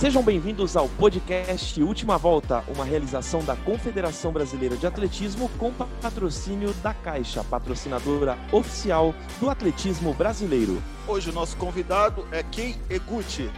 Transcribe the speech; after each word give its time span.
Sejam 0.00 0.22
bem-vindos 0.22 0.78
ao 0.78 0.88
podcast 0.88 1.82
Última 1.82 2.16
Volta, 2.16 2.64
uma 2.74 2.86
realização 2.86 3.44
da 3.44 3.54
Confederação 3.54 4.32
Brasileira 4.32 4.74
de 4.74 4.86
Atletismo 4.86 5.50
com 5.58 5.70
patrocínio 5.74 6.72
da 6.82 6.94
Caixa, 6.94 7.44
patrocinadora 7.44 8.38
oficial 8.50 9.14
do 9.38 9.50
atletismo 9.50 10.14
brasileiro. 10.14 10.82
Hoje 11.06 11.28
o 11.28 11.34
nosso 11.34 11.54
convidado 11.58 12.26
é 12.32 12.42
Kei 12.42 12.76
Eguchi. 12.88 13.50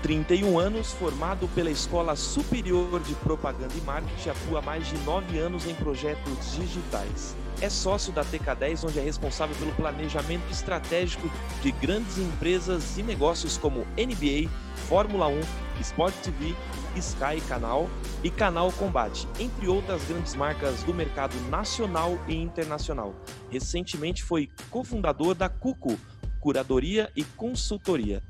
31 0.00 0.60
anos, 0.60 0.92
formado 0.92 1.48
pela 1.56 1.72
Escola 1.72 2.14
Superior 2.14 3.00
de 3.00 3.14
Propaganda 3.16 3.74
e 3.76 3.80
Marketing, 3.80 4.28
atua 4.28 4.60
há 4.60 4.62
mais 4.62 4.86
de 4.86 4.96
9 4.98 5.38
anos 5.38 5.66
em 5.66 5.74
projetos 5.74 6.54
digitais. 6.54 7.34
É 7.62 7.68
sócio 7.68 8.10
da 8.10 8.24
TK10, 8.24 8.88
onde 8.88 8.98
é 8.98 9.02
responsável 9.02 9.54
pelo 9.56 9.70
planejamento 9.72 10.50
estratégico 10.50 11.30
de 11.62 11.70
grandes 11.72 12.16
empresas 12.16 12.96
e 12.96 13.02
negócios 13.02 13.58
como 13.58 13.80
NBA, 13.98 14.48
Fórmula 14.88 15.28
1, 15.28 15.40
Sport 15.82 16.14
TV, 16.22 16.54
Sky 16.96 17.38
Canal 17.46 17.86
e 18.24 18.30
Canal 18.30 18.72
Combate, 18.72 19.28
entre 19.38 19.68
outras 19.68 20.02
grandes 20.04 20.34
marcas 20.34 20.82
do 20.84 20.94
mercado 20.94 21.36
nacional 21.50 22.18
e 22.26 22.34
internacional. 22.34 23.14
Recentemente 23.50 24.22
foi 24.22 24.48
cofundador 24.70 25.34
da 25.34 25.50
Cuco, 25.50 25.98
Curadoria 26.40 27.12
e 27.14 27.22
Consultoria. 27.24 28.22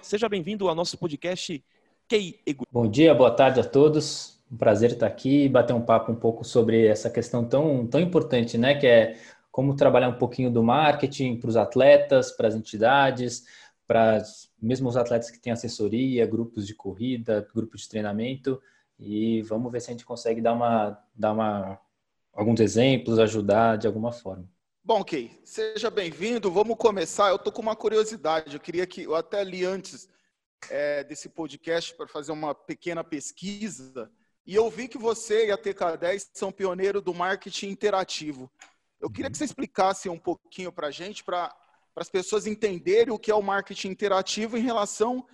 Seja 0.00 0.28
bem-vindo 0.28 0.68
ao 0.68 0.76
nosso 0.76 0.96
podcast. 0.96 1.60
Bom 2.70 2.86
dia, 2.86 3.14
boa 3.14 3.30
tarde 3.30 3.60
a 3.60 3.64
todos. 3.64 4.38
Um 4.52 4.56
prazer 4.58 4.92
estar 4.92 5.06
aqui 5.06 5.44
e 5.44 5.48
bater 5.48 5.72
um 5.72 5.80
papo 5.80 6.12
um 6.12 6.14
pouco 6.14 6.44
sobre 6.44 6.86
essa 6.86 7.08
questão 7.08 7.48
tão, 7.48 7.86
tão 7.86 7.98
importante, 7.98 8.58
né? 8.58 8.74
Que 8.74 8.86
é 8.86 9.18
como 9.50 9.74
trabalhar 9.74 10.08
um 10.08 10.18
pouquinho 10.18 10.50
do 10.50 10.62
marketing 10.62 11.38
para 11.38 11.48
os 11.48 11.56
atletas, 11.56 12.30
para 12.30 12.48
as 12.48 12.54
entidades, 12.54 13.44
para 13.86 14.22
mesmo 14.60 14.86
os 14.86 14.98
atletas 14.98 15.30
que 15.30 15.40
têm 15.40 15.52
assessoria, 15.52 16.26
grupos 16.26 16.66
de 16.66 16.74
corrida, 16.74 17.48
grupos 17.54 17.82
de 17.82 17.88
treinamento. 17.88 18.60
E 18.98 19.40
vamos 19.42 19.72
ver 19.72 19.80
se 19.80 19.90
a 19.90 19.92
gente 19.92 20.04
consegue 20.04 20.42
dar 20.42 20.52
uma, 20.52 20.98
dar 21.14 21.32
uma, 21.32 21.80
alguns 22.34 22.60
exemplos, 22.60 23.18
ajudar 23.18 23.78
de 23.78 23.86
alguma 23.86 24.12
forma. 24.12 24.46
Bom, 24.84 25.02
Kei, 25.02 25.40
seja 25.42 25.88
bem-vindo. 25.88 26.50
Vamos 26.50 26.76
começar. 26.76 27.30
Eu 27.30 27.36
estou 27.36 27.50
com 27.50 27.62
uma 27.62 27.74
curiosidade. 27.74 28.52
Eu 28.52 28.60
queria 28.60 28.86
que 28.86 29.04
eu 29.04 29.14
até 29.14 29.42
li 29.42 29.64
antes 29.64 30.12
é, 30.70 31.04
desse 31.04 31.28
podcast 31.28 31.94
para 31.94 32.06
fazer 32.06 32.32
uma 32.32 32.54
pequena 32.54 33.02
pesquisa 33.02 34.10
e 34.46 34.54
eu 34.54 34.68
vi 34.68 34.88
que 34.88 34.98
você 34.98 35.46
e 35.46 35.50
a 35.50 35.56
TK10 35.56 36.28
são 36.34 36.52
pioneiros 36.52 37.02
do 37.02 37.14
marketing 37.14 37.68
interativo. 37.68 38.50
Eu 39.00 39.10
queria 39.10 39.30
que 39.30 39.38
você 39.38 39.44
explicasse 39.44 40.08
um 40.08 40.18
pouquinho 40.18 40.70
para 40.70 40.88
a 40.88 40.90
gente, 40.90 41.24
para 41.24 41.54
as 41.96 42.10
pessoas 42.10 42.46
entenderem 42.46 43.12
o 43.12 43.18
que 43.18 43.30
é 43.30 43.34
o 43.34 43.42
marketing 43.42 43.88
interativo 43.88 44.58
em 44.58 44.62
relação. 44.62 45.26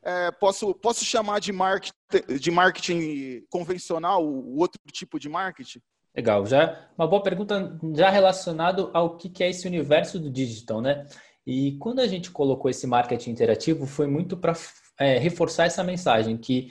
É, 0.00 0.30
posso, 0.30 0.74
posso 0.74 1.04
chamar 1.04 1.40
de 1.40 1.52
marketing, 1.52 1.94
de 2.40 2.50
marketing 2.50 3.44
convencional, 3.50 4.24
o 4.24 4.58
outro 4.58 4.80
tipo 4.92 5.18
de 5.18 5.28
marketing? 5.28 5.80
Legal, 6.14 6.44
já 6.46 6.88
uma 6.96 7.06
boa 7.06 7.22
pergunta 7.22 7.78
já 7.94 8.10
relacionado 8.10 8.90
ao 8.92 9.16
que 9.16 9.42
é 9.42 9.50
esse 9.50 9.66
universo 9.66 10.20
do 10.20 10.30
digital, 10.30 10.80
né? 10.80 11.06
E 11.46 11.72
quando 11.78 12.00
a 12.00 12.06
gente 12.06 12.30
colocou 12.30 12.70
esse 12.70 12.86
marketing 12.86 13.30
interativo, 13.30 13.86
foi 13.86 14.06
muito 14.06 14.36
para 14.36 14.54
é, 14.98 15.18
reforçar 15.18 15.66
essa 15.66 15.82
mensagem 15.82 16.36
que 16.36 16.70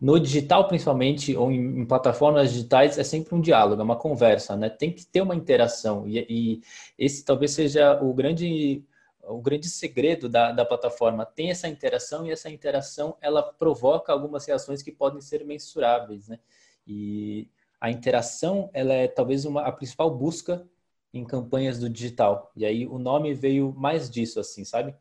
no 0.00 0.18
digital, 0.18 0.66
principalmente, 0.66 1.36
ou 1.36 1.52
em, 1.52 1.80
em, 1.80 1.86
plataformas 1.86 2.52
digitais, 2.52 2.98
é 2.98 3.04
sempre 3.04 3.34
um 3.34 3.40
diálogo, 3.40 3.82
é 3.82 3.84
uma 3.84 3.96
conversa, 3.96 4.56
né? 4.56 4.70
Tem 4.70 4.90
que 4.90 5.04
ter 5.04 5.20
uma 5.20 5.36
interação. 5.36 6.08
E, 6.08 6.26
e 6.28 6.60
esse 6.98 7.22
talvez 7.22 7.50
seja 7.50 8.02
o 8.02 8.14
grande, 8.14 8.82
o 9.22 9.42
grande 9.42 9.68
segredo 9.68 10.26
da, 10.26 10.52
da 10.52 10.64
plataforma. 10.64 11.26
Tem 11.26 11.50
essa 11.50 11.68
interação 11.68 12.26
e 12.26 12.30
essa 12.30 12.48
interação, 12.48 13.16
ela 13.20 13.42
provoca 13.42 14.10
algumas 14.10 14.46
reações 14.46 14.82
que 14.82 14.90
podem 14.90 15.20
ser 15.20 15.44
mensuráveis, 15.44 16.28
né? 16.28 16.38
E 16.86 17.46
a 17.78 17.90
interação 17.90 18.70
ela 18.72 18.94
é 18.94 19.06
talvez 19.06 19.44
uma, 19.44 19.62
a 19.62 19.72
principal 19.72 20.10
busca 20.10 20.66
em 21.12 21.24
campanhas 21.24 21.78
do 21.78 21.88
digital. 21.88 22.52
E 22.56 22.64
aí 22.64 22.86
o 22.86 22.98
nome 22.98 23.34
veio 23.34 23.72
mais 23.76 24.10
disso, 24.10 24.38
assim, 24.38 24.64
sabe? 24.64 24.94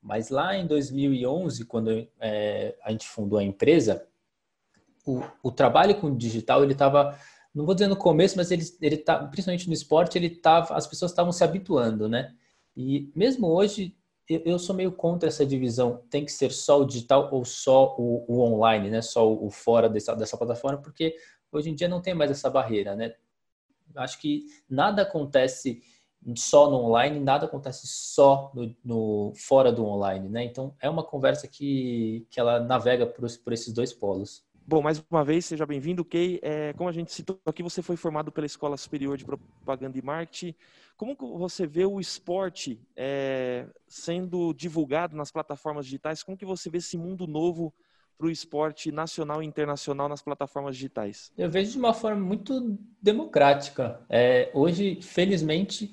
Mas 0.00 0.30
lá 0.30 0.56
em 0.56 0.66
2011, 0.66 1.64
quando 1.64 2.08
é, 2.20 2.76
a 2.82 2.90
gente 2.90 3.06
fundou 3.06 3.38
a 3.38 3.44
empresa, 3.44 4.06
o, 5.06 5.22
o 5.42 5.52
trabalho 5.52 5.94
com 5.94 6.08
o 6.08 6.16
digital 6.16 6.62
ele 6.62 6.72
estava, 6.72 7.16
não 7.54 7.64
vou 7.64 7.74
dizer 7.74 7.86
no 7.86 7.96
começo, 7.96 8.36
mas 8.36 8.50
ele 8.50 8.64
ele 8.80 8.96
tá, 8.96 9.24
principalmente 9.26 9.68
no 9.68 9.74
esporte, 9.74 10.18
ele 10.18 10.30
tava, 10.30 10.74
as 10.74 10.86
pessoas 10.86 11.12
estavam 11.12 11.32
se 11.32 11.44
habituando, 11.44 12.08
né? 12.08 12.34
E 12.76 13.12
mesmo 13.14 13.46
hoje 13.48 13.96
eu 14.28 14.58
sou 14.58 14.74
meio 14.74 14.92
contra 14.92 15.28
essa 15.28 15.44
divisão. 15.44 16.02
Tem 16.08 16.24
que 16.24 16.32
ser 16.32 16.50
só 16.52 16.80
o 16.80 16.84
digital 16.86 17.28
ou 17.32 17.44
só 17.44 17.94
o, 17.98 18.24
o 18.26 18.40
online, 18.40 18.90
né? 18.90 19.02
Só 19.02 19.30
o, 19.30 19.46
o 19.46 19.50
fora 19.50 19.88
dessa, 19.88 20.14
dessa 20.16 20.36
plataforma, 20.36 20.80
porque 20.80 21.16
Hoje 21.52 21.68
em 21.68 21.74
dia 21.74 21.86
não 21.86 22.00
tem 22.00 22.14
mais 22.14 22.30
essa 22.30 22.48
barreira, 22.48 22.96
né? 22.96 23.14
Acho 23.96 24.20
que 24.20 24.46
nada 24.68 25.02
acontece 25.02 25.82
só 26.36 26.70
no 26.70 26.76
online, 26.76 27.18
nada 27.18 27.46
acontece 27.46 27.86
só 27.86 28.52
no, 28.54 28.74
no 28.84 29.32
fora 29.34 29.72
do 29.72 29.84
online, 29.84 30.28
né? 30.28 30.44
Então 30.44 30.74
é 30.80 30.88
uma 30.88 31.02
conversa 31.02 31.48
que, 31.48 32.26
que 32.30 32.38
ela 32.38 32.60
navega 32.60 33.06
por, 33.06 33.26
por 33.38 33.52
esses 33.52 33.72
dois 33.72 33.92
polos. 33.92 34.44
Bom, 34.64 34.80
mais 34.80 35.04
uma 35.10 35.24
vez, 35.24 35.44
seja 35.44 35.66
bem-vindo, 35.66 36.04
Kay. 36.04 36.38
É, 36.40 36.72
como 36.74 36.88
a 36.88 36.92
gente 36.92 37.12
citou 37.12 37.38
aqui, 37.44 37.64
você 37.64 37.82
foi 37.82 37.96
formado 37.96 38.30
pela 38.30 38.46
Escola 38.46 38.76
Superior 38.76 39.16
de 39.16 39.24
Propaganda 39.24 39.98
e 39.98 40.02
Marketing. 40.02 40.54
Como 40.96 41.16
você 41.36 41.66
vê 41.66 41.84
o 41.84 41.98
esporte 41.98 42.80
é, 42.94 43.66
sendo 43.88 44.54
divulgado 44.54 45.16
nas 45.16 45.32
plataformas 45.32 45.86
digitais? 45.86 46.22
Como 46.22 46.36
que 46.36 46.46
você 46.46 46.70
vê 46.70 46.78
esse 46.78 46.96
mundo 46.96 47.26
novo 47.26 47.74
para 48.22 48.28
o 48.28 48.30
esporte 48.30 48.92
nacional 48.92 49.42
e 49.42 49.46
internacional 49.46 50.08
nas 50.08 50.22
plataformas 50.22 50.76
digitais? 50.76 51.32
Eu 51.36 51.50
vejo 51.50 51.72
de 51.72 51.78
uma 51.78 51.92
forma 51.92 52.24
muito 52.24 52.78
democrática. 53.02 54.00
É, 54.08 54.48
hoje, 54.54 55.00
felizmente, 55.02 55.92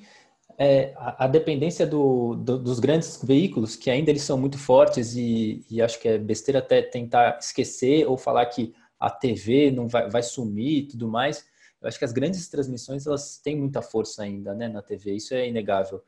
é, 0.55 0.93
a, 0.95 1.25
a, 1.25 1.27
dependência 1.27 1.87
do, 1.87 2.35
do, 2.35 2.59
dos 2.59 2.79
grandes 2.79 3.19
veículos, 3.23 3.75
que 3.75 3.89
ainda 3.89 4.11
eles 4.11 4.21
são 4.21 4.37
muito 4.37 4.59
fortes 4.59 5.15
e, 5.15 5.65
e, 5.71 5.81
acho 5.81 5.99
que 5.99 6.07
é 6.07 6.19
besteira 6.19 6.59
até 6.59 6.83
tentar 6.83 7.39
esquecer 7.39 8.07
ou 8.07 8.15
falar 8.15 8.45
que 8.45 8.75
a 8.99 9.09
TV 9.09 9.71
não 9.71 9.87
vai, 9.87 10.07
vai 10.07 10.21
sumir 10.21 10.83
e 10.83 10.87
tudo 10.87 11.07
mais. 11.07 11.47
Eu 11.81 11.87
acho 11.87 11.97
que 11.97 12.05
as 12.05 12.13
grandes 12.13 12.47
transmissões 12.47 13.07
elas 13.07 13.39
têm 13.39 13.57
muita 13.57 13.81
força 13.81 14.21
ainda, 14.21 14.53
né, 14.53 14.67
na 14.67 14.83
TV. 14.83 15.15
Isso 15.15 15.33
é 15.33 15.47
inegável. 15.47 16.03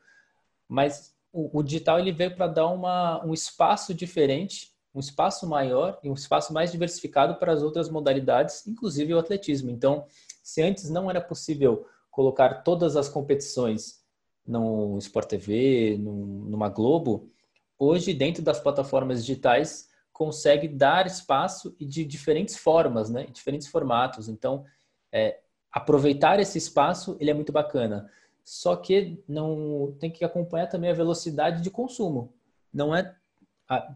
Mas 0.68 1.16
o, 1.32 1.58
o 1.58 1.62
digital 1.64 1.98
ele 1.98 2.12
veio 2.12 2.36
para 2.36 2.46
dar 2.46 2.68
uma, 2.68 3.24
um 3.24 3.34
espaço 3.34 3.92
diferente 3.92 4.71
um 4.94 5.00
espaço 5.00 5.46
maior 5.46 5.98
e 6.02 6.10
um 6.10 6.14
espaço 6.14 6.52
mais 6.52 6.70
diversificado 6.70 7.36
para 7.36 7.52
as 7.52 7.62
outras 7.62 7.88
modalidades, 7.88 8.66
inclusive 8.66 9.14
o 9.14 9.18
atletismo. 9.18 9.70
Então, 9.70 10.04
se 10.42 10.62
antes 10.62 10.90
não 10.90 11.08
era 11.08 11.20
possível 11.20 11.86
colocar 12.10 12.62
todas 12.62 12.96
as 12.96 13.08
competições 13.08 14.02
no 14.46 14.98
Sport 14.98 15.28
TV, 15.28 15.96
numa 15.98 16.68
Globo, 16.68 17.30
hoje, 17.78 18.12
dentro 18.12 18.42
das 18.42 18.60
plataformas 18.60 19.24
digitais, 19.24 19.88
consegue 20.12 20.68
dar 20.68 21.06
espaço 21.06 21.74
e 21.80 21.86
de 21.86 22.04
diferentes 22.04 22.56
formas, 22.56 23.08
né? 23.08 23.26
diferentes 23.32 23.68
formatos. 23.68 24.28
Então, 24.28 24.64
é, 25.10 25.40
aproveitar 25.70 26.38
esse 26.38 26.58
espaço, 26.58 27.16
ele 27.18 27.30
é 27.30 27.34
muito 27.34 27.50
bacana. 27.50 28.10
Só 28.44 28.76
que 28.76 29.22
não 29.26 29.96
tem 29.98 30.10
que 30.10 30.24
acompanhar 30.24 30.66
também 30.66 30.90
a 30.90 30.94
velocidade 30.94 31.62
de 31.62 31.70
consumo. 31.70 32.34
Não 32.72 32.94
é 32.94 33.14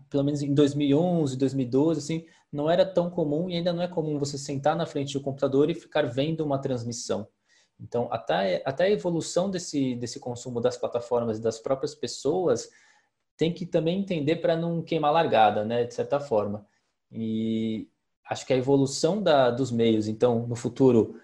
pelo 0.09 0.25
menos 0.25 0.43
em 0.43 0.55
2011, 0.55 1.37
2012, 1.37 2.01
assim, 2.01 2.27
não 2.53 2.71
era 2.71 2.85
tão 2.85 3.11
comum 3.11 3.51
e 3.51 3.57
ainda 3.57 3.73
não 3.73 3.83
é 3.83 3.89
comum 3.89 4.19
você 4.19 4.39
sentar 4.39 4.77
na 4.77 4.87
frente 4.87 5.13
do 5.13 5.21
computador 5.21 5.71
e 5.71 5.75
ficar 5.75 6.03
vendo 6.03 6.45
uma 6.45 6.59
transmissão. 6.59 7.29
Então, 7.79 8.09
até, 8.11 8.63
até 8.65 8.85
a 8.85 8.91
evolução 8.91 9.51
desse, 9.51 9.95
desse 9.97 10.19
consumo 10.19 10.61
das 10.61 10.77
plataformas 10.77 11.39
e 11.39 11.43
das 11.43 11.59
próprias 11.59 11.95
pessoas 11.95 12.71
tem 13.37 13.53
que 13.53 13.67
também 13.67 13.99
entender 13.99 14.37
para 14.37 14.57
não 14.57 14.83
queimar 14.83 15.13
largada, 15.13 15.65
né, 15.65 15.85
de 15.85 15.95
certa 15.95 16.19
forma. 16.19 16.67
E 17.13 17.89
acho 18.29 18.47
que 18.47 18.53
a 18.53 18.57
evolução 18.57 19.23
da, 19.23 19.51
dos 19.51 19.71
meios, 19.71 20.09
então, 20.09 20.47
no 20.47 20.57
futuro, 20.57 21.21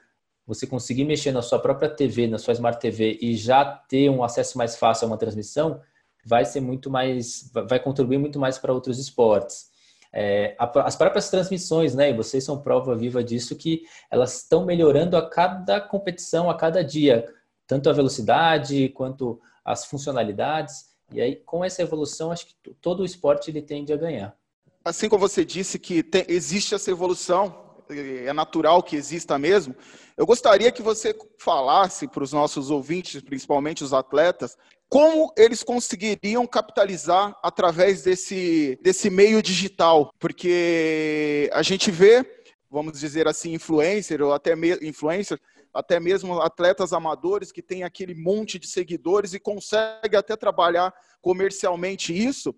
você 0.47 0.67
conseguir 0.67 1.05
mexer 1.05 1.32
na 1.32 1.41
sua 1.41 1.59
própria 1.59 1.88
TV, 1.88 2.26
na 2.26 2.38
sua 2.38 2.53
Smart 2.53 2.79
TV 2.79 3.19
e 3.21 3.35
já 3.35 3.65
ter 3.65 4.11
um 4.11 4.23
acesso 4.23 4.59
mais 4.59 4.76
fácil 4.76 5.06
a 5.06 5.09
uma 5.09 5.17
transmissão, 5.17 5.81
vai 6.25 6.45
ser 6.45 6.61
muito 6.61 6.91
mais, 6.91 7.51
vai 7.53 7.81
contribuir 7.81 8.19
muito 8.19 8.39
mais 8.39 8.59
para 8.59 8.73
outros 8.73 8.99
esportes. 8.99 9.71
É, 10.15 10.55
as 10.59 10.95
próprias 10.95 11.31
transmissões, 11.31 11.95
né? 11.95 12.11
E 12.11 12.15
vocês 12.15 12.45
são 12.45 12.61
prova 12.61 12.95
viva 12.95 13.25
disso 13.25 13.57
que 13.57 13.83
elas 14.11 14.43
estão 14.43 14.65
melhorando 14.65 15.17
a 15.17 15.29
cada 15.29 15.81
competição, 15.81 16.51
a 16.51 16.55
cada 16.55 16.85
dia, 16.85 17.27
tanto 17.67 17.89
a 17.89 17.93
velocidade 17.95 18.91
quanto 18.91 19.41
as 19.65 19.87
funcionalidades. 19.87 20.93
E 21.11 21.21
aí, 21.21 21.37
com 21.37 21.65
essa 21.65 21.83
evolução, 21.83 22.31
acho 22.31 22.47
que 22.47 22.55
todo 22.81 23.01
o 23.01 23.07
esporte 23.07 23.51
ele 23.51 23.63
tende 23.63 23.93
a 23.93 23.97
ganhar. 23.97 24.37
Assim 24.85 25.09
como 25.09 25.21
você 25.21 25.45
disse 25.45 25.79
que 25.79 26.03
tem, 26.03 26.25
existe 26.29 26.75
essa 26.75 26.91
evolução, 26.91 27.72
é 27.90 28.32
natural 28.32 28.82
que 28.82 28.96
exista 28.96 29.38
mesmo. 29.38 29.75
Eu 30.17 30.26
gostaria 30.26 30.70
que 30.70 30.82
você 30.82 31.17
falasse 31.38 32.06
para 32.06 32.23
os 32.23 32.32
nossos 32.32 32.70
ouvintes, 32.70 33.23
principalmente 33.23 33.82
os 33.82 33.93
atletas, 33.93 34.56
como 34.88 35.32
eles 35.38 35.62
conseguiriam 35.62 36.46
capitalizar 36.46 37.34
através 37.43 38.02
desse, 38.02 38.79
desse 38.82 39.08
meio 39.08 39.43
digital, 39.43 40.12
porque 40.19 41.50
a 41.55 41.62
gente 41.62 41.90
vê, 41.90 42.25
vamos 42.70 43.00
dizer 43.00 43.26
assim, 43.26 43.55
influencer 43.55 44.20
ou 44.20 44.35
até 44.35 44.52
influencer, 44.82 45.40
até 45.73 45.99
mesmo 45.99 46.43
atletas 46.43 46.93
amadores 46.93 47.50
que 47.50 47.62
têm 47.62 47.82
aquele 47.82 48.14
monte 48.14 48.58
de 48.58 48.67
seguidores 48.67 49.32
e 49.32 49.40
consegue 49.40 50.14
até 50.14 50.37
trabalhar 50.37 50.93
comercialmente 51.23 52.12
isso. 52.12 52.55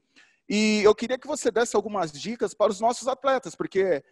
E 0.49 0.83
eu 0.83 0.95
queria 0.95 1.19
que 1.19 1.27
você 1.27 1.51
desse 1.51 1.77
algumas 1.77 2.13
dicas 2.13 2.53
para 2.53 2.71
os 2.71 2.81
nossos 2.81 3.09
atletas, 3.09 3.55
porque 3.55 4.03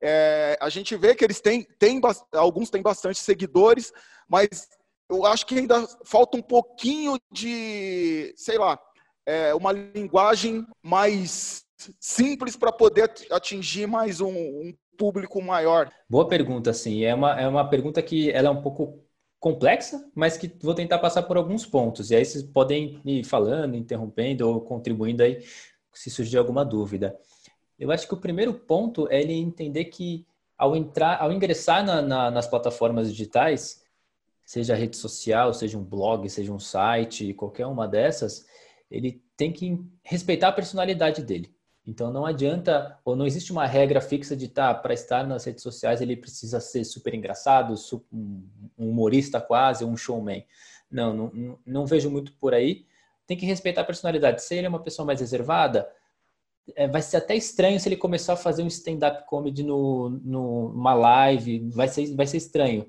é, 0.00 0.56
a 0.60 0.68
gente 0.68 0.96
vê 0.96 1.14
que 1.14 1.24
eles 1.24 1.40
têm, 1.40 1.66
têm, 1.78 2.00
alguns 2.32 2.70
têm 2.70 2.82
bastante 2.82 3.18
seguidores, 3.18 3.92
mas 4.28 4.68
eu 5.10 5.24
acho 5.24 5.46
que 5.46 5.58
ainda 5.58 5.86
falta 6.04 6.36
um 6.36 6.42
pouquinho 6.42 7.18
de, 7.32 8.32
sei 8.36 8.58
lá, 8.58 8.78
é, 9.26 9.54
uma 9.54 9.72
linguagem 9.72 10.66
mais 10.82 11.64
simples 12.00 12.56
para 12.56 12.72
poder 12.72 13.10
atingir 13.30 13.86
mais 13.86 14.20
um, 14.20 14.30
um, 14.30 14.74
público 14.96 15.40
maior. 15.40 15.88
Boa 16.10 16.26
pergunta, 16.26 16.72
sim. 16.72 17.04
É 17.04 17.14
uma, 17.14 17.40
é 17.40 17.46
uma 17.46 17.68
pergunta 17.70 18.02
que 18.02 18.32
ela 18.32 18.48
é 18.48 18.50
um 18.50 18.60
pouco 18.60 19.00
complexa, 19.38 20.04
mas 20.12 20.36
que 20.36 20.52
vou 20.60 20.74
tentar 20.74 20.98
passar 20.98 21.22
por 21.22 21.36
alguns 21.36 21.64
pontos. 21.64 22.10
E 22.10 22.16
aí 22.16 22.24
vocês 22.24 22.42
podem 22.42 23.00
ir 23.04 23.22
falando, 23.22 23.76
interrompendo 23.76 24.48
ou 24.48 24.60
contribuindo 24.60 25.22
aí 25.22 25.40
se 25.94 26.10
surgir 26.10 26.36
alguma 26.36 26.64
dúvida. 26.64 27.16
Eu 27.78 27.90
acho 27.90 28.06
que 28.06 28.14
o 28.14 28.18
primeiro 28.18 28.52
ponto 28.52 29.06
é 29.10 29.20
ele 29.20 29.32
entender 29.32 29.86
que 29.86 30.26
ao 30.56 30.74
entrar, 30.74 31.20
ao 31.22 31.32
ingressar 31.32 31.84
na, 31.84 32.02
na, 32.02 32.30
nas 32.30 32.46
plataformas 32.46 33.08
digitais, 33.08 33.84
seja 34.44 34.74
rede 34.74 34.96
social, 34.96 35.54
seja 35.54 35.78
um 35.78 35.84
blog, 35.84 36.28
seja 36.28 36.52
um 36.52 36.58
site, 36.58 37.32
qualquer 37.34 37.66
uma 37.66 37.86
dessas, 37.86 38.46
ele 38.90 39.22
tem 39.36 39.52
que 39.52 39.78
respeitar 40.02 40.48
a 40.48 40.52
personalidade 40.52 41.22
dele. 41.22 41.54
Então 41.86 42.12
não 42.12 42.26
adianta, 42.26 42.98
ou 43.04 43.14
não 43.16 43.26
existe 43.26 43.52
uma 43.52 43.66
regra 43.66 44.00
fixa 44.00 44.36
de 44.36 44.48
tá, 44.48 44.74
para 44.74 44.92
estar 44.92 45.26
nas 45.26 45.44
redes 45.44 45.62
sociais 45.62 46.02
ele 46.02 46.16
precisa 46.16 46.60
ser 46.60 46.84
super 46.84 47.14
engraçado, 47.14 47.74
um 48.12 48.42
humorista 48.76 49.40
quase, 49.40 49.84
um 49.84 49.96
showman. 49.96 50.44
Não, 50.90 51.14
não, 51.14 51.58
não 51.64 51.86
vejo 51.86 52.10
muito 52.10 52.32
por 52.34 52.52
aí. 52.52 52.84
Tem 53.26 53.36
que 53.36 53.46
respeitar 53.46 53.82
a 53.82 53.84
personalidade. 53.84 54.42
Se 54.42 54.54
ele 54.54 54.66
é 54.66 54.68
uma 54.68 54.82
pessoa 54.82 55.06
mais 55.06 55.20
reservada, 55.20 55.88
vai 56.90 57.02
ser 57.02 57.18
até 57.18 57.34
estranho 57.34 57.78
se 57.78 57.88
ele 57.88 57.96
começar 57.96 58.34
a 58.34 58.36
fazer 58.36 58.62
um 58.62 58.66
stand-up 58.66 59.26
comedy 59.26 59.62
no, 59.62 60.10
numa 60.24 60.94
live, 60.94 61.68
vai 61.70 61.88
ser, 61.88 62.14
vai 62.14 62.26
ser 62.26 62.36
estranho. 62.36 62.86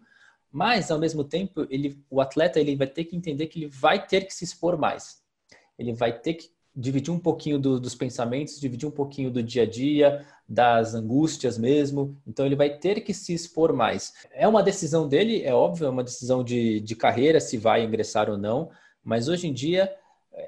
Mas, 0.52 0.90
ao 0.90 1.00
mesmo 1.00 1.24
tempo, 1.24 1.68
ele, 1.70 2.02
o 2.10 2.20
atleta 2.20 2.60
ele 2.60 2.76
vai 2.76 2.88
ter 2.88 3.06
que 3.06 3.16
entender 3.16 3.48
que 3.48 3.60
ele 3.60 3.68
vai 3.68 4.06
ter 4.06 4.26
que 4.26 4.34
se 4.34 4.44
expor 4.44 4.78
mais. 4.78 5.22
Ele 5.78 5.94
vai 5.94 6.18
ter 6.18 6.34
que 6.34 6.50
dividir 6.76 7.12
um 7.12 7.20
pouquinho 7.20 7.60
do, 7.60 7.80
dos 7.80 7.94
pensamentos, 7.94 8.60
dividir 8.60 8.88
um 8.88 8.92
pouquinho 8.92 9.30
do 9.30 9.44
dia 9.44 9.64
a 9.64 9.66
dia, 9.66 10.26
das 10.48 10.96
angústias 10.96 11.58
mesmo. 11.58 12.18
Então, 12.26 12.46
ele 12.46 12.56
vai 12.56 12.78
ter 12.78 13.02
que 13.02 13.14
se 13.14 13.34
expor 13.34 13.74
mais. 13.74 14.14
É 14.32 14.48
uma 14.48 14.64
decisão 14.64 15.08
dele, 15.08 15.44
é 15.44 15.54
óbvio, 15.54 15.86
é 15.86 15.90
uma 15.90 16.04
decisão 16.04 16.44
de, 16.44 16.80
de 16.80 16.96
carreira, 16.96 17.40
se 17.40 17.58
vai 17.58 17.84
ingressar 17.84 18.30
ou 18.30 18.38
não. 18.38 18.72
Mas 19.04 19.28
hoje 19.28 19.48
em 19.48 19.54
dia, 19.54 19.92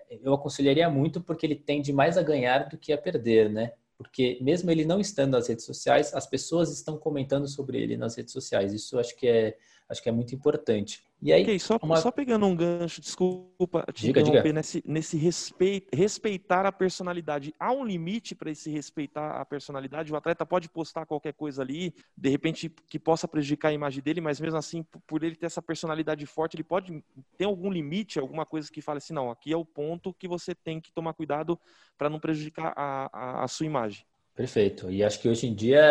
eu 0.09 0.33
aconselharia 0.33 0.89
muito 0.89 1.21
porque 1.21 1.45
ele 1.45 1.55
tende 1.55 1.91
mais 1.91 2.17
a 2.17 2.23
ganhar 2.23 2.69
do 2.69 2.77
que 2.77 2.93
a 2.93 2.97
perder, 2.97 3.49
né? 3.49 3.73
Porque 3.97 4.38
mesmo 4.41 4.71
ele 4.71 4.83
não 4.83 4.99
estando 4.99 5.31
nas 5.31 5.47
redes 5.47 5.65
sociais, 5.65 6.13
as 6.13 6.25
pessoas 6.25 6.71
estão 6.71 6.97
comentando 6.97 7.47
sobre 7.47 7.79
ele 7.81 7.95
nas 7.97 8.15
redes 8.15 8.33
sociais. 8.33 8.73
Isso 8.73 8.99
acho 8.99 9.15
que 9.15 9.27
é 9.27 9.57
Acho 9.91 10.01
que 10.01 10.07
é 10.07 10.11
muito 10.11 10.33
importante. 10.33 11.03
E 11.21 11.33
aí, 11.33 11.43
okay, 11.43 11.59
só, 11.59 11.77
uma... 11.83 11.97
só 11.97 12.09
pegando 12.09 12.45
um 12.45 12.55
gancho, 12.55 13.01
desculpa 13.01 13.85
te 13.93 14.05
diga, 14.05 14.21
interromper 14.21 14.43
diga. 14.43 14.53
nesse, 14.53 14.81
nesse 14.88 15.17
respeito, 15.17 15.93
respeitar 15.93 16.65
a 16.65 16.71
personalidade. 16.71 17.53
Há 17.59 17.73
um 17.73 17.83
limite 17.83 18.33
para 18.33 18.49
esse 18.49 18.71
respeitar 18.71 19.31
a 19.31 19.43
personalidade? 19.43 20.13
O 20.13 20.15
atleta 20.15 20.45
pode 20.45 20.69
postar 20.69 21.05
qualquer 21.05 21.33
coisa 21.33 21.61
ali, 21.61 21.93
de 22.15 22.29
repente 22.29 22.71
que 22.88 22.97
possa 22.97 23.27
prejudicar 23.27 23.67
a 23.67 23.73
imagem 23.73 24.01
dele, 24.01 24.21
mas 24.21 24.39
mesmo 24.39 24.57
assim, 24.57 24.81
por 25.05 25.25
ele 25.25 25.35
ter 25.35 25.47
essa 25.47 25.61
personalidade 25.61 26.25
forte, 26.25 26.55
ele 26.55 26.63
pode 26.63 27.03
ter 27.38 27.43
algum 27.43 27.69
limite, 27.69 28.17
alguma 28.17 28.45
coisa 28.45 28.71
que 28.71 28.81
fale 28.81 28.99
assim, 28.99 29.13
não, 29.13 29.29
aqui 29.29 29.51
é 29.51 29.57
o 29.57 29.65
ponto 29.65 30.13
que 30.13 30.27
você 30.27 30.55
tem 30.55 30.79
que 30.79 30.89
tomar 30.93 31.13
cuidado 31.13 31.59
para 31.97 32.09
não 32.09 32.17
prejudicar 32.17 32.71
a, 32.77 33.09
a, 33.11 33.43
a 33.43 33.47
sua 33.49 33.65
imagem. 33.65 34.05
Perfeito. 34.33 34.89
E 34.89 35.03
acho 35.03 35.19
que 35.19 35.27
hoje 35.27 35.47
em 35.47 35.53
dia 35.53 35.81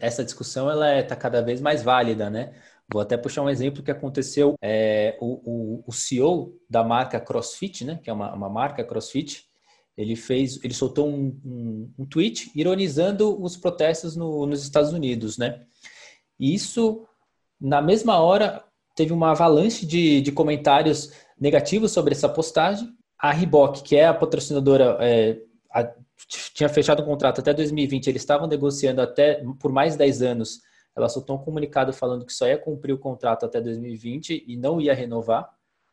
essa 0.00 0.24
discussão 0.24 0.70
ela 0.70 0.98
está 1.00 1.14
é, 1.14 1.18
cada 1.18 1.42
vez 1.42 1.60
mais 1.60 1.82
válida, 1.82 2.30
né? 2.30 2.54
Vou 2.92 3.00
até 3.00 3.16
puxar 3.16 3.42
um 3.42 3.48
exemplo 3.48 3.82
que 3.82 3.90
aconteceu. 3.90 4.54
É, 4.60 5.16
o, 5.20 5.26
o, 5.44 5.84
o, 5.86 5.92
CEO 5.92 6.56
da 6.68 6.82
marca 6.82 7.20
CrossFit, 7.20 7.84
né, 7.84 8.00
que 8.02 8.10
é 8.10 8.12
uma, 8.12 8.34
uma 8.34 8.48
marca 8.48 8.84
CrossFit, 8.84 9.44
ele 9.96 10.16
fez, 10.16 10.58
ele 10.64 10.74
soltou 10.74 11.08
um, 11.08 11.38
um, 11.44 11.92
um 11.98 12.06
tweet 12.06 12.50
ironizando 12.54 13.40
os 13.40 13.56
protestos 13.56 14.16
no, 14.16 14.46
nos 14.46 14.62
Estados 14.62 14.92
Unidos, 14.92 15.36
né? 15.36 15.62
E 16.38 16.54
isso, 16.54 17.06
na 17.60 17.82
mesma 17.82 18.18
hora, 18.18 18.64
teve 18.96 19.12
uma 19.12 19.32
avalanche 19.32 19.84
de, 19.84 20.20
de 20.20 20.32
comentários 20.32 21.12
negativos 21.38 21.92
sobre 21.92 22.14
essa 22.14 22.28
postagem. 22.28 22.88
A 23.18 23.30
Reebok, 23.30 23.82
que 23.82 23.94
é 23.94 24.06
a 24.06 24.14
patrocinadora, 24.14 24.96
é, 25.00 25.38
a, 25.70 25.92
tinha 26.54 26.68
fechado 26.68 27.02
um 27.02 27.06
contrato 27.06 27.40
até 27.40 27.52
2020, 27.52 28.06
eles 28.08 28.22
estavam 28.22 28.48
negociando 28.48 29.02
até 29.02 29.44
por 29.58 29.70
mais 29.70 29.96
10 29.96 30.22
anos 30.22 30.60
ela 30.94 31.08
soltou 31.08 31.36
um 31.36 31.44
comunicado 31.44 31.92
falando 31.92 32.24
que 32.24 32.32
só 32.32 32.46
ia 32.46 32.58
cumprir 32.58 32.92
o 32.92 32.98
contrato 32.98 33.46
até 33.46 33.60
2020 33.60 34.44
e 34.46 34.56
não 34.56 34.80
ia 34.80 34.94
renovar. 34.94 35.48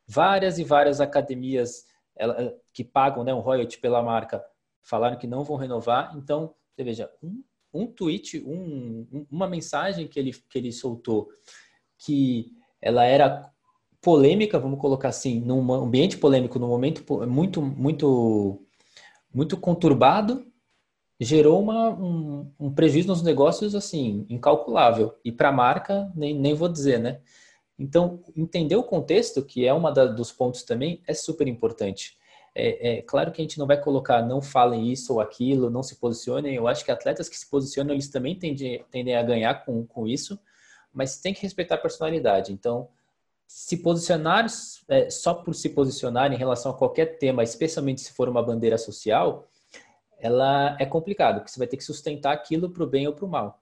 Várias 0.08 0.58
e 0.58 0.64
várias 0.64 1.00
academias 1.02 1.86
ela, 2.16 2.54
que 2.74 2.84
pagam 2.84 3.24
né, 3.24 3.34
um 3.34 3.40
royalty 3.40 3.78
pela 3.80 4.02
marca 4.02 4.44
falaram 4.82 5.18
que 5.18 5.28
não 5.28 5.44
vão 5.44 5.58
renovar. 5.58 6.16
Então, 6.18 6.56
você 6.74 6.84
veja, 6.84 7.12
um, 7.22 7.44
um 7.74 7.88
tweet, 7.88 8.40
um, 8.46 9.26
uma 9.30 9.48
mensagem 9.48 10.08
que 10.08 10.20
ele, 10.20 10.32
que 10.32 10.58
ele 10.58 10.72
soltou 10.72 11.30
que 11.98 12.52
ela 12.82 13.04
era 13.04 13.52
polêmica, 14.02 14.60
vamos 14.60 14.80
colocar 14.80 15.10
assim, 15.10 15.42
num 15.42 15.74
ambiente 15.74 16.18
polêmico, 16.18 16.60
num 16.60 16.68
momento 16.68 17.04
muito, 17.28 17.62
muito, 17.62 18.66
muito 19.34 19.58
conturbado, 19.58 20.46
gerou 21.19 21.62
uma, 21.62 21.90
um, 21.90 22.52
um, 22.60 22.72
prejuízo 22.72 23.08
nos 23.08 23.24
negócios 23.24 23.74
assim 23.74 24.25
incalculável 24.30 25.16
e 25.25 25.31
para 25.31 25.50
a 25.50 25.52
marca 25.52 26.12
nem, 26.16 26.38
nem 26.38 26.54
vou 26.54 26.69
dizer, 26.69 27.00
né? 27.00 27.19
Então 27.78 28.22
entender 28.36 28.75
o 28.75 28.84
contexto 28.84 29.44
que 29.44 29.66
é 29.66 29.74
uma 29.74 29.92
da, 29.92 30.06
dos 30.06 30.31
pontos 30.31 30.64
também 30.64 31.02
é 31.08 31.14
super 31.14 31.48
importante. 31.48 32.18
É, 32.54 32.98
é, 32.98 33.02
claro 33.04 33.31
que 33.31 33.42
a 33.42 33.44
gente 33.44 33.60
não 33.60 33.68
vai 33.68 33.80
colocar 33.80 34.22
não 34.24 34.42
falem 34.42 34.92
isso 34.92 35.14
ou 35.14 35.21
aquilo, 35.21 35.69
não 35.69 35.83
se 35.83 35.95
posicionem. 35.95 36.56
Eu 36.56 36.68
acho 36.68 36.83
que 36.83 36.92
atletas 36.92 37.30
que 37.30 37.38
se 37.38 37.50
posicionam 37.50 37.94
eles 37.94 38.09
também 38.09 38.38
tendem, 38.38 38.83
tendem 38.92 39.16
a 39.16 39.24
ganhar 39.24 39.66
com, 39.66 39.86
com 39.86 40.07
isso, 40.07 40.40
mas 40.94 41.19
tem 41.19 41.33
que 41.33 41.42
respeitar 41.42 41.76
a 41.76 41.80
personalidade. 41.80 42.52
Então 42.54 42.90
se 43.47 43.78
posicionar 43.78 44.45
é, 44.90 45.09
só 45.09 45.33
por 45.33 45.56
se 45.56 45.69
posicionar 45.69 46.33
em 46.33 46.38
relação 46.38 46.71
a 46.71 46.78
qualquer 46.78 47.18
tema, 47.18 47.44
especialmente 47.44 48.02
se 48.02 48.12
for 48.12 48.28
uma 48.28 48.44
bandeira 48.44 48.78
social, 48.78 49.47
ela 50.19 50.76
é 50.80 50.86
complicado, 50.86 51.40
porque 51.40 51.52
você 51.52 51.59
vai 51.59 51.68
ter 51.68 51.78
que 51.78 51.83
sustentar 51.83 52.33
aquilo 52.33 52.69
para 52.69 52.83
o 52.83 52.88
bem 52.88 53.07
ou 53.07 53.14
para 53.14 53.26
o 53.26 53.30
mal. 53.30 53.62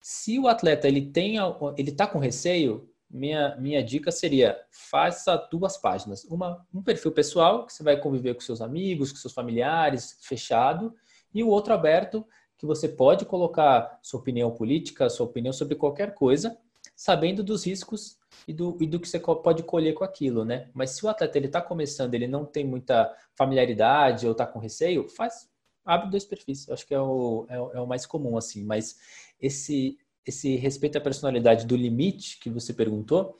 Se 0.00 0.38
o 0.38 0.48
atleta 0.48 0.88
ele 0.88 1.10
tem, 1.10 1.36
ele 1.76 1.90
está 1.90 2.06
com 2.06 2.18
receio, 2.18 2.88
minha, 3.10 3.56
minha 3.56 3.82
dica 3.82 4.10
seria 4.10 4.58
faça 4.70 5.36
duas 5.50 5.76
páginas, 5.76 6.24
uma 6.24 6.66
um 6.74 6.82
perfil 6.82 7.12
pessoal 7.12 7.64
que 7.64 7.72
você 7.72 7.82
vai 7.82 7.96
conviver 7.96 8.34
com 8.34 8.40
seus 8.40 8.60
amigos, 8.60 9.12
com 9.12 9.18
seus 9.18 9.32
familiares, 9.32 10.18
fechado, 10.20 10.94
e 11.32 11.42
o 11.42 11.48
outro 11.48 11.72
aberto 11.72 12.26
que 12.56 12.66
você 12.66 12.88
pode 12.88 13.24
colocar 13.24 13.98
sua 14.02 14.20
opinião 14.20 14.50
política, 14.50 15.08
sua 15.10 15.26
opinião 15.26 15.52
sobre 15.52 15.74
qualquer 15.74 16.14
coisa, 16.14 16.56
sabendo 16.96 17.42
dos 17.42 17.66
riscos 17.66 18.18
e 18.46 18.52
do, 18.52 18.76
e 18.80 18.86
do 18.86 19.00
que 19.00 19.08
você 19.08 19.18
pode 19.18 19.62
colher 19.62 19.94
com 19.94 20.04
aquilo, 20.04 20.44
né? 20.44 20.70
Mas 20.74 20.90
se 20.90 21.04
o 21.04 21.08
atleta 21.08 21.36
ele 21.38 21.46
está 21.46 21.60
começando, 21.60 22.14
ele 22.14 22.26
não 22.26 22.44
tem 22.44 22.64
muita 22.64 23.12
familiaridade 23.34 24.26
ou 24.26 24.32
está 24.32 24.46
com 24.46 24.58
receio, 24.58 25.08
faz 25.08 25.48
abre 25.84 26.10
dois 26.10 26.24
perfis. 26.24 26.68
Acho 26.68 26.86
que 26.86 26.94
é 26.94 27.00
o, 27.00 27.46
é, 27.48 27.54
é 27.54 27.80
o 27.80 27.86
mais 27.86 28.06
comum, 28.06 28.36
assim. 28.36 28.64
Mas 28.64 28.96
esse, 29.40 29.98
esse 30.26 30.56
respeito 30.56 30.98
à 30.98 31.00
personalidade 31.00 31.66
do 31.66 31.76
limite 31.76 32.38
que 32.38 32.50
você 32.50 32.72
perguntou, 32.72 33.38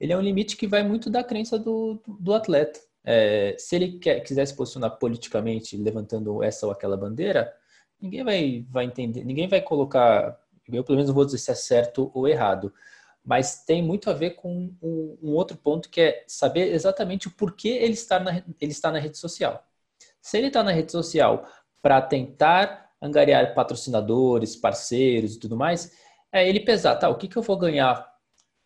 ele 0.00 0.12
é 0.12 0.16
um 0.16 0.22
limite 0.22 0.56
que 0.56 0.66
vai 0.66 0.82
muito 0.82 1.10
da 1.10 1.22
crença 1.22 1.58
do, 1.58 2.00
do 2.06 2.34
atleta. 2.34 2.80
É, 3.04 3.54
se 3.58 3.76
ele 3.76 3.98
quer, 3.98 4.20
quiser 4.20 4.46
se 4.46 4.56
posicionar 4.56 4.98
politicamente 4.98 5.76
levantando 5.76 6.42
essa 6.42 6.66
ou 6.66 6.72
aquela 6.72 6.96
bandeira, 6.96 7.52
ninguém 8.00 8.24
vai, 8.24 8.66
vai 8.70 8.84
entender, 8.86 9.24
ninguém 9.24 9.46
vai 9.46 9.60
colocar, 9.60 10.40
eu 10.66 10.82
pelo 10.82 10.96
menos 10.96 11.08
não 11.08 11.14
vou 11.14 11.24
dizer 11.24 11.38
se 11.38 11.50
é 11.50 11.54
certo 11.54 12.10
ou 12.14 12.26
errado, 12.26 12.72
mas 13.24 13.64
tem 13.64 13.82
muito 13.82 14.10
a 14.10 14.12
ver 14.12 14.30
com 14.30 14.70
um, 14.82 15.18
um 15.22 15.30
outro 15.32 15.56
ponto 15.56 15.88
que 15.88 16.00
é 16.00 16.24
saber 16.26 16.72
exatamente 16.72 17.28
o 17.28 17.30
porquê 17.30 17.68
ele 17.68 17.94
está 17.94 18.18
na, 18.18 18.42
ele 18.60 18.72
está 18.72 18.90
na 18.90 18.98
rede 18.98 19.18
social. 19.18 19.66
Se 20.20 20.38
ele 20.38 20.48
está 20.48 20.62
na 20.62 20.72
rede 20.72 20.92
social 20.92 21.46
para 21.84 22.00
tentar 22.00 22.92
angariar 23.00 23.54
patrocinadores, 23.54 24.56
parceiros 24.56 25.34
e 25.34 25.38
tudo 25.38 25.54
mais, 25.54 25.92
é 26.32 26.48
ele 26.48 26.60
pesar, 26.60 26.96
tá, 26.96 27.10
o 27.10 27.16
que, 27.16 27.28
que 27.28 27.36
eu 27.36 27.42
vou 27.42 27.58
ganhar 27.58 28.10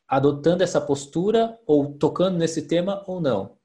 adotando 0.06 0.62
essa 0.62 0.80
postura 0.80 1.58
ou 1.66 1.94
tocando 1.94 2.38
nesse 2.38 2.68
tema 2.68 3.02
ou 3.08 3.20
não. 3.20 3.56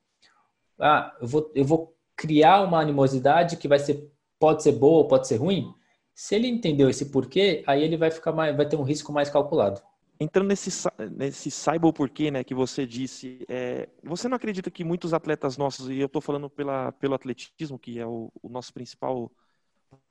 Ah, 0.79 1.15
eu 1.21 1.27
vou, 1.27 1.51
eu 1.53 1.63
vou 1.63 1.95
criar 2.15 2.63
uma 2.63 2.81
animosidade 2.81 3.57
que 3.57 3.67
vai 3.67 3.77
ser, 3.77 4.11
pode 4.39 4.63
ser 4.63 4.71
boa 4.71 5.03
ou 5.03 5.07
pode 5.07 5.27
ser 5.27 5.35
ruim. 5.35 5.71
Se 6.15 6.33
ele 6.33 6.47
entendeu 6.47 6.89
esse 6.89 7.11
porquê, 7.11 7.63
aí 7.67 7.83
ele 7.83 7.95
vai 7.95 8.09
ficar 8.09 8.31
mais, 8.31 8.57
vai 8.57 8.67
ter 8.67 8.75
um 8.75 8.81
risco 8.81 9.13
mais 9.13 9.29
calculado. 9.29 9.79
Entrando 10.19 10.47
nesse, 10.47 10.71
nesse 11.11 11.51
saiba 11.51 11.87
o 11.87 11.93
porquê, 11.93 12.31
né, 12.31 12.43
que 12.43 12.55
você 12.55 12.87
disse, 12.87 13.45
é, 13.47 13.87
você 14.03 14.27
não 14.27 14.35
acredita 14.35 14.71
que 14.71 14.83
muitos 14.83 15.13
atletas 15.13 15.57
nossos, 15.57 15.89
e 15.89 15.99
eu 15.99 16.07
estou 16.07 16.21
falando 16.21 16.49
pela, 16.49 16.91
pelo 16.93 17.13
atletismo, 17.13 17.77
que 17.77 17.99
é 17.99 18.07
o, 18.07 18.31
o 18.41 18.49
nosso 18.49 18.73
principal 18.73 19.31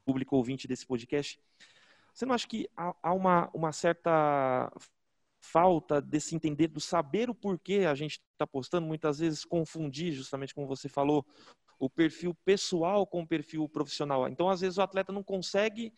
público 0.04 0.36
ouvinte 0.36 0.68
desse 0.68 0.86
podcast, 0.86 1.38
você 2.12 2.26
não 2.26 2.34
acha 2.34 2.46
que 2.46 2.68
há, 2.76 3.12
uma, 3.12 3.50
uma 3.54 3.72
certa 3.72 4.70
falta 5.40 6.00
desse 6.00 6.34
entender, 6.34 6.68
do 6.68 6.80
saber 6.80 7.28
o 7.30 7.34
porquê 7.34 7.86
a 7.88 7.94
gente 7.94 8.20
está 8.32 8.46
postando, 8.46 8.86
muitas 8.86 9.18
vezes 9.18 9.44
confundir, 9.44 10.12
justamente 10.12 10.54
como 10.54 10.66
você 10.66 10.88
falou, 10.88 11.26
o 11.78 11.90
perfil 11.90 12.34
pessoal 12.44 13.06
com 13.06 13.22
o 13.22 13.26
perfil 13.26 13.68
profissional. 13.68 14.28
Então, 14.28 14.48
às 14.48 14.60
vezes, 14.60 14.78
o 14.78 14.82
atleta 14.82 15.12
não 15.12 15.22
consegue 15.22 15.92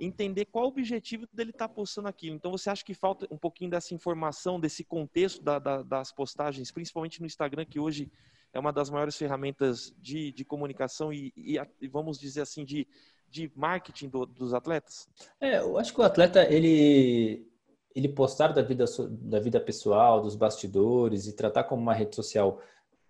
entender 0.00 0.46
qual 0.46 0.64
o 0.64 0.68
objetivo 0.68 1.26
dele 1.32 1.50
estar 1.50 1.68
tá 1.68 1.74
postando 1.74 2.08
aquilo. 2.08 2.34
Então, 2.34 2.50
você 2.50 2.68
acha 2.68 2.84
que 2.84 2.94
falta 2.94 3.28
um 3.30 3.38
pouquinho 3.38 3.70
dessa 3.70 3.94
informação, 3.94 4.58
desse 4.58 4.82
contexto 4.82 5.42
da, 5.42 5.58
da, 5.58 5.82
das 5.82 6.10
postagens, 6.10 6.72
principalmente 6.72 7.20
no 7.20 7.26
Instagram, 7.26 7.64
que 7.64 7.78
hoje 7.78 8.10
é 8.52 8.58
uma 8.58 8.72
das 8.72 8.90
maiores 8.90 9.16
ferramentas 9.16 9.94
de, 9.98 10.32
de 10.32 10.44
comunicação 10.44 11.12
e, 11.12 11.32
e, 11.36 11.56
e, 11.80 11.86
vamos 11.86 12.18
dizer 12.18 12.40
assim, 12.40 12.64
de, 12.64 12.88
de 13.30 13.50
marketing 13.54 14.08
do, 14.08 14.26
dos 14.26 14.52
atletas? 14.52 15.08
É, 15.40 15.58
eu 15.58 15.78
acho 15.78 15.94
que 15.94 16.00
o 16.00 16.04
atleta, 16.04 16.42
ele, 16.52 17.46
ele 17.94 18.08
postar 18.08 18.48
da 18.48 18.62
vida, 18.62 18.84
da 19.08 19.38
vida 19.38 19.60
pessoal, 19.60 20.20
dos 20.20 20.34
bastidores 20.34 21.26
e 21.26 21.36
tratar 21.36 21.64
como 21.64 21.80
uma 21.80 21.94
rede 21.94 22.16
social 22.16 22.60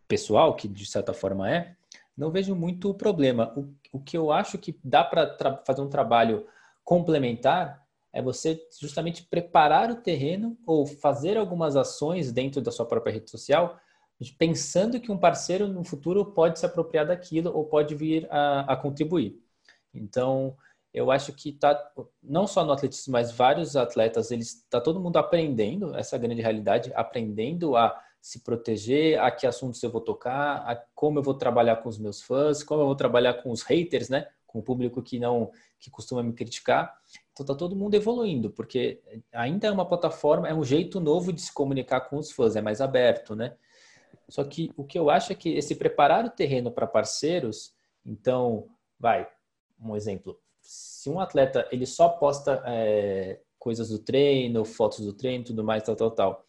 pessoal, 0.07 0.55
que 0.55 0.69
de 0.69 0.87
certa 0.87 1.13
forma 1.13 1.51
é, 1.51 1.75
não 2.17 2.31
vejo 2.31 2.55
muito 2.55 2.93
problema. 2.95 3.53
O, 3.57 3.73
o 3.93 4.01
que 4.01 4.17
eu 4.17 4.31
acho 4.31 4.59
que 4.59 4.79
dá 4.85 5.03
para 5.03 5.63
fazer 5.65 5.81
um 5.81 5.89
trabalho 5.89 6.47
complementar 6.85 7.81
é 8.13 8.21
você 8.21 8.61
justamente 8.81 9.23
preparar 9.23 9.91
o 9.91 9.97
terreno 9.97 10.59
ou 10.67 10.85
fazer 10.85 11.37
algumas 11.37 11.77
ações 11.77 12.33
dentro 12.33 12.61
da 12.61 12.73
sua 12.73 12.85
própria 12.85 13.13
rede 13.13 13.31
social, 13.31 13.79
pensando 14.37 15.01
que 15.01 15.13
um 15.13 15.17
parceiro 15.17 15.69
no 15.69 15.85
futuro 15.85 16.27
pode 16.27 16.59
se 16.59 16.67
apropriar 16.67 17.07
daquilo 17.07 17.57
ou 17.57 17.65
pode 17.65 17.95
vir 17.95 18.27
a, 18.31 18.73
a 18.73 18.77
contribuir. 18.77 19.41
Então, 19.95 20.57
eu 20.93 21.11
acho 21.11 21.33
que 21.33 21.53
tá 21.53 21.93
não 22.23 22.47
só 22.47 22.65
no 22.65 22.73
atletismo, 22.73 23.13
mas 23.13 23.31
vários 23.31 23.77
atletas, 23.77 24.31
eles 24.31 24.55
está 24.55 24.81
todo 24.81 25.01
mundo 25.01 25.19
aprendendo 25.19 25.95
essa 25.95 26.19
grande 26.19 26.43
realidade, 26.43 26.93
aprendendo 26.95 27.77
a 27.77 27.97
se 28.21 28.41
proteger, 28.41 29.19
a 29.21 29.31
que 29.31 29.47
assuntos 29.47 29.83
eu 29.83 29.91
vou 29.91 30.01
tocar, 30.01 30.57
a 30.59 30.77
como 30.95 31.19
eu 31.19 31.23
vou 31.23 31.35
trabalhar 31.35 31.77
com 31.77 31.89
os 31.89 31.99
meus 31.99 32.21
fãs, 32.21 32.63
como 32.63 32.83
eu 32.83 32.87
vou 32.87 32.97
trabalhar 32.97 33.35
com 33.35 33.51
os 33.51 33.63
haters, 33.63 34.09
né? 34.09 34.29
Com 34.47 34.59
o 34.59 34.63
público 34.63 35.03
que 35.03 35.19
não 35.19 35.51
que 35.79 35.91
costuma 35.91 36.23
me 36.23 36.35
criticar. 36.35 36.95
Então 37.33 37.47
tá 37.47 37.55
todo 37.55 37.75
mundo 37.75 37.95
evoluindo, 37.95 38.51
porque 38.51 39.01
ainda 39.33 39.69
é 39.69 39.71
uma 39.71 39.87
plataforma, 39.87 40.47
é 40.47 40.55
um 40.55 40.65
jeito 40.65 41.01
novo 41.01 41.33
de 41.33 41.41
se 41.41 41.53
comunicar 41.53 42.03
com 42.03 42.19
os 42.19 42.31
fãs, 42.31 42.55
é 42.57 42.61
mais 42.61 42.83
aberto, 42.83 43.35
né? 43.35 43.57
Só 44.29 44.45
que 44.45 44.71
o 44.77 44.85
que 44.85 44.99
eu 44.99 45.09
acho 45.09 45.33
é 45.33 45.35
que 45.35 45.51
esse 45.51 45.75
preparar 45.75 46.25
o 46.25 46.31
terreno 46.31 46.71
para 46.71 46.87
parceiros, 46.87 47.75
então, 48.05 48.69
vai, 48.99 49.27
um 49.81 49.97
exemplo, 49.97 50.39
se 50.61 51.09
um 51.09 51.21
atleta 51.21 51.67
ele 51.73 51.87
só 51.87 52.09
posta 52.09 52.63
é, 52.67 53.41
coisas 53.59 53.89
do 53.89 53.99
treino, 53.99 54.65
fotos 54.65 55.05
do 55.05 55.13
treino, 55.13 55.45
tudo 55.45 55.65
mais, 55.65 55.83
tal, 55.83 55.97
tal, 55.97 56.11
tal, 56.11 56.47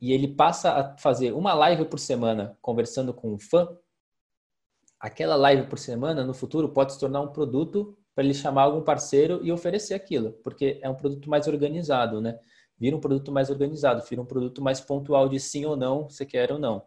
e 0.00 0.12
ele 0.12 0.28
passa 0.28 0.72
a 0.72 0.96
fazer 0.96 1.32
uma 1.32 1.52
live 1.52 1.84
por 1.84 1.98
semana 1.98 2.56
conversando 2.62 3.12
com 3.12 3.34
um 3.34 3.38
fã, 3.38 3.68
aquela 4.98 5.36
live 5.36 5.66
por 5.66 5.78
semana 5.78 6.24
no 6.24 6.32
futuro 6.32 6.70
pode 6.70 6.92
se 6.92 7.00
tornar 7.00 7.20
um 7.20 7.32
produto 7.32 7.96
para 8.14 8.24
ele 8.24 8.34
chamar 8.34 8.62
algum 8.62 8.82
parceiro 8.82 9.40
e 9.42 9.52
oferecer 9.52 9.94
aquilo, 9.94 10.32
porque 10.44 10.78
é 10.82 10.88
um 10.88 10.94
produto 10.94 11.28
mais 11.28 11.46
organizado, 11.46 12.20
né? 12.20 12.38
Vira 12.78 12.96
um 12.96 13.00
produto 13.00 13.30
mais 13.30 13.50
organizado, 13.50 14.02
vira 14.08 14.22
um 14.22 14.26
produto 14.26 14.62
mais 14.62 14.80
pontual 14.80 15.28
de 15.28 15.38
sim 15.38 15.66
ou 15.66 15.76
não, 15.76 16.08
você 16.08 16.24
quer 16.24 16.50
ou 16.50 16.58
não. 16.58 16.82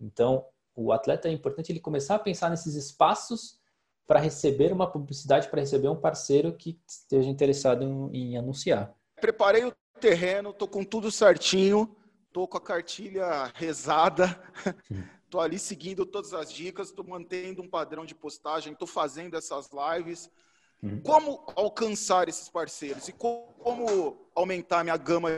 Então, 0.00 0.44
o 0.74 0.92
atleta 0.92 1.28
é 1.28 1.32
importante 1.32 1.72
ele 1.72 1.80
começar 1.80 2.14
a 2.14 2.20
pensar 2.20 2.50
nesses 2.50 2.76
espaços 2.76 3.57
para 4.08 4.18
receber 4.18 4.72
uma 4.72 4.90
publicidade, 4.90 5.48
para 5.48 5.60
receber 5.60 5.88
um 5.88 6.00
parceiro 6.00 6.54
que 6.54 6.80
esteja 6.88 7.28
interessado 7.28 7.84
em, 7.84 8.30
em 8.32 8.38
anunciar. 8.38 8.94
Preparei 9.20 9.66
o 9.66 9.72
terreno, 10.00 10.50
tô 10.50 10.66
com 10.66 10.82
tudo 10.82 11.10
certinho, 11.12 11.94
tô 12.32 12.48
com 12.48 12.56
a 12.56 12.60
cartilha 12.60 13.52
rezada, 13.54 14.42
tô 15.28 15.38
ali 15.38 15.58
seguindo 15.58 16.06
todas 16.06 16.32
as 16.32 16.50
dicas, 16.50 16.90
tô 16.90 17.04
mantendo 17.04 17.60
um 17.60 17.68
padrão 17.68 18.06
de 18.06 18.14
postagem, 18.14 18.74
tô 18.74 18.86
fazendo 18.86 19.36
essas 19.36 19.68
lives. 19.70 20.30
Uhum. 20.82 21.02
Como 21.02 21.44
alcançar 21.54 22.30
esses 22.30 22.48
parceiros 22.48 23.08
e 23.08 23.12
como 23.12 24.30
aumentar 24.34 24.84
minha 24.84 24.96
gama 24.96 25.28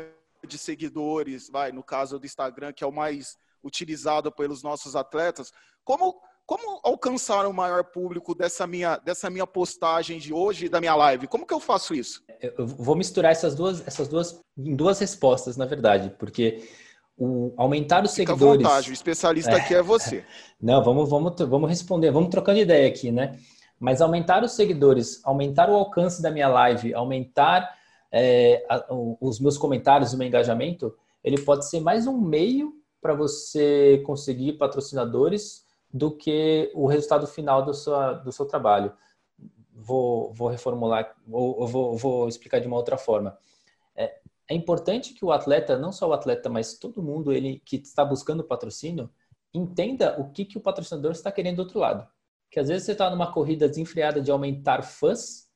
de 0.47 0.59
seguidores, 0.59 1.51
vai, 1.51 1.73
no 1.73 1.83
caso 1.83 2.21
do 2.21 2.27
Instagram, 2.27 2.73
que 2.73 2.85
é 2.85 2.87
o 2.87 2.93
mais 2.93 3.37
utilizado 3.65 4.31
pelos 4.31 4.63
nossos 4.63 4.95
atletas, 4.95 5.53
como 5.85 6.23
como 6.51 6.81
alcançar 6.83 7.47
o 7.47 7.53
maior 7.53 7.85
público 7.85 8.35
dessa 8.35 8.67
minha, 8.67 8.97
dessa 8.97 9.31
minha 9.31 9.47
postagem 9.47 10.19
de 10.19 10.35
hoje, 10.35 10.69
da 10.69 10.81
minha 10.81 10.97
live? 10.97 11.29
Como 11.29 11.47
que 11.47 11.55
eu 11.55 11.61
faço 11.61 11.95
isso? 11.95 12.25
Eu 12.43 12.67
vou 12.67 12.97
misturar 12.97 13.31
essas 13.31 13.55
duas, 13.55 13.87
essas 13.87 14.09
duas, 14.09 14.41
em 14.59 14.75
duas 14.75 14.99
respostas, 14.99 15.57
na 15.57 15.65
verdade, 15.65 16.13
porque 16.19 16.69
o 17.17 17.55
aumentar 17.57 18.03
os 18.03 18.17
Fica 18.17 18.33
seguidores. 18.33 18.67
À 18.67 18.69
vontade, 18.69 18.91
o 18.91 18.93
especialista 18.93 19.53
é. 19.53 19.61
aqui 19.61 19.77
é 19.77 19.81
você. 19.81 20.25
Não, 20.61 20.83
vamos, 20.83 21.09
vamos, 21.09 21.37
vamos 21.39 21.71
responder, 21.71 22.11
vamos 22.11 22.31
trocando 22.31 22.59
ideia 22.59 22.89
aqui, 22.89 23.13
né? 23.13 23.39
Mas 23.79 24.01
aumentar 24.01 24.43
os 24.43 24.51
seguidores, 24.51 25.25
aumentar 25.25 25.71
o 25.71 25.77
alcance 25.77 26.21
da 26.21 26.33
minha 26.33 26.49
live, 26.49 26.93
aumentar 26.95 27.79
é, 28.11 28.67
a, 28.69 28.85
os 29.21 29.39
meus 29.39 29.57
comentários, 29.57 30.13
o 30.13 30.19
meu 30.19 30.27
engajamento, 30.27 30.93
ele 31.23 31.41
pode 31.43 31.71
ser 31.71 31.79
mais 31.79 32.09
um 32.09 32.21
meio 32.21 32.73
para 33.01 33.15
você 33.15 34.03
conseguir 34.05 34.55
patrocinadores 34.55 35.70
do 35.93 36.11
que 36.11 36.71
o 36.75 36.87
resultado 36.87 37.27
final 37.27 37.65
do, 37.65 37.75
sua, 37.75 38.13
do 38.13 38.33
seu 38.33 38.47
trabalho. 38.47 38.93
Vou, 39.73 40.33
vou 40.33 40.49
reformular, 40.49 41.17
ou 41.31 41.67
vou, 41.67 41.97
vou 41.97 42.29
explicar 42.29 42.61
de 42.61 42.67
uma 42.67 42.77
outra 42.77 42.97
forma. 42.97 43.37
É, 43.97 44.21
é 44.49 44.55
importante 44.55 45.15
que 45.15 45.25
o 45.25 45.33
atleta, 45.33 45.79
não 45.79 45.91
só 45.91 46.09
o 46.09 46.13
atleta, 46.13 46.49
mas 46.49 46.79
todo 46.79 47.03
mundo 47.03 47.33
ele 47.33 47.61
que 47.65 47.77
está 47.77 48.05
buscando 48.05 48.45
patrocínio, 48.45 49.11
entenda 49.53 50.21
o 50.21 50.31
que, 50.31 50.45
que 50.45 50.59
o 50.59 50.61
patrocinador 50.61 51.13
está 51.13 51.33
querendo 51.33 51.57
do 51.57 51.63
outro 51.63 51.81
lado. 51.81 52.07
Que 52.51 52.61
às 52.61 52.69
vezes 52.69 52.85
você 52.85 52.93
está 52.93 53.11
numa 53.11 53.33
corrida 53.33 53.69
desenfreada 53.69 54.21
de 54.21 54.31
aumentar 54.31 54.83
fãs, 54.83 55.49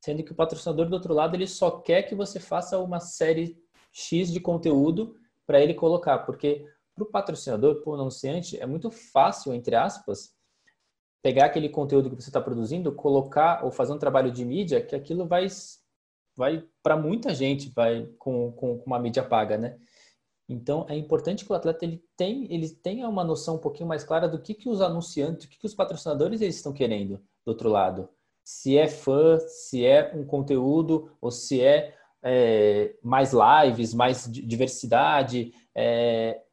sendo 0.00 0.22
que 0.22 0.32
o 0.32 0.34
patrocinador 0.34 0.88
do 0.88 0.94
outro 0.94 1.14
lado 1.14 1.34
ele 1.34 1.46
só 1.46 1.70
quer 1.70 2.02
que 2.02 2.14
você 2.14 2.38
faça 2.38 2.78
uma 2.78 3.00
série 3.00 3.58
X 3.90 4.30
de 4.30 4.40
conteúdo 4.40 5.16
para 5.46 5.60
ele 5.60 5.74
colocar, 5.74 6.20
porque 6.20 6.66
para 6.94 7.04
o 7.04 7.10
patrocinador, 7.10 7.82
para 7.82 7.90
o 7.90 7.94
anunciante, 7.94 8.58
é 8.60 8.66
muito 8.66 8.90
fácil, 8.90 9.52
entre 9.52 9.74
aspas, 9.74 10.32
pegar 11.22 11.46
aquele 11.46 11.68
conteúdo 11.68 12.10
que 12.10 12.22
você 12.22 12.28
está 12.28 12.40
produzindo, 12.40 12.92
colocar 12.92 13.64
ou 13.64 13.72
fazer 13.72 13.92
um 13.92 13.98
trabalho 13.98 14.30
de 14.30 14.44
mídia 14.44 14.80
que 14.80 14.94
aquilo 14.94 15.26
vai, 15.26 15.46
vai 16.36 16.62
para 16.82 16.96
muita 16.96 17.34
gente, 17.34 17.70
vai 17.70 18.06
com, 18.18 18.52
com, 18.52 18.78
com, 18.78 18.84
uma 18.86 18.98
mídia 18.98 19.22
paga, 19.22 19.56
né? 19.56 19.78
Então 20.46 20.84
é 20.88 20.94
importante 20.94 21.44
que 21.44 21.50
o 21.50 21.54
atleta 21.54 21.84
ele, 21.84 22.04
tem, 22.14 22.46
ele 22.52 22.68
tenha 22.68 23.08
uma 23.08 23.24
noção 23.24 23.56
um 23.56 23.58
pouquinho 23.58 23.88
mais 23.88 24.04
clara 24.04 24.28
do 24.28 24.38
que, 24.38 24.52
que 24.52 24.68
os 24.68 24.82
anunciantes, 24.82 25.46
o 25.46 25.48
que, 25.48 25.58
que 25.58 25.66
os 25.66 25.74
patrocinadores 25.74 26.42
eles 26.42 26.56
estão 26.56 26.74
querendo 26.74 27.16
do 27.44 27.48
outro 27.48 27.70
lado. 27.70 28.08
Se 28.44 28.76
é 28.76 28.86
fã, 28.86 29.38
se 29.38 29.86
é 29.86 30.12
um 30.14 30.26
conteúdo 30.26 31.10
ou 31.22 31.30
se 31.30 31.62
é, 31.62 31.96
é 32.22 32.94
mais 33.02 33.32
lives, 33.32 33.94
mais 33.94 34.30
diversidade, 34.30 35.54
é, 35.74 36.43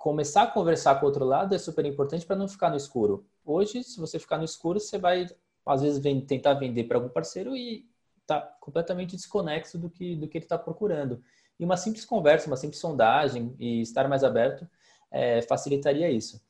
começar 0.00 0.44
a 0.44 0.46
conversar 0.46 0.94
com 0.94 1.04
o 1.04 1.08
outro 1.08 1.26
lado 1.26 1.54
é 1.54 1.58
super 1.58 1.84
importante 1.84 2.24
para 2.24 2.34
não 2.34 2.48
ficar 2.48 2.70
no 2.70 2.76
escuro. 2.76 3.26
Hoje, 3.44 3.84
se 3.84 4.00
você 4.00 4.18
ficar 4.18 4.38
no 4.38 4.44
escuro, 4.44 4.80
você 4.80 4.96
vai, 4.96 5.26
às 5.66 5.82
vezes, 5.82 5.98
vem, 5.98 6.18
tentar 6.22 6.54
vender 6.54 6.84
para 6.84 6.96
algum 6.96 7.10
parceiro 7.10 7.54
e 7.54 7.86
está 8.22 8.40
completamente 8.60 9.14
desconexo 9.14 9.78
do 9.78 9.90
que, 9.90 10.16
do 10.16 10.26
que 10.26 10.38
ele 10.38 10.46
está 10.46 10.56
procurando. 10.56 11.22
E 11.58 11.64
uma 11.66 11.76
simples 11.76 12.06
conversa, 12.06 12.46
uma 12.46 12.56
simples 12.56 12.80
sondagem 12.80 13.54
e 13.58 13.82
estar 13.82 14.08
mais 14.08 14.24
aberto 14.24 14.66
é, 15.10 15.42
facilitaria 15.42 16.10
isso. 16.10 16.42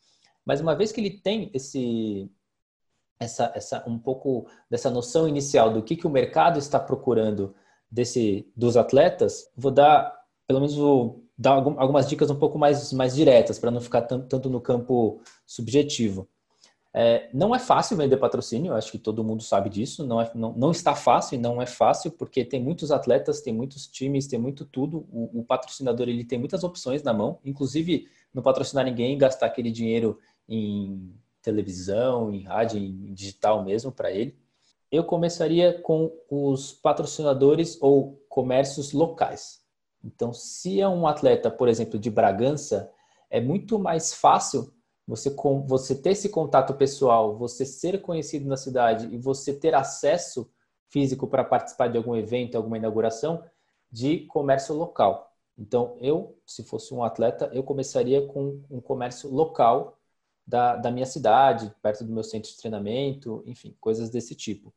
Mas 0.45 0.61
uma 0.61 0.77
vez 0.77 0.93
que 0.93 1.01
ele 1.01 1.19
tem 1.19 1.51
esse, 1.53 2.31
essa, 3.19 3.51
essa, 3.53 3.85
um 3.85 3.99
pouco 3.99 4.47
dessa 4.71 4.89
noção 4.89 5.27
inicial 5.27 5.73
do 5.73 5.83
que, 5.83 5.97
que 5.97 6.07
o 6.07 6.11
mercado 6.11 6.61
está 6.61 6.79
procurando 6.79 7.53
desse, 7.91 8.49
dos 8.55 8.77
atletas, 8.77 9.51
vou 9.57 9.73
dar, 9.73 10.17
pelo 10.47 10.61
menos 10.61 10.77
vou 10.77 11.29
dar 11.41 11.53
algumas 11.53 12.07
dicas 12.07 12.31
um 12.31 12.37
pouco 12.37 12.59
mais, 12.59 12.93
mais 12.93 13.15
diretas, 13.15 13.59
para 13.59 13.71
não 13.71 13.81
ficar 13.81 14.03
tanto, 14.03 14.51
no 14.51 14.61
campo 14.61 15.23
subjetivo. 15.47 16.29
É, 16.93 17.31
não 17.33 17.55
é 17.55 17.59
fácil 17.59 17.97
vender 17.97 18.19
patrocínio, 18.19 18.75
acho 18.75 18.93
que 18.93 18.99
todo 18.99 19.25
mundo 19.25 19.43
sabe 19.43 19.71
disso. 19.71 20.07
Não, 20.07 20.21
é, 20.21 20.31
não, 20.35 20.53
não, 20.53 20.71
está 20.71 20.95
fácil 20.95 21.37
e 21.37 21.39
não 21.39 21.63
é 21.63 21.65
fácil, 21.65 22.11
porque 22.11 22.45
tem 22.45 22.63
muitos 22.63 22.91
atletas, 22.91 23.41
tem 23.41 23.55
muitos 23.55 23.87
times, 23.87 24.27
tem 24.27 24.39
muito 24.39 24.67
tudo. 24.67 25.07
O, 25.11 25.41
o, 25.41 25.43
patrocinador 25.43 26.11
ele 26.11 26.25
tem 26.25 26.39
muitas 26.39 26.63
opções 26.63 27.03
na 27.03 27.15
mão, 27.15 27.39
inclusive 27.43 28.07
não 28.35 28.43
patrocinar 28.43 28.85
ninguém, 28.85 29.17
gastar 29.17 29.47
aquele 29.47 29.71
dinheiro 29.71 30.19
em 30.47 31.11
televisão, 31.41 32.31
em 32.31 32.43
rádio, 32.43 32.79
em 32.79 33.15
digital 33.15 33.65
mesmo 33.65 33.91
para 33.91 34.13
ele. 34.13 34.37
Eu 34.93 35.05
começaria 35.05 35.81
com 35.81 36.13
os 36.29 36.71
patrocinadores 36.71 37.79
ou 37.81 38.23
comércios 38.29 38.93
locais. 38.93 39.60
Então, 40.05 40.33
se 40.33 40.81
é 40.81 40.89
um 40.89 41.07
atleta, 41.07 41.51
por 41.51 41.69
exemplo, 41.69 41.99
de 41.99 42.11
Bragança, 42.11 42.91
é 43.29 43.41
muito 43.41 43.79
mais 43.79 44.15
fácil 44.15 44.73
você, 45.07 45.35
você 45.67 45.95
ter 45.95 46.11
esse 46.11 46.29
contato 46.29 46.75
pessoal, 46.75 47.37
você 47.37 47.65
ser 47.67 48.01
conhecido 48.01 48.49
na 48.49 48.57
cidade 48.57 49.09
e 49.13 49.19
você 49.19 49.53
ter 49.53 49.75
acesso 49.75 50.51
físico 50.89 51.27
para 51.27 51.45
participar 51.45 51.89
de 51.89 51.97
algum 51.97 52.17
evento, 52.17 52.57
alguma 52.57 52.79
inauguração, 52.79 53.43
de 53.91 54.21
comércio 54.27 54.75
local. 54.75 55.33
Então, 55.59 55.97
eu, 56.01 56.39
se 56.47 56.63
fosse 56.63 56.95
um 56.95 57.05
atleta, 57.05 57.51
eu 57.53 57.63
começaria 57.63 58.27
com 58.27 58.63
um 58.71 58.81
comércio 58.81 59.31
local 59.31 59.99
da, 60.47 60.77
da 60.77 60.91
minha 60.91 61.07
cidade, 61.07 61.73
perto 61.83 62.05
do 62.05 62.13
meu 62.13 62.25
centro 62.25 62.51
de 62.51 62.57
treinamento, 62.57 63.43
enfim, 63.47 63.77
coisas 63.81 64.11
desse 64.11 64.35
tipo. 64.35 64.73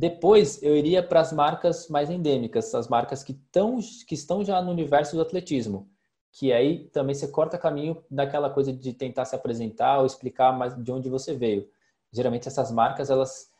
Depois, 0.00 0.62
eu 0.62 0.74
iria 0.76 1.02
para 1.02 1.20
as 1.20 1.32
marcas 1.32 1.88
mais 1.88 2.08
endêmicas, 2.08 2.74
as 2.74 2.88
marcas 2.88 3.22
que, 3.22 3.34
tão, 3.52 3.78
que 4.06 4.14
estão 4.14 4.42
já 4.42 4.62
no 4.62 4.70
universo 4.70 5.14
do 5.14 5.22
atletismo 5.22 5.90
que 6.32 6.52
aí 6.52 6.88
também 6.90 7.14
você 7.14 7.28
corta 7.28 7.58
caminho 7.58 8.04
daquela 8.10 8.50
coisa 8.50 8.72
de 8.72 8.92
tentar 8.92 9.24
se 9.24 9.34
apresentar 9.34 9.98
ou 9.98 10.06
explicar 10.06 10.56
mais 10.56 10.74
de 10.74 10.92
onde 10.92 11.08
você 11.08 11.34
veio. 11.34 11.68
Geralmente 12.12 12.48
essas 12.48 12.70
marcas, 12.70 13.10
elas, 13.10 13.50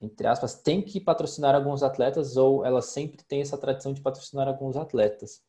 entre 0.00 0.26
aspas, 0.26 0.54
têm 0.54 0.82
que 0.82 1.00
patrocinar 1.00 1.54
alguns 1.54 1.82
atletas 1.82 2.36
ou 2.36 2.64
elas 2.64 2.86
sempre 2.86 3.22
têm 3.24 3.40
essa 3.40 3.58
tradição 3.58 3.92
de 3.92 4.00
patrocinar 4.00 4.46
alguns 4.46 4.76
atletas. 4.76 5.42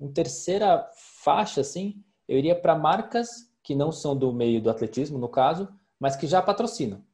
Em 0.00 0.10
terceira 0.10 0.88
faixa, 1.22 1.60
assim, 1.60 2.02
eu 2.26 2.38
iria 2.38 2.58
para 2.58 2.74
marcas 2.74 3.50
que 3.62 3.74
não 3.74 3.92
são 3.92 4.16
do 4.16 4.32
meio 4.32 4.60
do 4.60 4.70
atletismo, 4.70 5.18
no 5.18 5.28
caso, 5.28 5.68
mas 6.00 6.16
que 6.16 6.26
já 6.26 6.42
patrocinam. 6.42 7.04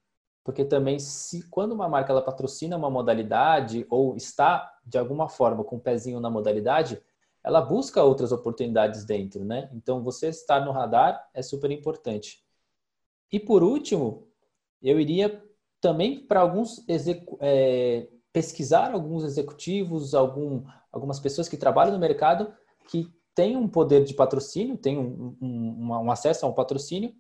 Porque 0.49 0.65
também, 0.65 0.99
se 0.99 1.43
quando 1.51 1.73
uma 1.73 1.91
marca 1.91 2.11
ela 2.11 2.23
patrocina 2.23 2.75
uma 2.75 2.89
modalidade 2.89 3.87
ou 3.91 4.17
está, 4.17 4.79
de 4.83 4.97
alguma 4.97 5.29
forma, 5.29 5.63
com 5.63 5.77
o 5.77 5.79
um 5.79 5.83
pezinho 5.83 6.21
na 6.21 6.31
modalidade, 6.31 6.99
ela 7.45 7.61
busca 7.61 8.03
outras 8.03 8.33
oportunidades 8.33 9.05
dentro, 9.05 9.45
né? 9.45 9.69
Então, 9.75 10.03
você 10.03 10.29
estar 10.29 10.65
no 10.65 10.73
radar 10.73 11.29
é 11.35 11.43
super 11.43 11.71
importante. 11.71 12.43
E 13.31 13.39
por 13.39 13.63
último, 13.63 14.27
eu 14.81 14.99
iria 14.99 15.45
também 15.83 16.19
para 16.19 16.41
alguns 16.41 16.83
é, 17.41 18.09
pesquisar 18.33 18.93
alguns 18.95 19.25
executivos, 19.25 20.15
algum, 20.15 20.65
algumas 20.91 21.21
pessoas 21.21 21.47
que 21.47 21.59
trabalham 21.59 21.93
no 21.93 21.99
mercado 21.99 22.55
que 22.89 23.13
têm 23.35 23.55
um 23.55 23.69
poder 23.69 24.03
de 24.03 24.15
patrocínio, 24.15 24.79
têm 24.79 24.97
um, 24.97 25.37
um, 25.43 25.89
um 25.91 26.11
acesso 26.11 26.47
a 26.47 26.49
um 26.49 26.55
patrocínio, 26.55 27.15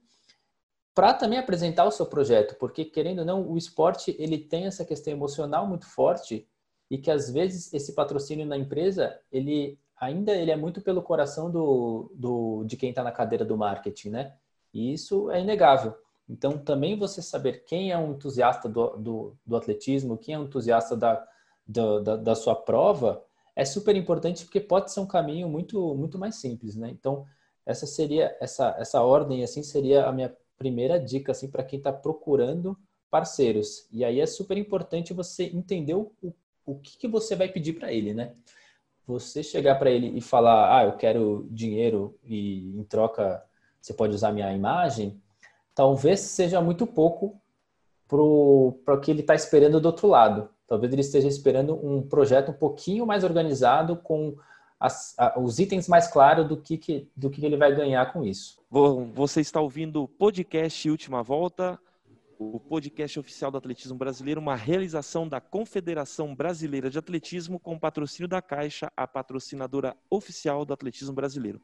para 0.98 1.14
também 1.14 1.38
apresentar 1.38 1.84
o 1.84 1.92
seu 1.92 2.06
projeto, 2.06 2.56
porque 2.56 2.84
querendo 2.84 3.20
ou 3.20 3.24
não, 3.24 3.48
o 3.48 3.56
esporte 3.56 4.16
ele 4.18 4.36
tem 4.36 4.66
essa 4.66 4.84
questão 4.84 5.12
emocional 5.12 5.64
muito 5.64 5.86
forte 5.86 6.44
e 6.90 6.98
que 6.98 7.08
às 7.08 7.30
vezes 7.30 7.72
esse 7.72 7.94
patrocínio 7.94 8.44
na 8.44 8.56
empresa 8.56 9.16
ele 9.30 9.78
ainda 9.96 10.32
ele 10.32 10.50
é 10.50 10.56
muito 10.56 10.80
pelo 10.80 11.00
coração 11.00 11.52
do, 11.52 12.10
do 12.16 12.64
de 12.64 12.76
quem 12.76 12.90
está 12.90 13.04
na 13.04 13.12
cadeira 13.12 13.44
do 13.44 13.56
marketing, 13.56 14.10
né? 14.10 14.34
E 14.74 14.92
isso 14.92 15.30
é 15.30 15.40
inegável. 15.40 15.94
Então, 16.28 16.58
também 16.58 16.98
você 16.98 17.22
saber 17.22 17.62
quem 17.64 17.92
é 17.92 17.96
um 17.96 18.14
entusiasta 18.14 18.68
do, 18.68 18.96
do, 18.96 19.36
do 19.46 19.56
atletismo, 19.56 20.18
quem 20.18 20.34
é 20.34 20.38
um 20.40 20.46
entusiasta 20.46 20.96
da, 20.96 21.24
da, 21.64 22.00
da, 22.00 22.16
da, 22.16 22.34
sua 22.34 22.56
prova, 22.56 23.24
é 23.54 23.64
super 23.64 23.94
importante 23.94 24.44
porque 24.44 24.58
pode 24.58 24.90
ser 24.90 24.98
um 24.98 25.06
caminho 25.06 25.48
muito, 25.48 25.94
muito 25.94 26.18
mais 26.18 26.34
simples, 26.40 26.74
né? 26.74 26.90
Então, 26.90 27.24
essa 27.64 27.86
seria, 27.86 28.36
essa, 28.40 28.74
essa 28.80 29.00
ordem, 29.00 29.44
assim, 29.44 29.62
seria 29.62 30.04
a 30.04 30.10
minha 30.10 30.36
primeira 30.58 30.98
dica, 30.98 31.32
assim, 31.32 31.48
para 31.48 31.62
quem 31.62 31.78
está 31.78 31.92
procurando 31.92 32.76
parceiros. 33.10 33.86
E 33.92 34.04
aí 34.04 34.20
é 34.20 34.26
super 34.26 34.58
importante 34.58 35.14
você 35.14 35.44
entender 35.44 35.94
o, 35.94 36.12
o 36.66 36.74
que, 36.78 36.98
que 36.98 37.08
você 37.08 37.34
vai 37.36 37.48
pedir 37.48 37.74
para 37.74 37.92
ele, 37.92 38.12
né? 38.12 38.34
você 39.08 39.42
chegar 39.42 39.76
para 39.76 39.90
ele 39.90 40.18
e 40.18 40.20
falar, 40.20 40.78
ah, 40.78 40.84
eu 40.84 40.92
quero 40.92 41.48
dinheiro 41.50 42.14
e 42.22 42.78
em 42.78 42.84
troca 42.84 43.42
você 43.80 43.94
pode 43.94 44.14
usar 44.14 44.32
minha 44.32 44.52
imagem, 44.52 45.18
talvez 45.74 46.20
seja 46.20 46.60
muito 46.60 46.86
pouco 46.86 47.40
para 48.06 48.20
o 48.20 49.00
que 49.00 49.10
ele 49.10 49.22
está 49.22 49.34
esperando 49.34 49.80
do 49.80 49.86
outro 49.86 50.06
lado. 50.06 50.50
Talvez 50.66 50.92
ele 50.92 51.00
esteja 51.00 51.26
esperando 51.26 51.74
um 51.74 52.06
projeto 52.06 52.50
um 52.50 52.54
pouquinho 52.54 53.06
mais 53.06 53.24
organizado, 53.24 53.96
com 53.96 54.36
as, 54.78 55.14
a, 55.18 55.38
os 55.38 55.58
itens 55.58 55.88
mais 55.88 56.08
claros 56.08 56.46
do 56.46 56.56
que, 56.56 56.76
que, 56.78 57.08
do 57.16 57.30
que 57.30 57.44
ele 57.44 57.56
vai 57.56 57.74
ganhar 57.74 58.12
com 58.12 58.24
isso. 58.24 58.58
Você 59.14 59.40
está 59.40 59.60
ouvindo 59.60 60.02
o 60.02 60.08
podcast 60.08 60.88
Última 60.90 61.22
Volta 61.22 61.78
o 62.38 62.60
podcast 62.60 63.18
oficial 63.18 63.50
do 63.50 63.58
atletismo 63.58 63.98
brasileiro, 63.98 64.40
uma 64.40 64.54
realização 64.54 65.26
da 65.26 65.40
Confederação 65.40 66.36
Brasileira 66.36 66.88
de 66.88 66.96
Atletismo 66.96 67.58
com 67.58 67.76
patrocínio 67.76 68.28
da 68.28 68.40
Caixa, 68.40 68.92
a 68.96 69.08
patrocinadora 69.08 69.96
oficial 70.08 70.64
do 70.64 70.72
atletismo 70.72 71.12
brasileiro. 71.12 71.60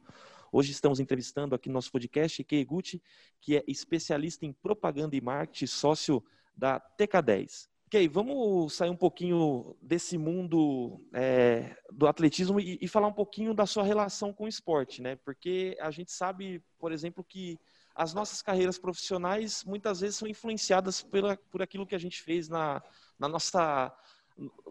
Hoje 0.51 0.73
estamos 0.73 0.99
entrevistando 0.99 1.55
aqui 1.55 1.69
no 1.69 1.75
nosso 1.75 1.93
podcast 1.93 2.43
Kei 2.43 2.65
Gucci, 2.65 3.01
que 3.41 3.57
é 3.57 3.65
especialista 3.69 4.45
em 4.45 4.53
propaganda 4.53 5.15
e 5.15 5.21
marketing, 5.21 5.67
sócio 5.67 6.25
da 6.57 6.81
TK10. 6.99 7.69
Ok, 7.95 8.09
vamos 8.09 8.75
sair 8.75 8.91
um 8.91 8.97
pouquinho 8.97 9.77
desse 9.81 10.19
mundo 10.19 11.01
é, 11.13 11.77
do 11.93 12.09
atletismo 12.09 12.59
e, 12.59 12.77
e, 12.83 12.89
falar 12.89 13.07
um 13.07 13.13
pouquinho 13.13 13.55
da 13.55 13.67
sua 13.67 13.85
relação 13.85 14.33
com 14.33 14.47
o 14.47 14.49
esporte, 14.49 15.01
né? 15.01 15.15
Porque 15.25 15.77
a 15.81 15.93
gente 15.93 16.11
sabe, 16.11 16.61
por 16.77 16.91
exemplo, 16.91 17.23
que 17.23 17.57
as 17.95 18.13
nossas 18.13 18.43
carreiras 18.43 18.81
profissionais 18.81 19.63
muitas 19.63 20.01
vezes 20.01 20.17
são 20.17 20.27
influenciadas 20.27 21.05
pela, 21.05 21.37
por 21.37 21.63
aquilo 21.63 21.87
que 21.87 21.95
a 21.95 21.99
gente 21.99 22.21
fez 22.21 22.49
na, 22.49 22.83
na, 23.17 23.29
nossa, 23.29 23.97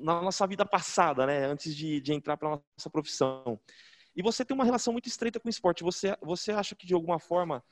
na 0.02 0.22
nossa 0.22 0.46
vida 0.46 0.66
passada, 0.66 1.26
né? 1.26 1.46
Antes 1.46 1.74
de, 1.74 2.02
de 2.02 2.12
entrar 2.12 2.36
para 2.36 2.50
a 2.50 2.60
nossa 2.78 2.90
profissão. 2.90 3.58
E 4.14 4.22
você 4.22 4.44
tem 4.44 4.54
uma 4.54 4.66
relação 4.66 4.92
muito 4.92 5.08
estreita 5.08 5.40
com 5.40 5.48
o 5.48 5.50
esporte. 5.50 5.82
Você, 5.82 6.14
você 6.22 6.52
acha 6.52 6.76
que 6.76 6.86
de 6.86 6.94
alguma 6.94 7.20
forma, 7.20 7.64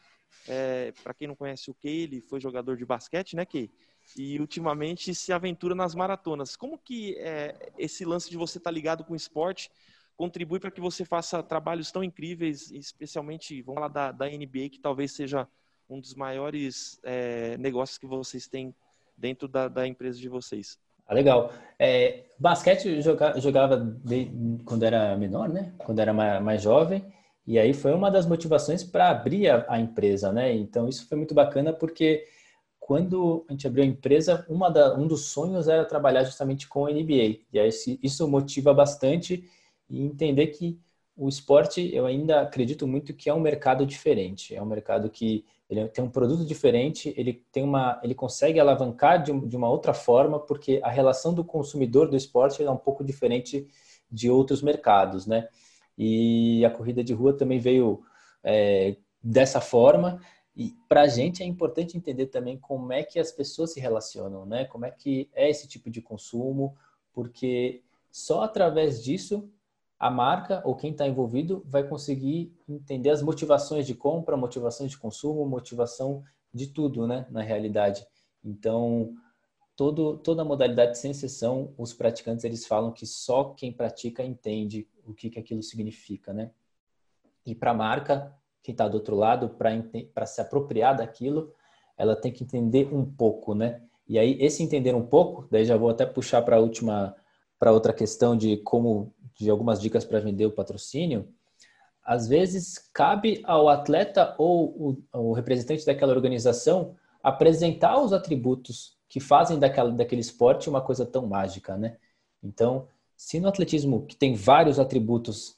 é, 0.48 0.94
para 1.04 1.14
quem 1.14 1.28
não 1.28 1.36
conhece 1.36 1.70
o 1.70 1.74
Key, 1.74 2.04
ele 2.04 2.22
foi 2.22 2.40
jogador 2.40 2.78
de 2.78 2.86
basquete, 2.86 3.36
né, 3.36 3.46
Key? 3.46 3.70
E 4.18 4.40
ultimamente 4.40 5.16
se 5.16 5.32
aventura 5.32 5.74
nas 5.74 5.96
maratonas. 5.96 6.56
Como 6.56 6.78
que 6.78 7.16
é, 7.18 7.72
esse 7.78 8.04
lance 8.04 8.30
de 8.30 8.38
você 8.38 8.58
estar 8.58 8.70
tá 8.70 8.74
ligado 8.74 9.04
com 9.04 9.14
o 9.14 9.16
esporte 9.16 9.70
contribui 10.18 10.60
para 10.60 10.72
que 10.72 10.82
você 10.82 11.04
faça 11.04 11.42
trabalhos 11.42 11.92
tão 11.92 12.04
incríveis, 12.04 12.72
especialmente, 12.72 13.62
vamos 13.62 13.82
falar 13.82 13.88
da, 13.88 14.12
da 14.12 14.26
NBA, 14.28 14.70
que 14.70 14.80
talvez 14.80 15.14
seja 15.14 15.48
um 15.90 16.00
dos 16.00 16.14
maiores 16.14 17.00
é, 17.04 17.58
negócios 17.58 17.98
que 17.98 18.06
vocês 18.06 18.48
têm 18.48 18.74
dentro 19.18 19.48
da, 19.48 19.68
da 19.68 19.88
empresa 19.88 20.20
de 20.20 20.30
vocês. 20.30 20.78
Ah, 21.08 21.14
legal. 21.14 21.52
É, 21.78 22.24
basquete 22.40 22.88
eu 22.88 23.02
jogava, 23.02 23.40
jogava 23.40 23.78
de, 23.78 24.32
quando 24.66 24.84
era 24.84 25.18
menor, 25.18 25.50
né? 25.50 25.74
Quando 25.78 26.00
era 26.00 26.14
mais, 26.14 26.42
mais 26.42 26.62
jovem. 26.62 27.04
E 27.46 27.60
aí 27.60 27.74
foi 27.74 27.92
uma 27.94 28.10
das 28.10 28.26
motivações 28.26 28.84
para 28.84 29.10
abrir 29.10 29.50
a, 29.50 29.66
a, 29.68 29.80
empresa, 29.80 30.32
né? 30.32 30.54
Então 30.54 30.88
isso 30.88 31.08
foi 31.08 31.18
muito 31.18 31.34
bacana 31.34 31.74
porque 31.74 32.26
quando 32.82 33.46
a 33.48 33.52
gente 33.54 33.67
abriu 33.67 33.84
a 33.84 33.88
empresa, 33.88 34.46
da, 34.74 34.98
um 34.98 35.08
dos 35.08 35.28
sonhos 35.28 35.67
era 35.67 35.86
trabalhar 35.86 36.24
justamente 36.24 36.67
com 36.67 36.88
a 36.88 36.91
NBA. 36.91 37.38
E 37.54 37.60
aí 37.60 37.70
isso 38.02 38.28
motiva 38.28 38.74
bastante 38.74 39.48
e 39.88 40.02
entender 40.02 40.48
que 40.48 40.80
o 41.15 41.30
esporte, 41.30 41.94
eu 41.94 42.08
ainda 42.08 42.41
acredito 42.41 42.88
muito 42.88 43.13
que 43.13 43.30
é 43.30 43.34
um 43.34 43.39
mercado 43.39 43.86
diferente. 43.86 44.56
É 44.56 44.62
um 44.62 44.65
mercado 44.65 45.12
que 45.12 45.46
ele 45.70 45.88
tem 45.89 46.04
um 46.04 46.10
produto 46.10 46.44
diferente, 46.44 47.13
ele 47.15 47.46
tem 47.52 47.63
uma, 47.63 48.00
ele 48.04 48.15
consegue 48.15 48.60
alavancar 48.60 49.22
de, 49.22 49.32
de 49.48 49.56
uma 49.56 49.70
outra 49.70 49.94
forma, 49.94 50.39
porque 50.39 50.82
a 50.84 50.89
relação 50.89 51.36
do 51.36 51.44
consumidor 51.46 52.10
do 52.10 52.17
esporte 52.17 52.63
é 52.63 52.72
um 52.72 52.78
pouco 52.78 53.04
diferente 53.04 53.67
de 54.12 54.30
outros 54.30 54.63
mercados, 54.63 55.28
né? 55.28 55.48
E 55.96 56.65
a 56.65 56.72
corrida 56.72 57.04
de 57.04 57.13
rua 57.13 57.32
também 57.38 57.60
veio 57.60 58.02
é, 58.44 58.96
dessa 59.24 59.62
forma. 59.62 60.20
E 60.56 60.76
para 60.90 61.04
a 61.04 61.08
gente 61.08 61.42
é 61.42 61.46
importante 61.46 61.98
entender 61.98 62.28
também 62.28 62.58
como 62.58 62.92
é 62.92 63.04
que 63.04 63.20
as 63.20 63.32
pessoas 63.32 63.74
se 63.74 63.80
relacionam, 63.80 64.46
né? 64.46 64.66
Como 64.66 64.86
é 64.86 64.92
que 64.92 65.30
é 65.34 65.50
esse 65.50 65.68
tipo 65.68 65.90
de 65.90 66.02
consumo, 66.02 66.76
porque 67.14 67.84
só 68.12 68.44
através 68.44 69.02
disso 69.04 69.50
a 69.98 70.10
marca 70.10 70.62
ou 70.66 70.76
quem 70.76 70.92
está 70.92 71.08
envolvido 71.08 71.64
vai 71.66 71.88
conseguir 71.88 72.52
entender 72.68 73.12
as 73.12 73.22
motivações 73.22 73.86
de 73.86 73.94
compra, 73.94 74.36
motivações 74.36 74.92
de 74.92 74.98
consumo, 74.98 75.46
motivação 75.46 76.24
de 76.54 76.68
tudo, 76.68 77.08
né, 77.08 77.28
na 77.30 77.42
realidade. 77.42 78.06
Então, 78.44 79.16
todo, 79.76 80.18
toda 80.18 80.44
modalidade, 80.44 80.98
sem 80.98 81.12
exceção, 81.12 81.74
os 81.78 81.94
praticantes 81.94 82.44
eles 82.44 82.66
falam 82.66 82.92
que 82.92 83.06
só 83.06 83.54
quem 83.54 83.72
pratica 83.72 84.24
entende 84.24 84.88
o 85.06 85.14
que, 85.14 85.30
que 85.30 85.40
aquilo 85.40 85.64
significa, 85.64 86.34
né? 86.34 86.52
E 87.46 87.56
para 87.56 87.72
a 87.72 87.76
marca, 87.76 88.36
quem 88.63 88.74
está 88.74 88.88
do 88.88 88.95
outro 88.95 89.15
lado, 89.15 89.50
para 89.50 90.26
se 90.26 90.41
apropriar 90.41 90.95
daquilo, 90.95 91.54
ela 91.97 92.15
tem 92.15 92.32
que 92.32 92.43
entender 92.43 92.93
um 92.93 93.06
pouco, 93.06 93.54
né? 93.54 93.82
E 94.08 94.17
aí 94.19 94.38
esse 94.39 94.63
entender 94.63 94.93
um 94.95 95.06
pouco, 95.06 95.47
daí 95.50 95.63
já 95.65 95.78
vou 95.78 95.89
até 95.89 96.06
puxar 96.06 96.41
para 96.41 96.58
a 96.58 96.60
última, 96.60 97.15
para 97.60 97.71
outra 97.71 97.93
questão 97.93 98.36
de 98.36 98.58
como, 98.58 99.13
de 99.36 99.50
algumas 99.50 99.80
dicas 99.80 100.04
para 100.04 100.19
vender 100.19 100.45
o 100.45 100.52
patrocínio. 100.52 101.28
Às 102.04 102.28
vezes 102.28 102.78
cabe 102.93 103.41
ao 103.45 103.69
atleta 103.69 104.36
ou 104.38 104.97
o, 105.13 105.19
o 105.30 105.34
representante 105.34 105.86
daquela 105.86 106.13
organização 106.13 106.95
apresentar 107.24 108.02
os 108.02 108.12
atributos 108.12 108.97
que 109.08 109.19
fazem 109.19 109.60
daquela, 109.60 109.91
daquele 109.91 110.21
esporte 110.21 110.69
uma 110.69 110.82
coisa 110.82 111.06
tão 111.06 111.28
mágica, 111.28 111.78
né? 111.78 111.97
Então, 112.43 112.88
se 113.15 113.39
no 113.39 113.47
atletismo 113.47 114.06
que 114.08 114.15
tem 114.15 114.34
vários 114.34 114.80
atributos, 114.80 115.56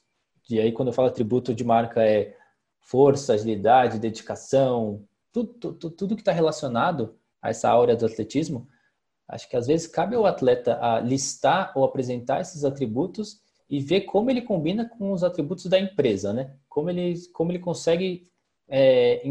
e 0.50 0.60
aí 0.60 0.70
quando 0.72 0.88
eu 0.88 0.92
falo 0.92 1.08
atributo 1.08 1.54
de 1.54 1.64
marca 1.64 2.04
é 2.04 2.36
força, 2.84 3.34
agilidade, 3.34 3.98
dedicação, 3.98 5.04
tudo, 5.32 5.52
tudo, 5.54 5.90
tudo 5.90 6.14
que 6.14 6.22
está 6.22 6.32
relacionado 6.32 7.16
a 7.42 7.50
essa 7.50 7.68
áurea 7.68 7.96
do 7.96 8.06
atletismo, 8.06 8.68
acho 9.26 9.48
que 9.48 9.56
às 9.56 9.66
vezes 9.66 9.86
cabe 9.86 10.14
ao 10.14 10.26
atleta 10.26 10.78
a 10.80 11.00
listar 11.00 11.72
ou 11.74 11.84
apresentar 11.84 12.40
esses 12.40 12.64
atributos 12.64 13.40
e 13.68 13.80
ver 13.80 14.02
como 14.02 14.30
ele 14.30 14.42
combina 14.42 14.88
com 14.88 15.12
os 15.12 15.24
atributos 15.24 15.66
da 15.66 15.78
empresa, 15.78 16.32
né? 16.32 16.54
Como 16.68 16.90
ele, 16.90 17.14
como 17.32 17.50
ele 17.50 17.58
consegue 17.58 18.30
é, 18.68 19.22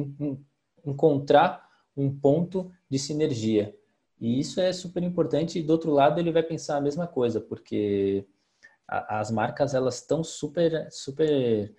encontrar 0.85 1.67
um 1.95 2.13
ponto 2.13 2.71
de 2.89 2.97
sinergia. 2.97 3.75
E 4.19 4.39
isso 4.39 4.59
é 4.59 4.73
super 4.73 5.03
importante. 5.03 5.59
E 5.59 5.63
do 5.63 5.71
outro 5.71 5.91
lado, 5.91 6.19
ele 6.19 6.31
vai 6.31 6.43
pensar 6.43 6.77
a 6.77 6.81
mesma 6.81 7.05
coisa, 7.05 7.39
porque 7.39 8.25
a, 8.87 9.19
as 9.19 9.29
marcas 9.29 9.73
elas 9.73 9.95
estão 9.95 10.23
super, 10.23 10.87
super, 10.91 11.73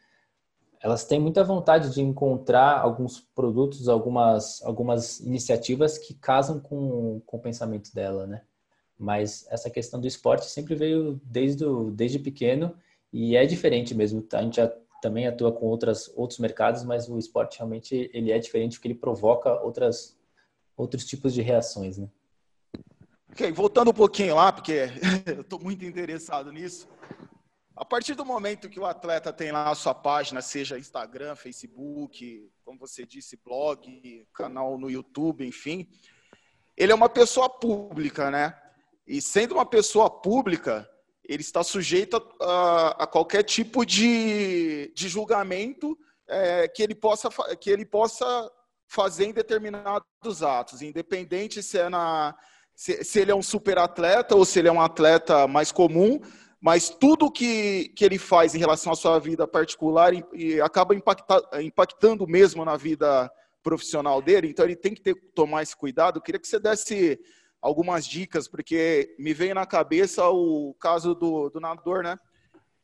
elas 0.84 1.06
têm 1.06 1.18
muita 1.18 1.42
vontade 1.42 1.94
de 1.94 2.02
encontrar 2.02 2.78
alguns 2.78 3.18
produtos, 3.18 3.88
algumas, 3.88 4.62
algumas 4.62 5.18
iniciativas 5.20 5.96
que 5.96 6.12
casam 6.12 6.60
com, 6.60 7.22
com 7.24 7.38
o 7.38 7.40
pensamento 7.40 7.90
dela, 7.94 8.26
né? 8.26 8.42
Mas 8.98 9.46
essa 9.48 9.70
questão 9.70 9.98
do 9.98 10.06
esporte 10.06 10.44
sempre 10.44 10.74
veio 10.74 11.18
desde, 11.24 11.64
desde 11.92 12.18
pequeno 12.18 12.76
e 13.10 13.34
é 13.34 13.46
diferente 13.46 13.94
mesmo. 13.94 14.22
A 14.34 14.42
gente 14.42 14.56
já 14.56 14.70
também 15.00 15.26
atua 15.26 15.50
com 15.52 15.64
outras, 15.64 16.12
outros 16.14 16.38
mercados, 16.38 16.84
mas 16.84 17.08
o 17.08 17.18
esporte 17.18 17.56
realmente 17.56 18.10
ele 18.12 18.30
é 18.30 18.38
diferente 18.38 18.76
porque 18.76 18.88
ele 18.88 18.94
provoca 18.94 19.58
outras, 19.62 20.14
outros 20.76 21.06
tipos 21.06 21.32
de 21.32 21.40
reações, 21.40 21.96
né? 21.96 22.10
Ok, 23.32 23.50
voltando 23.52 23.90
um 23.90 23.94
pouquinho 23.94 24.34
lá, 24.34 24.52
porque 24.52 24.90
eu 25.24 25.40
estou 25.40 25.58
muito 25.58 25.82
interessado 25.82 26.52
nisso. 26.52 26.86
A 27.76 27.84
partir 27.84 28.14
do 28.14 28.24
momento 28.24 28.68
que 28.68 28.78
o 28.78 28.86
atleta 28.86 29.32
tem 29.32 29.50
lá 29.50 29.68
a 29.68 29.74
sua 29.74 29.94
página, 29.94 30.40
seja 30.40 30.78
Instagram, 30.78 31.34
Facebook, 31.34 32.48
como 32.64 32.78
você 32.78 33.04
disse, 33.04 33.36
blog, 33.44 34.28
canal 34.32 34.78
no 34.78 34.88
YouTube, 34.88 35.44
enfim, 35.44 35.88
ele 36.76 36.92
é 36.92 36.94
uma 36.94 37.08
pessoa 37.08 37.50
pública, 37.50 38.30
né? 38.30 38.56
E 39.04 39.20
sendo 39.20 39.54
uma 39.54 39.66
pessoa 39.66 40.08
pública, 40.08 40.88
ele 41.24 41.42
está 41.42 41.64
sujeito 41.64 42.16
a, 42.40 43.02
a 43.02 43.06
qualquer 43.08 43.42
tipo 43.42 43.84
de, 43.84 44.92
de 44.94 45.08
julgamento 45.08 45.98
é, 46.28 46.68
que, 46.68 46.80
ele 46.80 46.94
possa, 46.94 47.28
que 47.56 47.70
ele 47.70 47.84
possa 47.84 48.50
fazer 48.86 49.26
em 49.26 49.32
determinados 49.32 50.42
atos, 50.44 50.80
independente 50.80 51.60
se 51.60 51.78
é 51.78 51.88
na 51.88 52.36
se, 52.74 53.04
se 53.04 53.20
ele 53.20 53.30
é 53.30 53.34
um 53.34 53.42
super 53.42 53.78
atleta 53.78 54.34
ou 54.34 54.44
se 54.44 54.58
ele 54.58 54.68
é 54.68 54.72
um 54.72 54.80
atleta 54.80 55.46
mais 55.46 55.70
comum, 55.70 56.20
mas 56.64 56.88
tudo 56.88 57.30
que, 57.30 57.90
que 57.90 58.02
ele 58.02 58.16
faz 58.16 58.54
em 58.54 58.58
relação 58.58 58.90
à 58.90 58.96
sua 58.96 59.18
vida 59.18 59.46
particular 59.46 60.14
e, 60.14 60.24
e 60.32 60.60
acaba 60.62 60.94
impacta, 60.94 61.62
impactando 61.62 62.26
mesmo 62.26 62.64
na 62.64 62.74
vida 62.74 63.30
profissional 63.62 64.22
dele, 64.22 64.48
então 64.48 64.64
ele 64.64 64.74
tem 64.74 64.94
que 64.94 65.02
ter, 65.02 65.14
tomar 65.34 65.62
esse 65.62 65.76
cuidado. 65.76 66.16
Eu 66.16 66.22
queria 66.22 66.40
que 66.40 66.48
você 66.48 66.58
desse 66.58 67.20
algumas 67.60 68.06
dicas, 68.06 68.48
porque 68.48 69.14
me 69.18 69.34
veio 69.34 69.54
na 69.54 69.66
cabeça 69.66 70.26
o 70.30 70.72
caso 70.80 71.14
do, 71.14 71.50
do 71.50 71.60
nadador, 71.60 72.02
né? 72.02 72.18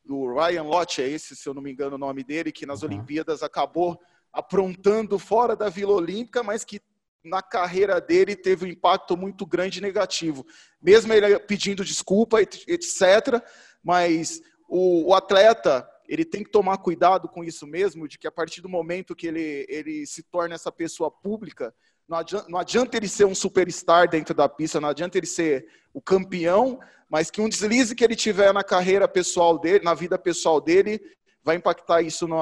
Do 0.05 0.31
Ryan 0.31 0.65
Lott, 0.65 1.01
é 1.01 1.09
esse, 1.09 1.35
se 1.35 1.49
eu 1.49 1.55
não 1.55 1.63
me 1.63 1.73
engano, 1.73 1.95
o 1.97 1.99
nome 1.99 2.23
dele, 2.23 2.53
que 2.53 2.67
nas 2.67 2.83
uhum. 2.83 2.89
Olimpíadas 2.89 3.43
acabou 3.43 3.99
aprontando 4.31 5.19
fora 5.19 5.57
da 5.57 5.71
Vila 5.71 5.95
Olímpica, 5.95 6.43
mas 6.43 6.67
que 6.67 6.83
na 7.25 7.43
carreira 7.43 8.01
dele 8.01 8.35
teve 8.35 8.65
um 8.65 8.69
impacto 8.69 9.17
muito 9.17 9.47
grande 9.47 9.81
negativo. 9.81 10.47
Mesmo 10.83 11.13
ele 11.13 11.39
pedindo 11.41 11.85
desculpa, 11.85 12.41
etc. 12.41 13.43
Mas 13.83 14.41
o, 14.69 15.11
o, 15.11 15.15
atleta 15.15 15.89
ele 16.09 16.25
tem 16.25 16.43
que 16.43 16.51
tomar 16.51 16.79
cuidado 16.79 17.29
com 17.29 17.45
isso 17.45 17.67
mesmo, 17.67 18.09
de 18.09 18.19
que 18.19 18.27
a 18.27 18.33
partir 18.33 18.61
do 18.61 18.69
momento 18.69 19.15
que 19.15 19.27
ele, 19.27 19.67
ele 19.69 20.07
se 20.07 20.23
torna 20.23 20.55
essa 20.55 20.73
pessoa 20.73 21.11
pública, 21.11 21.75
não 22.09 22.19
adianta, 22.19 22.47
não 22.49 22.59
adianta 22.59 22.97
ele 22.97 23.09
ser 23.09 23.25
um 23.25 23.35
superstar 23.35 24.09
dentro 24.09 24.35
da 24.35 24.49
pista, 24.49 24.81
não 24.81 24.89
adianta 24.89 25.17
ele 25.17 25.27
ser 25.27 25.67
o 25.95 26.01
campeão, 26.01 26.81
mas 27.09 27.31
que 27.31 27.41
um 27.41 27.49
deslize 27.49 27.95
que 27.95 28.05
ele 28.05 28.17
tiver 28.17 28.53
na 28.53 28.65
carreira 28.65 29.07
pessoal 29.07 29.59
dele, 29.59 29.85
na 29.85 29.95
vida 29.95 30.19
pessoal 30.19 30.61
dele, 30.61 31.01
vai 31.43 31.57
impactar 31.57 32.03
isso 32.03 32.27
no, 32.27 32.39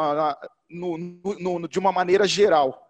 no, 0.71 1.59
no, 1.59 1.69
de 1.69 1.79
uma 1.79 1.93
maneira 1.93 2.27
geral. 2.27 2.87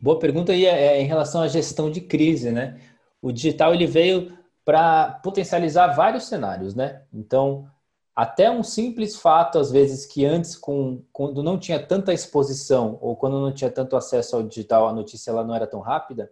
Boa 0.00 0.18
pergunta 0.18 0.52
aí 0.52 0.64
é, 0.64 0.98
é 0.98 1.00
em 1.00 1.06
relação 1.06 1.42
à 1.42 1.48
gestão 1.48 1.90
de 1.90 2.00
crise, 2.00 2.50
né? 2.50 2.80
O 3.20 3.32
digital 3.32 3.74
ele 3.74 3.86
veio 3.86 4.36
para 4.64 5.20
potencializar 5.22 5.88
vários 5.88 6.28
cenários, 6.28 6.74
né? 6.74 7.02
Então, 7.12 7.68
até 8.18 8.50
um 8.50 8.64
simples 8.64 9.14
fato, 9.14 9.60
às 9.60 9.70
vezes, 9.70 10.04
que 10.04 10.26
antes, 10.26 10.56
com, 10.56 11.04
quando 11.12 11.40
não 11.40 11.56
tinha 11.56 11.80
tanta 11.80 12.12
exposição 12.12 12.98
ou 13.00 13.14
quando 13.14 13.40
não 13.40 13.52
tinha 13.52 13.70
tanto 13.70 13.94
acesso 13.94 14.34
ao 14.34 14.42
digital, 14.42 14.88
a 14.88 14.92
notícia 14.92 15.30
ela 15.30 15.44
não 15.44 15.54
era 15.54 15.68
tão 15.68 15.78
rápida, 15.78 16.28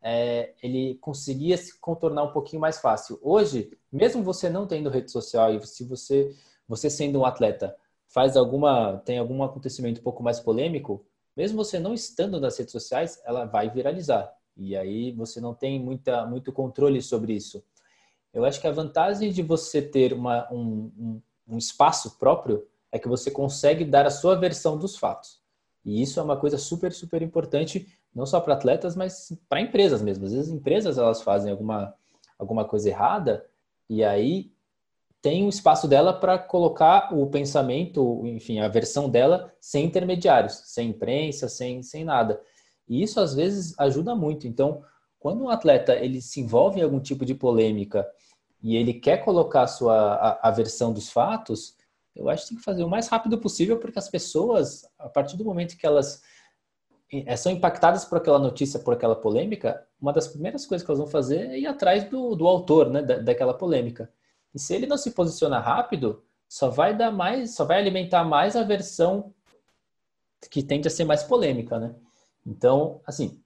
é, 0.00 0.54
ele 0.62 0.94
conseguia 0.94 1.58
se 1.58 1.78
contornar 1.80 2.22
um 2.22 2.32
pouquinho 2.32 2.62
mais 2.62 2.78
fácil. 2.78 3.20
Hoje, 3.22 3.76
mesmo 3.92 4.22
você 4.22 4.48
não 4.48 4.66
tendo 4.66 4.88
rede 4.88 5.12
social 5.12 5.52
e 5.52 5.66
se 5.66 5.84
você, 5.84 6.34
você 6.66 6.88
sendo 6.88 7.18
um 7.18 7.26
atleta, 7.26 7.76
faz 8.08 8.34
alguma, 8.34 8.96
tem 9.04 9.18
algum 9.18 9.42
acontecimento 9.42 10.00
um 10.00 10.02
pouco 10.02 10.22
mais 10.22 10.40
polêmico, 10.40 11.04
mesmo 11.36 11.62
você 11.62 11.78
não 11.78 11.92
estando 11.92 12.40
nas 12.40 12.56
redes 12.56 12.72
sociais, 12.72 13.20
ela 13.26 13.44
vai 13.44 13.68
viralizar. 13.68 14.32
E 14.56 14.74
aí 14.74 15.12
você 15.12 15.42
não 15.42 15.52
tem 15.52 15.78
muita, 15.78 16.24
muito 16.24 16.54
controle 16.54 17.02
sobre 17.02 17.34
isso. 17.34 17.62
Eu 18.36 18.44
acho 18.44 18.60
que 18.60 18.66
a 18.66 18.70
vantagem 18.70 19.32
de 19.32 19.42
você 19.42 19.80
ter 19.80 20.12
uma, 20.12 20.46
um, 20.52 20.92
um, 20.98 21.22
um 21.48 21.56
espaço 21.56 22.18
próprio 22.18 22.66
é 22.92 22.98
que 22.98 23.08
você 23.08 23.30
consegue 23.30 23.82
dar 23.82 24.04
a 24.04 24.10
sua 24.10 24.34
versão 24.34 24.76
dos 24.76 24.94
fatos. 24.94 25.40
E 25.82 26.02
isso 26.02 26.20
é 26.20 26.22
uma 26.22 26.36
coisa 26.36 26.58
super, 26.58 26.92
super 26.92 27.22
importante, 27.22 27.88
não 28.14 28.26
só 28.26 28.38
para 28.38 28.52
atletas, 28.52 28.94
mas 28.94 29.32
para 29.48 29.62
empresas 29.62 30.02
mesmo. 30.02 30.26
Às 30.26 30.34
vezes, 30.34 30.52
empresas 30.52 30.98
elas 30.98 31.22
fazem 31.22 31.50
alguma, 31.50 31.94
alguma 32.38 32.66
coisa 32.66 32.90
errada 32.90 33.46
e 33.88 34.04
aí 34.04 34.52
tem 35.22 35.46
o 35.46 35.48
espaço 35.48 35.88
dela 35.88 36.12
para 36.12 36.38
colocar 36.38 37.14
o 37.14 37.26
pensamento, 37.28 38.22
enfim, 38.26 38.58
a 38.58 38.68
versão 38.68 39.08
dela 39.08 39.50
sem 39.58 39.86
intermediários, 39.86 40.60
sem 40.66 40.90
imprensa, 40.90 41.48
sem, 41.48 41.82
sem 41.82 42.04
nada. 42.04 42.38
E 42.86 43.02
isso 43.02 43.18
às 43.18 43.34
vezes 43.34 43.74
ajuda 43.78 44.14
muito. 44.14 44.46
Então, 44.46 44.84
quando 45.18 45.42
um 45.42 45.48
atleta 45.48 45.94
ele 45.94 46.20
se 46.20 46.42
envolve 46.42 46.80
em 46.80 46.82
algum 46.82 47.00
tipo 47.00 47.24
de 47.24 47.34
polêmica 47.34 48.06
e 48.66 48.74
ele 48.74 48.94
quer 48.94 49.18
colocar 49.18 49.62
a 49.62 49.66
sua 49.68 50.14
a, 50.16 50.48
a 50.48 50.50
versão 50.50 50.92
dos 50.92 51.08
fatos, 51.08 51.76
eu 52.16 52.28
acho 52.28 52.42
que 52.42 52.48
tem 52.48 52.58
que 52.58 52.64
fazer 52.64 52.82
o 52.82 52.88
mais 52.88 53.06
rápido 53.06 53.38
possível, 53.38 53.78
porque 53.78 53.96
as 53.96 54.08
pessoas, 54.08 54.84
a 54.98 55.08
partir 55.08 55.36
do 55.36 55.44
momento 55.44 55.76
que 55.76 55.86
elas 55.86 56.20
eh, 57.12 57.36
são 57.36 57.52
impactadas 57.52 58.04
por 58.04 58.18
aquela 58.18 58.40
notícia, 58.40 58.80
por 58.80 58.92
aquela 58.92 59.14
polêmica, 59.14 59.86
uma 60.00 60.12
das 60.12 60.26
primeiras 60.26 60.66
coisas 60.66 60.84
que 60.84 60.90
elas 60.90 60.98
vão 60.98 61.06
fazer 61.06 61.48
é 61.50 61.60
ir 61.60 61.66
atrás 61.68 62.10
do, 62.10 62.34
do 62.34 62.48
autor 62.48 62.90
né, 62.90 63.02
da, 63.02 63.18
daquela 63.18 63.54
polêmica. 63.54 64.12
E 64.52 64.58
se 64.58 64.74
ele 64.74 64.88
não 64.88 64.98
se 64.98 65.12
posiciona 65.12 65.60
rápido, 65.60 66.24
só 66.48 66.68
vai 66.68 66.96
dar 66.96 67.12
mais, 67.12 67.54
só 67.54 67.64
vai 67.64 67.78
alimentar 67.78 68.24
mais 68.24 68.56
a 68.56 68.64
versão 68.64 69.32
que 70.50 70.60
tende 70.60 70.88
a 70.88 70.90
ser 70.90 71.04
mais 71.04 71.22
polêmica, 71.22 71.78
né? 71.78 71.94
Então, 72.44 73.00
assim, 73.06 73.40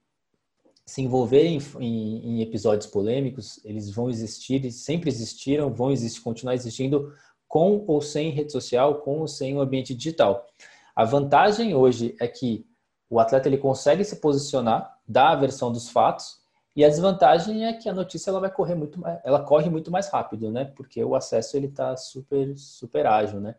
se 0.91 1.01
envolver 1.01 1.45
em, 1.45 1.57
em, 1.79 2.41
episódios 2.41 2.85
polêmicos, 2.85 3.63
eles 3.63 3.89
vão 3.89 4.09
existir, 4.09 4.69
sempre 4.73 5.09
existiram, 5.09 5.73
vão 5.73 5.89
existir, 5.89 6.19
continuar 6.19 6.53
existindo 6.53 7.13
com 7.47 7.85
ou 7.87 8.01
sem 8.01 8.29
rede 8.29 8.51
social, 8.51 8.95
com 8.95 9.19
ou 9.21 9.27
sem 9.27 9.55
o 9.55 9.61
ambiente 9.61 9.95
digital. 9.95 10.45
A 10.93 11.05
vantagem 11.05 11.73
hoje 11.73 12.13
é 12.19 12.27
que 12.27 12.67
o 13.09 13.21
atleta 13.21 13.47
ele 13.47 13.57
consegue 13.57 14.03
se 14.03 14.17
posicionar, 14.17 14.99
dar 15.07 15.29
a 15.29 15.35
versão 15.37 15.71
dos 15.71 15.87
fatos 15.89 16.41
e 16.75 16.83
a 16.83 16.89
desvantagem 16.89 17.65
é 17.65 17.71
que 17.71 17.87
a 17.87 17.93
notícia 17.93 18.29
ela 18.29 18.41
vai 18.41 18.51
correr 18.51 18.75
muito 18.75 19.01
ela 19.23 19.41
corre 19.41 19.69
muito 19.69 19.89
mais 19.89 20.09
rápido, 20.09 20.51
né? 20.51 20.65
Porque 20.75 21.01
o 21.01 21.15
acesso 21.15 21.55
ele 21.55 21.67
está 21.67 21.95
super 21.95 22.53
super 22.57 23.07
ágil, 23.07 23.39
né? 23.39 23.55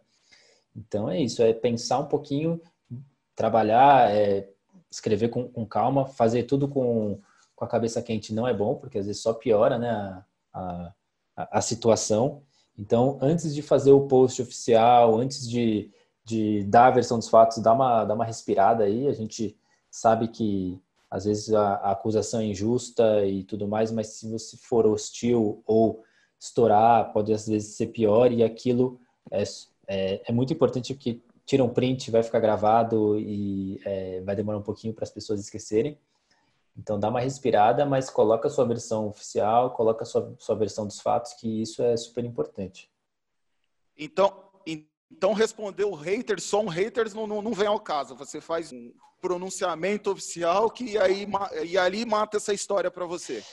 Então 0.77 1.09
é 1.09 1.19
isso, 1.19 1.43
é 1.43 1.55
pensar 1.55 1.99
um 1.99 2.09
pouquinho, 2.09 2.61
trabalhar, 3.35 4.11
é, 4.11 4.51
escrever 4.93 5.29
com, 5.29 5.49
com, 5.49 5.67
calma, 5.67 6.07
fazer 6.07 6.45
tudo 6.45 6.69
com, 6.69 7.21
com 7.57 7.65
a 7.65 7.69
cabeça 7.69 8.03
quente 8.03 8.35
não 8.35 8.47
é 8.47 8.55
bom, 8.55 8.77
porque 8.77 8.99
às 8.99 9.07
vezes 9.07 9.23
só 9.23 9.33
piora, 9.33 9.79
né? 9.79 9.91
A, 10.53 10.93
a, 11.37 11.59
a 11.59 11.61
situação. 11.61 12.43
Então, 12.79 13.19
antes 13.21 13.55
de 13.55 13.63
fazer 13.63 13.93
o 13.93 14.07
post 14.07 14.41
oficial, 14.43 15.19
antes 15.19 15.49
de, 15.49 15.91
de 16.25 16.65
dar 16.65 16.87
a 16.87 16.91
versão 16.91 17.19
dos 17.19 17.29
fatos, 17.29 17.59
dá 17.59 17.73
uma, 17.73 18.05
dá 18.05 18.15
uma 18.15 18.25
respirada 18.25 18.85
aí. 18.85 19.09
A 19.09 19.13
gente 19.13 19.57
sabe 19.91 20.29
que 20.29 20.81
às 21.11 21.25
vezes 21.25 21.53
a, 21.53 21.75
a 21.75 21.93
acusação 21.93 22.41
é 22.41 22.47
injusta 22.47 23.25
e 23.27 23.45
tudo 23.45 23.69
mais, 23.69 23.91
mas 23.91 24.09
se 24.09 24.31
você 24.31 24.57
for 24.57 24.87
hostil 24.87 25.63
ou 25.67 26.03
estourar, 26.39 27.13
pode 27.13 27.33
às 27.33 27.47
vezes 27.47 27.77
ser 27.77 27.89
pior 27.89 28.33
e 28.33 28.43
aquilo 28.43 28.99
é, 29.31 29.43
é, 29.87 30.23
é 30.27 30.33
muito 30.33 30.53
importante 30.53 30.95
que 30.95 31.23
tira 31.45 31.65
um 31.65 31.69
print, 31.69 32.11
vai 32.11 32.23
ficar 32.23 32.41
gravado 32.41 33.19
e 33.19 33.81
é, 33.85 34.21
vai 34.21 34.35
demorar 34.37 34.59
um 34.59 34.63
pouquinho 34.63 34.95
para 34.95 35.05
as 35.05 35.11
pessoas 35.11 35.41
esquecerem. 35.41 35.99
Então 36.77 36.99
dá 36.99 37.09
uma 37.09 37.21
respirada, 37.21 37.85
mas 37.85 38.09
coloca 38.09 38.49
a 38.49 38.51
sua 38.51 38.65
versão 38.65 39.09
oficial, 39.09 39.71
coloca 39.75 40.05
a 40.05 40.07
sua, 40.07 40.35
sua 40.39 40.55
versão 40.55 40.87
dos 40.87 41.01
fatos, 41.01 41.35
que 41.35 41.63
isso 41.63 41.83
é 41.83 41.97
super 41.97 42.25
importante. 42.25 42.91
Então, 43.99 44.33
então 45.11 45.35
responder 45.35 45.85
o 45.85 45.95
hater, 45.95 46.41
só 46.41 46.61
um 46.61 46.69
haters 46.69 47.13
não, 47.13 47.27
não, 47.27 47.43
não 47.43 47.53
vem 47.53 47.67
ao 47.67 47.79
caso. 47.79 48.15
Você 48.17 48.41
faz 48.41 48.73
um 48.73 48.93
pronunciamento 49.21 50.11
oficial 50.11 50.71
que 50.71 50.99
aí, 50.99 51.27
e 51.65 51.77
ali 51.77 52.05
mata 52.05 52.39
essa 52.39 52.55
história 52.55 52.91
para 52.91 53.05
você. 53.05 53.45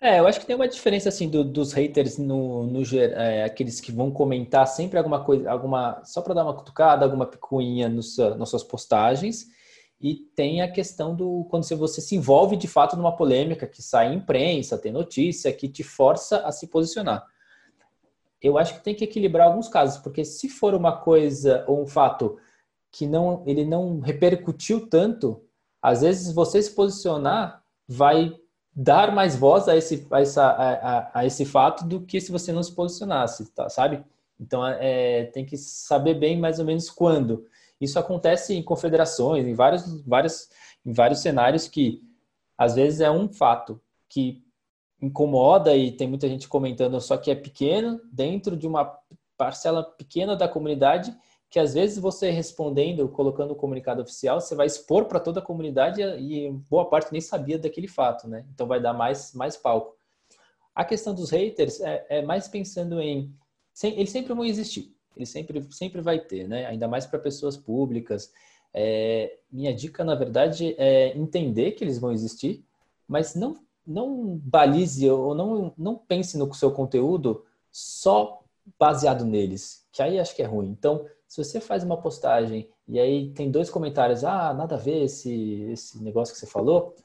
É, 0.00 0.20
eu 0.20 0.28
acho 0.28 0.38
que 0.38 0.46
tem 0.46 0.54
uma 0.54 0.68
diferença 0.68 1.08
assim 1.08 1.28
do, 1.28 1.42
dos 1.42 1.72
haters 1.72 2.18
no, 2.18 2.64
no 2.64 2.82
é, 2.96 3.42
aqueles 3.42 3.80
que 3.80 3.90
vão 3.90 4.12
comentar 4.12 4.66
sempre 4.68 4.96
alguma 4.96 5.24
coisa, 5.24 5.50
alguma 5.50 6.04
só 6.04 6.22
para 6.22 6.34
dar 6.34 6.44
uma 6.44 6.54
cutucada, 6.54 7.04
alguma 7.04 7.26
picuinha 7.26 7.88
no 7.88 8.02
seu, 8.02 8.36
nas 8.36 8.48
suas 8.48 8.62
postagens. 8.62 9.46
E 10.00 10.14
tem 10.36 10.62
a 10.62 10.70
questão 10.70 11.16
do 11.16 11.44
quando 11.50 11.64
você 11.64 12.00
se 12.00 12.14
envolve 12.14 12.56
de 12.56 12.68
fato 12.68 12.96
numa 12.96 13.16
polêmica 13.16 13.66
que 13.66 13.82
sai 13.82 14.12
em 14.12 14.18
imprensa, 14.18 14.78
tem 14.78 14.92
notícia 14.92 15.52
que 15.52 15.68
te 15.68 15.82
força 15.82 16.46
a 16.46 16.52
se 16.52 16.68
posicionar. 16.68 17.26
Eu 18.40 18.56
acho 18.56 18.74
que 18.74 18.84
tem 18.84 18.94
que 18.94 19.02
equilibrar 19.02 19.48
alguns 19.48 19.68
casos, 19.68 20.00
porque 20.00 20.24
se 20.24 20.48
for 20.48 20.74
uma 20.74 20.96
coisa 20.96 21.64
ou 21.66 21.82
um 21.82 21.86
fato 21.86 22.38
que 22.92 23.04
não 23.04 23.42
ele 23.44 23.64
não 23.64 23.98
repercutiu 23.98 24.88
tanto, 24.88 25.42
às 25.82 26.02
vezes 26.02 26.32
você 26.32 26.62
se 26.62 26.70
posicionar 26.70 27.64
vai 27.88 28.32
dar 28.80 29.12
mais 29.12 29.34
voz 29.34 29.66
a 29.66 29.76
esse, 29.76 30.06
a, 30.08 30.20
essa, 30.20 30.46
a, 30.46 31.18
a, 31.18 31.26
esse 31.26 31.44
fato 31.44 31.84
do 31.84 32.00
que 32.00 32.20
se 32.20 32.30
você 32.30 32.52
não 32.52 32.62
se 32.62 32.72
posicionasse, 32.72 33.50
tá, 33.52 33.68
sabe? 33.68 34.04
Então, 34.38 34.64
é, 34.64 35.24
tem 35.24 35.44
que 35.44 35.56
saber 35.56 36.14
bem 36.14 36.38
mais 36.38 36.60
ou 36.60 36.64
menos 36.64 36.88
quando. 36.88 37.44
Isso 37.80 37.98
acontece 37.98 38.54
em 38.54 38.62
confederações, 38.62 39.48
em 39.48 39.52
vários, 39.52 40.00
vários, 40.02 40.48
em 40.86 40.92
vários 40.92 41.18
cenários 41.18 41.66
que, 41.66 42.00
às 42.56 42.76
vezes, 42.76 43.00
é 43.00 43.10
um 43.10 43.28
fato 43.28 43.80
que 44.08 44.44
incomoda 45.02 45.74
e 45.74 45.90
tem 45.90 46.06
muita 46.06 46.28
gente 46.28 46.46
comentando, 46.46 47.00
só 47.00 47.16
que 47.16 47.32
é 47.32 47.34
pequeno, 47.34 48.00
dentro 48.12 48.56
de 48.56 48.68
uma 48.68 48.96
parcela 49.36 49.82
pequena 49.82 50.36
da 50.36 50.46
comunidade 50.46 51.12
que 51.50 51.58
às 51.58 51.74
vezes 51.74 51.98
você 51.98 52.30
respondendo, 52.30 53.08
colocando 53.08 53.52
o 53.52 53.56
comunicado 53.56 54.02
oficial, 54.02 54.40
você 54.40 54.54
vai 54.54 54.66
expor 54.66 55.06
para 55.06 55.18
toda 55.18 55.40
a 55.40 55.42
comunidade 55.42 56.02
e 56.02 56.50
boa 56.68 56.88
parte 56.88 57.10
nem 57.10 57.20
sabia 57.20 57.58
daquele 57.58 57.88
fato, 57.88 58.28
né? 58.28 58.44
Então 58.52 58.66
vai 58.66 58.80
dar 58.80 58.92
mais, 58.92 59.32
mais 59.32 59.56
palco. 59.56 59.96
A 60.74 60.84
questão 60.84 61.14
dos 61.14 61.30
haters 61.30 61.80
é, 61.80 62.06
é 62.08 62.22
mais 62.22 62.48
pensando 62.48 63.00
em. 63.00 63.34
Eles 63.82 64.10
sempre 64.10 64.34
vão 64.34 64.44
existir, 64.44 64.94
eles 65.16 65.28
sempre, 65.28 65.66
sempre 65.70 66.00
vai 66.02 66.18
ter, 66.18 66.46
né? 66.46 66.66
Ainda 66.66 66.86
mais 66.86 67.06
para 67.06 67.18
pessoas 67.18 67.56
públicas. 67.56 68.32
É, 68.74 69.38
minha 69.50 69.74
dica, 69.74 70.04
na 70.04 70.14
verdade, 70.14 70.74
é 70.76 71.16
entender 71.16 71.72
que 71.72 71.82
eles 71.82 71.98
vão 71.98 72.12
existir, 72.12 72.62
mas 73.06 73.34
não, 73.34 73.56
não 73.86 74.36
balize 74.44 75.08
ou 75.08 75.34
não, 75.34 75.72
não 75.78 75.96
pense 75.96 76.36
no 76.36 76.52
seu 76.52 76.70
conteúdo 76.72 77.44
só 77.72 78.42
baseado 78.78 79.24
neles, 79.24 79.86
que 79.90 80.02
aí 80.02 80.18
acho 80.18 80.36
que 80.36 80.42
é 80.42 80.46
ruim. 80.46 80.68
Então, 80.68 81.06
se 81.28 81.44
você 81.44 81.60
faz 81.60 81.84
uma 81.84 82.00
postagem 82.00 82.68
e 82.88 82.98
aí 82.98 83.30
tem 83.32 83.50
dois 83.50 83.68
comentários, 83.68 84.24
ah, 84.24 84.54
nada 84.54 84.76
a 84.76 84.78
ver 84.78 85.04
esse, 85.04 85.68
esse 85.70 86.02
negócio 86.02 86.32
que 86.32 86.40
você 86.40 86.46
falou, 86.46 86.96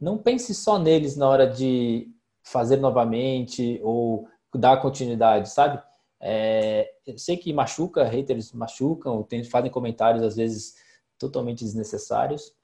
não 0.00 0.16
pense 0.16 0.54
só 0.54 0.78
neles 0.78 1.16
na 1.16 1.28
hora 1.28 1.46
de 1.48 2.08
fazer 2.44 2.76
novamente 2.76 3.80
ou 3.82 4.28
dar 4.54 4.80
continuidade, 4.80 5.50
sabe? 5.50 5.82
É, 6.20 6.92
eu 7.04 7.18
sei 7.18 7.36
que 7.36 7.52
machuca, 7.52 8.04
haters 8.04 8.52
machucam, 8.52 9.24
tem, 9.24 9.42
fazem 9.42 9.70
comentários 9.70 10.22
às 10.22 10.36
vezes 10.36 10.76
totalmente 11.18 11.64
desnecessários, 11.64 12.54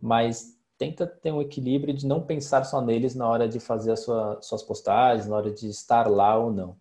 mas 0.00 0.58
tenta 0.76 1.06
ter 1.06 1.32
um 1.32 1.40
equilíbrio 1.40 1.94
de 1.94 2.04
não 2.04 2.20
pensar 2.20 2.64
só 2.64 2.80
neles 2.80 3.14
na 3.14 3.28
hora 3.28 3.48
de 3.48 3.60
fazer 3.60 3.92
as 3.92 4.00
sua, 4.00 4.38
suas 4.42 4.62
postagens, 4.64 5.28
na 5.28 5.36
hora 5.36 5.52
de 5.52 5.68
estar 5.68 6.10
lá 6.10 6.36
ou 6.36 6.52
não 6.52 6.76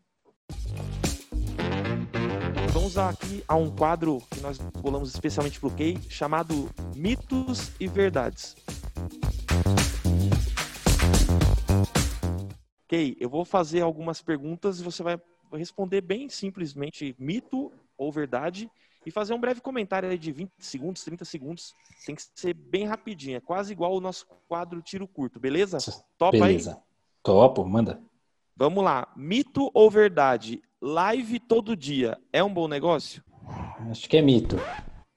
vamos 2.94 3.16
aqui 3.16 3.44
a 3.48 3.56
um 3.56 3.76
quadro 3.76 4.22
que 4.30 4.40
nós 4.40 4.58
bolamos 4.58 5.10
especialmente 5.10 5.60
para 5.60 5.68
o 5.68 5.76
Key, 5.76 6.00
chamado 6.10 6.70
Mitos 6.96 7.72
e 7.80 7.88
Verdades. 7.88 8.56
Key, 12.88 13.18
eu 13.20 13.30
vou 13.30 13.44
fazer 13.44 13.82
algumas 13.82 14.22
perguntas 14.22 14.80
e 14.80 14.84
você 14.84 15.02
vai 15.02 15.20
responder 15.54 16.02
bem 16.02 16.30
simplesmente 16.30 17.16
mito 17.18 17.72
ou 17.98 18.12
verdade 18.12 18.70
e 19.06 19.12
fazer 19.12 19.34
um 19.34 19.40
breve 19.40 19.60
comentário 19.60 20.18
de 20.18 20.32
20 20.32 20.52
segundos, 20.60 21.04
30 21.04 21.26
segundos. 21.26 21.74
Tem 22.06 22.16
que 22.16 22.24
ser 22.36 22.54
bem 22.54 22.86
rapidinho, 22.86 23.38
é 23.38 23.42
quase 23.42 23.72
igual 23.72 23.96
o 23.96 24.02
nosso 24.02 24.28
quadro 24.48 24.82
Tiro 24.82 25.08
Curto, 25.08 25.40
beleza? 25.40 25.78
Topa 26.18 26.38
beleza. 26.38 26.74
aí? 26.74 26.78
Topo, 27.24 27.66
manda. 27.66 28.00
Vamos 28.56 28.84
lá. 28.84 29.12
Mito 29.16 29.72
ou 29.74 29.90
verdade? 29.90 30.62
Live 30.84 31.40
todo 31.40 31.78
dia 31.78 32.18
é 32.34 32.44
um 32.44 32.54
bom 32.54 32.68
negócio? 32.68 33.24
Acho 33.90 34.10
que 34.10 34.18
é 34.18 34.22
mito. 34.22 34.58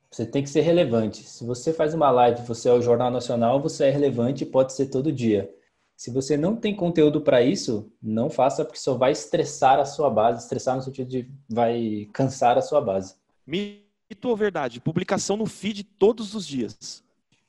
Você 0.08 0.24
tem 0.24 0.40
que 0.40 0.48
ser 0.48 0.60
relevante. 0.60 1.24
Se 1.24 1.44
você 1.44 1.72
faz 1.72 1.92
uma 1.92 2.08
live, 2.08 2.46
você 2.46 2.68
é 2.68 2.72
o 2.72 2.80
Jornal 2.80 3.10
Nacional, 3.10 3.60
você 3.60 3.86
é 3.86 3.90
relevante 3.90 4.44
e 4.44 4.46
pode 4.46 4.72
ser 4.72 4.86
todo 4.86 5.12
dia. 5.12 5.52
Se 5.96 6.12
você 6.12 6.36
não 6.36 6.54
tem 6.54 6.72
conteúdo 6.74 7.20
para 7.20 7.42
isso, 7.42 7.92
não 8.00 8.30
faça 8.30 8.64
porque 8.64 8.78
só 8.78 8.94
vai 8.94 9.10
estressar 9.10 9.80
a 9.80 9.84
sua 9.84 10.08
base, 10.08 10.42
estressar 10.42 10.76
no 10.76 10.82
sentido 10.82 11.10
de 11.10 11.28
vai 11.48 12.08
cansar 12.12 12.56
a 12.56 12.62
sua 12.62 12.80
base. 12.80 13.16
Mito 13.44 14.28
ou 14.28 14.36
verdade? 14.36 14.80
Publicação 14.80 15.36
no 15.36 15.46
feed 15.46 15.82
todos 15.82 16.32
os 16.34 16.46
dias. 16.46 17.02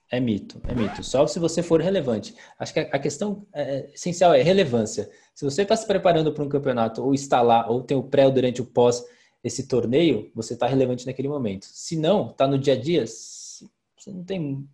É 0.09 0.19
mito, 0.19 0.61
é 0.65 0.73
mito. 0.73 1.03
Só 1.03 1.27
se 1.27 1.37
você 1.37 1.61
for 1.61 1.81
relevante. 1.81 2.33
Acho 2.57 2.73
que 2.73 2.79
a 2.79 2.99
questão 2.99 3.45
é, 3.53 3.89
essencial 3.93 4.33
é 4.33 4.41
relevância. 4.41 5.09
Se 5.35 5.43
você 5.43 5.63
está 5.63 5.75
se 5.75 5.85
preparando 5.85 6.31
para 6.33 6.43
um 6.43 6.49
campeonato, 6.49 7.03
ou 7.03 7.13
está 7.13 7.41
lá, 7.41 7.69
ou 7.69 7.81
tem 7.81 7.97
o 7.97 8.03
pré 8.03 8.25
ou 8.25 8.31
durante 8.31 8.61
o 8.61 8.65
pós 8.65 9.03
esse 9.43 9.67
torneio, 9.67 10.31
você 10.33 10.53
está 10.53 10.65
relevante 10.65 11.05
naquele 11.05 11.27
momento. 11.27 11.65
Se 11.65 11.97
não, 11.97 12.29
está 12.29 12.47
no 12.47 12.57
dia 12.57 12.73
a 12.73 12.79
dia, 12.79 13.05
você 13.05 13.67
não 14.07 14.23
tem. 14.23 14.67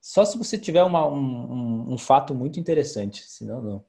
Só 0.00 0.24
se 0.24 0.36
você 0.36 0.58
tiver 0.58 0.82
uma, 0.82 1.06
um, 1.06 1.92
um, 1.92 1.98
fato 1.98 2.34
muito 2.34 2.58
interessante, 2.58 3.22
senão 3.26 3.62
não. 3.62 3.84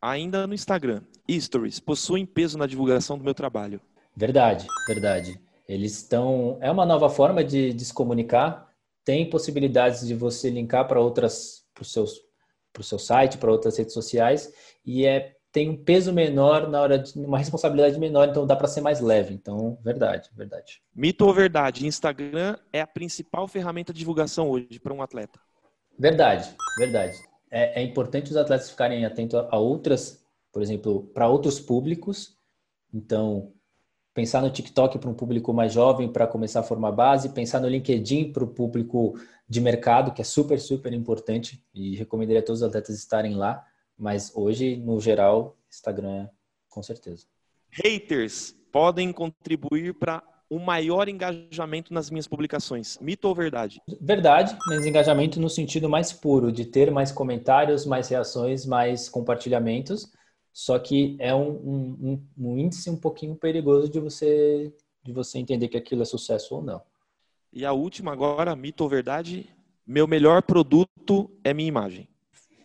Ainda 0.00 0.46
no 0.46 0.54
Instagram, 0.54 1.02
stories 1.30 1.80
possuem 1.80 2.24
peso 2.24 2.56
na 2.56 2.66
divulgação 2.66 3.18
do 3.18 3.24
meu 3.24 3.34
trabalho. 3.34 3.80
Verdade, 4.16 4.66
verdade. 4.86 5.40
Eles 5.68 5.92
estão. 5.98 6.56
É 6.60 6.70
uma 6.70 6.86
nova 6.86 7.10
forma 7.10 7.44
de, 7.44 7.72
de 7.72 7.84
se 7.84 7.92
comunicar 7.92 8.67
tem 9.08 9.30
possibilidades 9.30 10.06
de 10.06 10.14
você 10.14 10.50
linkar 10.50 10.86
para 10.86 11.00
outras, 11.00 11.64
para 11.72 11.80
o 11.80 11.84
seu, 11.86 12.04
para 12.70 12.82
o 12.82 12.84
seu 12.84 12.98
site, 12.98 13.38
para 13.38 13.50
outras 13.50 13.78
redes 13.78 13.94
sociais, 13.94 14.52
e 14.84 15.06
é 15.06 15.34
tem 15.50 15.70
um 15.70 15.82
peso 15.82 16.12
menor 16.12 16.68
na 16.68 16.78
hora 16.78 16.98
de 16.98 17.18
uma 17.18 17.38
responsabilidade 17.38 17.98
menor, 17.98 18.28
então 18.28 18.46
dá 18.46 18.54
para 18.54 18.68
ser 18.68 18.82
mais 18.82 19.00
leve. 19.00 19.32
Então, 19.32 19.78
verdade, 19.82 20.28
verdade. 20.36 20.82
Mito 20.94 21.24
ou 21.24 21.32
verdade? 21.32 21.86
Instagram 21.86 22.58
é 22.70 22.82
a 22.82 22.86
principal 22.86 23.48
ferramenta 23.48 23.94
de 23.94 24.00
divulgação 24.00 24.50
hoje 24.50 24.78
para 24.78 24.92
um 24.92 25.00
atleta. 25.00 25.40
Verdade, 25.98 26.54
verdade. 26.76 27.16
É, 27.50 27.80
é 27.80 27.82
importante 27.82 28.30
os 28.30 28.36
atletas 28.36 28.68
ficarem 28.68 29.06
atentos 29.06 29.40
a 29.50 29.56
outras, 29.56 30.22
por 30.52 30.60
exemplo, 30.60 31.04
para 31.14 31.26
outros 31.26 31.58
públicos. 31.58 32.36
Então, 32.92 33.54
pensar 34.18 34.42
no 34.42 34.50
TikTok 34.50 34.98
para 34.98 35.08
um 35.08 35.14
público 35.14 35.52
mais 35.52 35.72
jovem 35.72 36.08
para 36.08 36.26
começar 36.26 36.58
a 36.58 36.62
formar 36.64 36.90
base, 36.90 37.28
pensar 37.28 37.60
no 37.60 37.68
LinkedIn 37.68 38.32
para 38.32 38.42
o 38.42 38.48
público 38.48 39.16
de 39.48 39.60
mercado, 39.60 40.12
que 40.12 40.20
é 40.20 40.24
super, 40.24 40.58
super 40.58 40.92
importante 40.92 41.62
e 41.72 41.94
recomendaria 41.94 42.40
a 42.40 42.44
todos 42.44 42.60
os 42.60 42.66
atletas 42.66 42.98
estarem 42.98 43.36
lá, 43.36 43.64
mas 43.96 44.32
hoje, 44.34 44.76
no 44.76 45.00
geral, 45.00 45.56
Instagram 45.70 46.24
é 46.24 46.30
com 46.68 46.82
certeza. 46.82 47.26
Haters 47.70 48.56
podem 48.72 49.12
contribuir 49.12 49.94
para 49.94 50.20
um 50.50 50.58
maior 50.58 51.08
engajamento 51.08 51.94
nas 51.94 52.10
minhas 52.10 52.26
publicações. 52.26 52.98
Mito 53.00 53.28
ou 53.28 53.36
verdade? 53.36 53.80
Verdade, 54.00 54.58
mas 54.66 54.84
engajamento 54.84 55.38
no 55.38 55.48
sentido 55.48 55.88
mais 55.88 56.12
puro, 56.12 56.50
de 56.50 56.64
ter 56.64 56.90
mais 56.90 57.12
comentários, 57.12 57.86
mais 57.86 58.08
reações, 58.08 58.66
mais 58.66 59.08
compartilhamentos 59.08 60.10
só 60.58 60.76
que 60.76 61.16
é 61.20 61.32
um, 61.32 61.50
um, 61.50 62.26
um, 62.36 62.58
índice 62.58 62.90
um 62.90 62.96
pouquinho 62.96 63.36
perigoso 63.36 63.88
de 63.88 64.00
você, 64.00 64.74
de 65.04 65.12
você 65.12 65.38
entender 65.38 65.68
que 65.68 65.76
aquilo 65.76 66.02
é 66.02 66.04
sucesso 66.04 66.56
ou 66.56 66.60
não. 66.60 66.82
E 67.52 67.64
a 67.64 67.70
última 67.70 68.10
agora, 68.12 68.56
mito 68.56 68.82
ou 68.82 68.90
verdade? 68.90 69.48
Meu 69.86 70.08
melhor 70.08 70.42
produto 70.42 71.30
é 71.44 71.54
minha 71.54 71.68
imagem. 71.68 72.08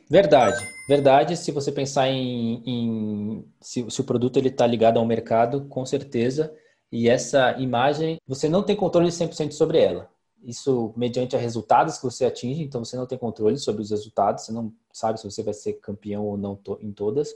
Verdade, 0.10 0.68
verdade. 0.88 1.38
Se 1.38 1.52
você 1.52 1.72
pensar 1.72 2.10
em, 2.10 2.64
em 2.66 3.46
se, 3.62 3.86
se, 3.88 4.02
o 4.02 4.04
produto 4.04 4.38
ele 4.38 4.48
está 4.48 4.66
ligado 4.66 4.98
ao 4.98 5.06
mercado, 5.06 5.66
com 5.66 5.86
certeza. 5.86 6.52
E 6.92 7.08
essa 7.08 7.52
imagem, 7.60 8.20
você 8.26 8.50
não 8.50 8.64
tem 8.64 8.76
controle 8.76 9.10
100% 9.10 9.52
sobre 9.52 9.78
ela. 9.78 10.10
isso 10.44 10.92
mediante 10.98 11.36
a 11.36 11.40
resultados 11.40 11.98
que 11.98 12.06
você 12.06 12.26
atinge, 12.26 12.64
então 12.64 12.84
você 12.84 12.98
não 12.98 13.06
tem 13.06 13.20
controle 13.20 13.60
sobre 13.60 13.84
os 13.84 13.92
resultados, 13.92 14.46
você 14.46 14.52
não 14.52 14.74
sabe 14.92 15.20
se 15.20 15.30
você 15.30 15.44
vai 15.44 15.54
ser 15.54 15.74
campeão 15.74 16.26
ou 16.26 16.36
não 16.36 16.60
em 16.82 16.92
todas, 16.92 17.36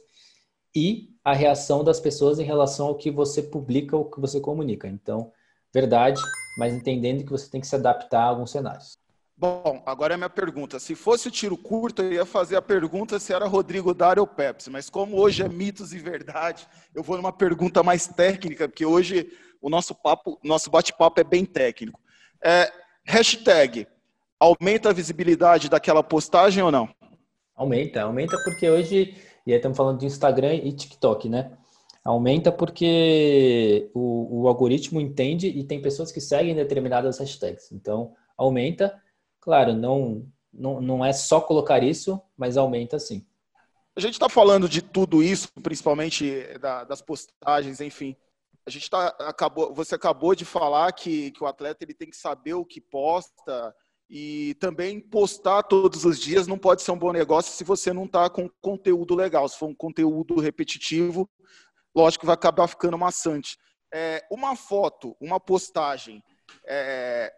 e 0.78 1.10
a 1.26 1.34
reação 1.34 1.84
das 1.84 2.00
pessoas 2.00 2.38
em 2.38 2.44
relação 2.44 2.86
ao 2.86 2.96
que 2.96 3.10
você 3.10 3.42
publica 3.42 3.98
ou 3.98 4.06
que 4.06 4.22
você 4.22 4.40
comunica. 4.40 4.88
Então, 4.88 5.32
verdade, 5.74 6.22
mas 6.56 6.72
entendendo 6.72 7.24
que 7.24 7.32
você 7.32 7.50
tem 7.50 7.60
que 7.60 7.66
se 7.66 7.76
adaptar 7.76 8.22
a 8.22 8.26
alguns 8.26 8.52
cenários. 8.52 8.96
Bom, 9.36 9.82
agora 9.88 10.14
é 10.14 10.16
a 10.16 10.18
minha 10.18 10.30
pergunta. 10.30 10.80
Se 10.80 10.94
fosse 10.94 11.28
o 11.28 11.32
tiro 11.32 11.58
curto, 11.58 12.04
eu 12.04 12.14
ia 12.14 12.26
fazer 12.26 12.56
a 12.56 12.62
pergunta 12.62 13.20
se 13.20 13.34
era 13.34 13.48
Rodrigo 13.48 13.92
Dário 13.92 14.22
ou 14.22 14.28
Pepsi. 14.28 14.70
Mas 14.70 14.88
como 14.88 15.18
hoje 15.18 15.42
é 15.42 15.50
mitos 15.50 15.94
e 15.94 15.98
verdade, 15.98 16.68
eu 16.94 17.02
vou 17.02 17.18
numa 17.18 17.34
pergunta 17.34 17.82
mais 17.82 18.08
técnica, 18.08 18.70
porque 18.70 18.86
hoje 18.86 19.32
o 19.60 19.70
nosso 19.70 19.96
papo, 19.96 20.40
nosso 20.44 20.70
bate-papo 20.70 21.20
é 21.20 21.24
bem 21.24 21.44
técnico. 21.44 22.00
É, 22.44 22.72
hashtag, 23.04 23.88
aumenta 24.40 24.90
a 24.90 24.94
visibilidade 24.94 25.70
daquela 25.70 26.04
postagem 26.04 26.64
ou 26.64 26.72
não? 26.72 26.88
Aumenta, 27.56 28.04
aumenta 28.04 28.38
porque 28.44 28.70
hoje, 28.70 29.16
e 29.48 29.52
aí 29.52 29.58
estamos 29.58 29.76
falando 29.76 30.00
de 30.00 30.06
Instagram 30.06 30.54
e 30.54 30.72
TikTok, 30.72 31.28
né? 31.28 31.58
Aumenta 32.04 32.52
porque 32.52 33.90
o, 33.94 34.42
o 34.44 34.48
algoritmo 34.48 35.02
entende 35.02 35.48
e 35.48 35.64
tem 35.64 35.82
pessoas 35.82 36.12
que 36.12 36.22
seguem 36.22 36.54
determinadas 36.54 37.18
hashtags. 37.18 37.72
Então, 37.72 38.14
aumenta 38.38 39.02
Claro, 39.48 39.74
não, 39.74 40.30
não, 40.52 40.82
não 40.82 41.06
é 41.06 41.14
só 41.14 41.40
colocar 41.40 41.82
isso, 41.82 42.22
mas 42.36 42.58
aumenta 42.58 43.00
sim. 43.00 43.26
A 43.96 44.02
gente 44.02 44.16
está 44.16 44.28
falando 44.28 44.68
de 44.68 44.82
tudo 44.82 45.24
isso, 45.24 45.48
principalmente 45.64 46.44
da, 46.60 46.84
das 46.84 47.02
postagens, 47.02 47.80
enfim. 47.80 48.14
A 48.66 48.70
gente 48.70 48.90
tá, 48.90 49.08
acabou, 49.22 49.74
você 49.74 49.96
acabou 49.96 50.36
de 50.36 50.44
falar 50.44 50.92
que, 50.92 51.32
que 51.32 51.42
o 51.42 51.48
atleta 51.48 51.82
ele 51.86 51.94
tem 51.94 52.10
que 52.10 52.18
saber 52.18 52.56
o 52.56 52.66
que 52.66 52.82
posta 52.82 53.74
e 54.10 54.56
também 54.60 55.00
postar 55.00 55.64
todos 55.64 56.06
os 56.06 56.20
dias 56.20 56.48
não 56.48 56.58
pode 56.58 56.82
ser 56.82 56.92
um 56.92 56.98
bom 56.98 57.12
negócio 57.12 57.54
se 57.54 57.64
você 57.64 57.92
não 57.92 58.06
está 58.06 58.30
com 58.30 58.50
conteúdo 58.62 59.14
legal. 59.16 59.48
Se 59.50 59.58
for 59.58 59.68
um 59.68 59.76
conteúdo 59.76 60.40
repetitivo, 60.40 61.30
lógico 61.96 62.22
que 62.22 62.26
vai 62.26 62.36
acabar 62.36 62.68
ficando 62.68 62.98
maçante. 62.98 63.58
É, 63.94 64.26
uma 64.32 64.56
foto, 64.56 65.16
uma 65.20 65.40
postagem, 65.40 66.24
é, 66.66 67.34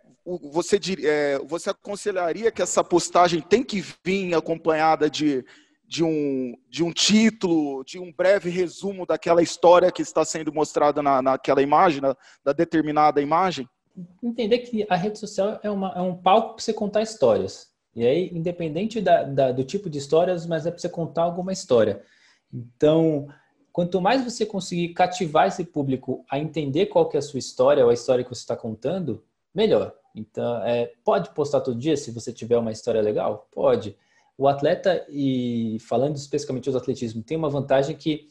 você, 0.51 0.79
é, 1.03 1.39
você 1.39 1.71
aconselharia 1.71 2.51
que 2.51 2.61
essa 2.61 2.83
postagem 2.83 3.41
tem 3.41 3.63
que 3.63 3.83
vir 4.03 4.33
acompanhada 4.35 5.09
de, 5.09 5.43
de, 5.83 6.03
um, 6.03 6.55
de 6.67 6.83
um 6.83 6.91
título, 6.91 7.83
de 7.83 7.99
um 7.99 8.11
breve 8.11 8.49
resumo 8.49 9.05
daquela 9.05 9.41
história 9.41 9.91
que 9.91 10.03
está 10.03 10.23
sendo 10.23 10.53
mostrada 10.53 11.01
na, 11.01 11.21
naquela 11.21 11.61
imagem, 11.61 12.01
na, 12.01 12.15
da 12.43 12.53
determinada 12.53 13.21
imagem? 13.21 13.67
Entender 14.21 14.59
que 14.59 14.85
a 14.89 14.95
rede 14.95 15.19
social 15.19 15.59
é, 15.63 15.69
uma, 15.69 15.93
é 15.95 16.01
um 16.01 16.15
palco 16.15 16.55
para 16.55 16.63
você 16.63 16.73
contar 16.73 17.01
histórias. 17.01 17.69
E 17.95 18.05
aí, 18.05 18.29
independente 18.33 19.01
da, 19.01 19.23
da, 19.23 19.51
do 19.51 19.63
tipo 19.63 19.89
de 19.89 19.97
histórias, 19.97 20.45
mas 20.45 20.65
é 20.65 20.71
para 20.71 20.79
você 20.79 20.89
contar 20.89 21.23
alguma 21.23 21.51
história. 21.51 22.01
Então, 22.53 23.27
quanto 23.71 23.99
mais 24.01 24.23
você 24.23 24.45
conseguir 24.45 24.89
cativar 24.89 25.47
esse 25.47 25.63
público 25.63 26.23
a 26.29 26.39
entender 26.39 26.87
qual 26.87 27.07
que 27.09 27.17
é 27.17 27.19
a 27.19 27.21
sua 27.21 27.39
história 27.39 27.83
ou 27.83 27.89
a 27.89 27.93
história 27.93 28.23
que 28.23 28.29
você 28.29 28.41
está 28.41 28.55
contando, 28.55 29.23
melhor. 29.53 29.93
Então, 30.15 30.63
é, 30.63 30.91
pode 31.03 31.29
postar 31.31 31.61
todo 31.61 31.79
dia 31.79 31.95
se 31.95 32.11
você 32.11 32.31
tiver 32.31 32.57
uma 32.57 32.71
história 32.71 33.01
legal? 33.01 33.47
Pode. 33.51 33.95
O 34.37 34.47
atleta, 34.47 35.05
e 35.09 35.77
falando 35.81 36.15
especificamente 36.15 36.71
do 36.71 36.77
atletismo, 36.77 37.21
tem 37.21 37.37
uma 37.37 37.49
vantagem 37.49 37.95
que 37.95 38.29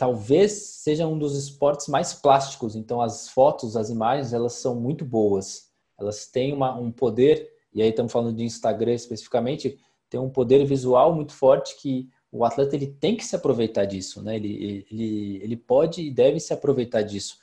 talvez 0.00 0.52
seja 0.52 1.06
um 1.06 1.18
dos 1.18 1.36
esportes 1.36 1.86
mais 1.86 2.14
plásticos. 2.14 2.74
Então, 2.74 3.02
as 3.02 3.28
fotos, 3.28 3.76
as 3.76 3.90
imagens, 3.90 4.32
elas 4.32 4.54
são 4.54 4.74
muito 4.74 5.04
boas. 5.04 5.70
Elas 5.98 6.24
têm 6.26 6.54
uma, 6.54 6.74
um 6.74 6.90
poder, 6.90 7.50
e 7.70 7.82
aí 7.82 7.90
estamos 7.90 8.10
falando 8.10 8.34
de 8.34 8.42
Instagram 8.42 8.94
especificamente, 8.94 9.78
tem 10.08 10.18
um 10.18 10.30
poder 10.30 10.64
visual 10.64 11.14
muito 11.14 11.34
forte 11.34 11.76
que 11.76 12.08
o 12.32 12.46
atleta 12.46 12.74
ele 12.76 12.86
tem 12.86 13.14
que 13.14 13.26
se 13.26 13.36
aproveitar 13.36 13.84
disso, 13.84 14.22
né? 14.22 14.36
Ele, 14.36 14.86
ele, 14.90 15.40
ele 15.42 15.56
pode 15.58 16.00
e 16.00 16.10
deve 16.10 16.40
se 16.40 16.54
aproveitar 16.54 17.02
disso. 17.02 17.36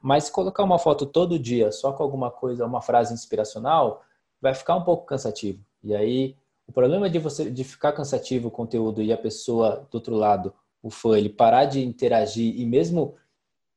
Mas 0.00 0.30
colocar 0.30 0.62
uma 0.62 0.78
foto 0.78 1.06
todo 1.06 1.36
dia 1.36 1.72
só 1.72 1.92
com 1.92 2.04
alguma 2.04 2.30
coisa, 2.30 2.64
uma 2.64 2.80
frase 2.80 3.12
inspiracional, 3.12 4.04
vai 4.40 4.54
ficar 4.54 4.76
um 4.76 4.84
pouco 4.84 5.04
cansativo. 5.04 5.64
E 5.82 5.92
aí, 5.92 6.36
o 6.64 6.70
problema 6.70 7.10
de 7.10 7.18
você 7.18 7.50
de 7.50 7.64
ficar 7.64 7.90
cansativo 7.90 8.46
o 8.46 8.52
conteúdo 8.52 9.02
e 9.02 9.12
a 9.12 9.18
pessoa 9.18 9.84
do 9.90 9.96
outro 9.96 10.14
lado, 10.14 10.54
o 10.84 10.90
fã, 10.90 11.16
ele 11.16 11.30
parar 11.30 11.64
de 11.64 11.82
interagir 11.82 12.60
e 12.60 12.66
mesmo 12.66 13.14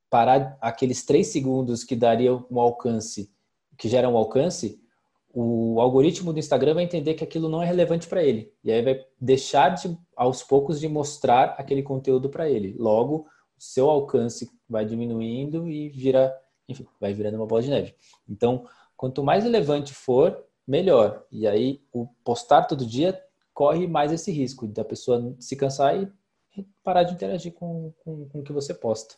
parar 0.09 0.57
aqueles 0.59 1.05
três 1.05 1.27
segundos 1.27 1.85
que 1.85 1.95
daria 1.95 2.35
um 2.51 2.59
alcance, 2.59 3.31
que 3.77 3.87
gera 3.87 4.09
um 4.09 4.17
alcance, 4.17 4.77
o 5.33 5.79
algoritmo 5.79 6.33
do 6.33 6.39
Instagram 6.39 6.73
vai 6.73 6.83
entender 6.83 7.13
que 7.13 7.23
aquilo 7.23 7.47
não 7.47 7.63
é 7.63 7.65
relevante 7.65 8.07
para 8.07 8.21
ele. 8.21 8.51
E 8.61 8.73
aí 8.73 8.81
vai 8.81 9.05
deixar 9.21 9.69
de, 9.69 9.97
aos 10.17 10.43
poucos 10.43 10.81
de 10.81 10.89
mostrar 10.89 11.55
aquele 11.57 11.81
conteúdo 11.81 12.29
para 12.29 12.49
ele. 12.49 12.75
Logo, 12.77 13.25
o 13.57 13.61
seu 13.61 13.89
alcance 13.89 14.51
vai 14.67 14.83
diminuindo 14.83 15.69
e 15.69 15.87
vira, 15.87 16.35
enfim, 16.67 16.85
vai 16.99 17.13
virando 17.13 17.37
uma 17.37 17.47
bola 17.47 17.61
de 17.61 17.69
neve. 17.69 17.95
Então, 18.27 18.65
quanto 18.97 19.23
mais 19.23 19.45
relevante 19.45 19.93
for, 19.93 20.43
melhor. 20.67 21.23
E 21.31 21.47
aí, 21.47 21.81
o 21.93 22.05
postar 22.25 22.63
todo 22.63 22.85
dia 22.85 23.17
corre 23.53 23.87
mais 23.87 24.11
esse 24.11 24.29
risco 24.29 24.67
da 24.67 24.83
pessoa 24.83 25.33
se 25.39 25.55
cansar 25.55 26.01
e 26.01 26.11
parar 26.83 27.03
de 27.03 27.13
interagir 27.13 27.53
com, 27.53 27.93
com, 28.03 28.27
com 28.29 28.39
o 28.39 28.43
que 28.43 28.53
você 28.53 28.73
posta. 28.73 29.15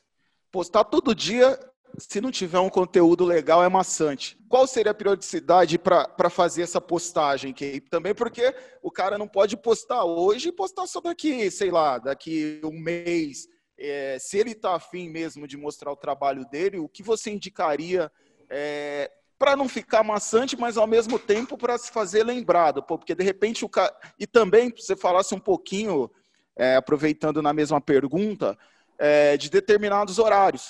Postar 0.52 0.84
todo 0.86 1.14
dia, 1.16 1.60
se 1.98 2.20
não 2.20 2.32
tiver 2.32 2.60
um 2.60 2.70
conteúdo 2.70 3.24
legal, 3.26 3.64
é 3.64 3.70
maçante. 3.70 4.38
Qual 4.50 4.66
seria 4.66 4.92
a 4.92 4.96
periodicidade 4.96 5.78
para 5.78 6.30
fazer 6.30 6.64
essa 6.64 6.82
postagem? 6.82 7.54
Também 7.90 8.16
porque 8.16 8.56
o 8.82 8.92
cara 8.92 9.18
não 9.18 9.28
pode 9.28 9.56
postar 9.56 10.04
hoje 10.06 10.50
e 10.50 10.54
postar 10.54 10.88
só 10.88 11.00
daqui, 11.00 11.50
sei 11.52 11.70
lá, 11.70 11.98
daqui 12.00 12.60
um 12.64 12.80
mês 12.80 13.48
é, 13.80 14.18
se 14.20 14.38
ele 14.38 14.52
está 14.52 14.76
afim 14.76 15.10
mesmo 15.10 15.48
de 15.48 15.56
mostrar 15.56 15.92
o 15.92 15.96
trabalho 15.96 16.46
dele, 16.46 16.80
o 16.80 16.90
que 16.90 17.02
você 17.02 17.32
indicaria 17.32 18.12
é, 18.50 19.10
para 19.38 19.56
não 19.56 19.70
ficar 19.70 20.04
maçante, 20.04 20.58
mas 20.58 20.76
ao 20.76 20.86
mesmo 20.86 21.18
tempo 21.18 21.58
para 21.58 21.78
se 21.78 21.90
fazer 21.90 22.24
lembrado? 22.24 22.84
Pô, 22.84 22.98
porque 22.98 23.16
de 23.16 23.24
repente 23.24 23.64
o 23.64 23.70
cara. 23.70 23.96
E 24.20 24.28
também, 24.28 24.70
você 24.76 24.98
falasse 24.98 25.34
um 25.34 25.40
pouquinho, 25.40 26.12
é, 26.58 26.76
aproveitando 26.76 27.42
na 27.42 27.54
mesma 27.54 27.80
pergunta, 27.80 28.58
é, 28.98 29.38
de 29.38 29.50
determinados 29.50 30.20
horários. 30.20 30.68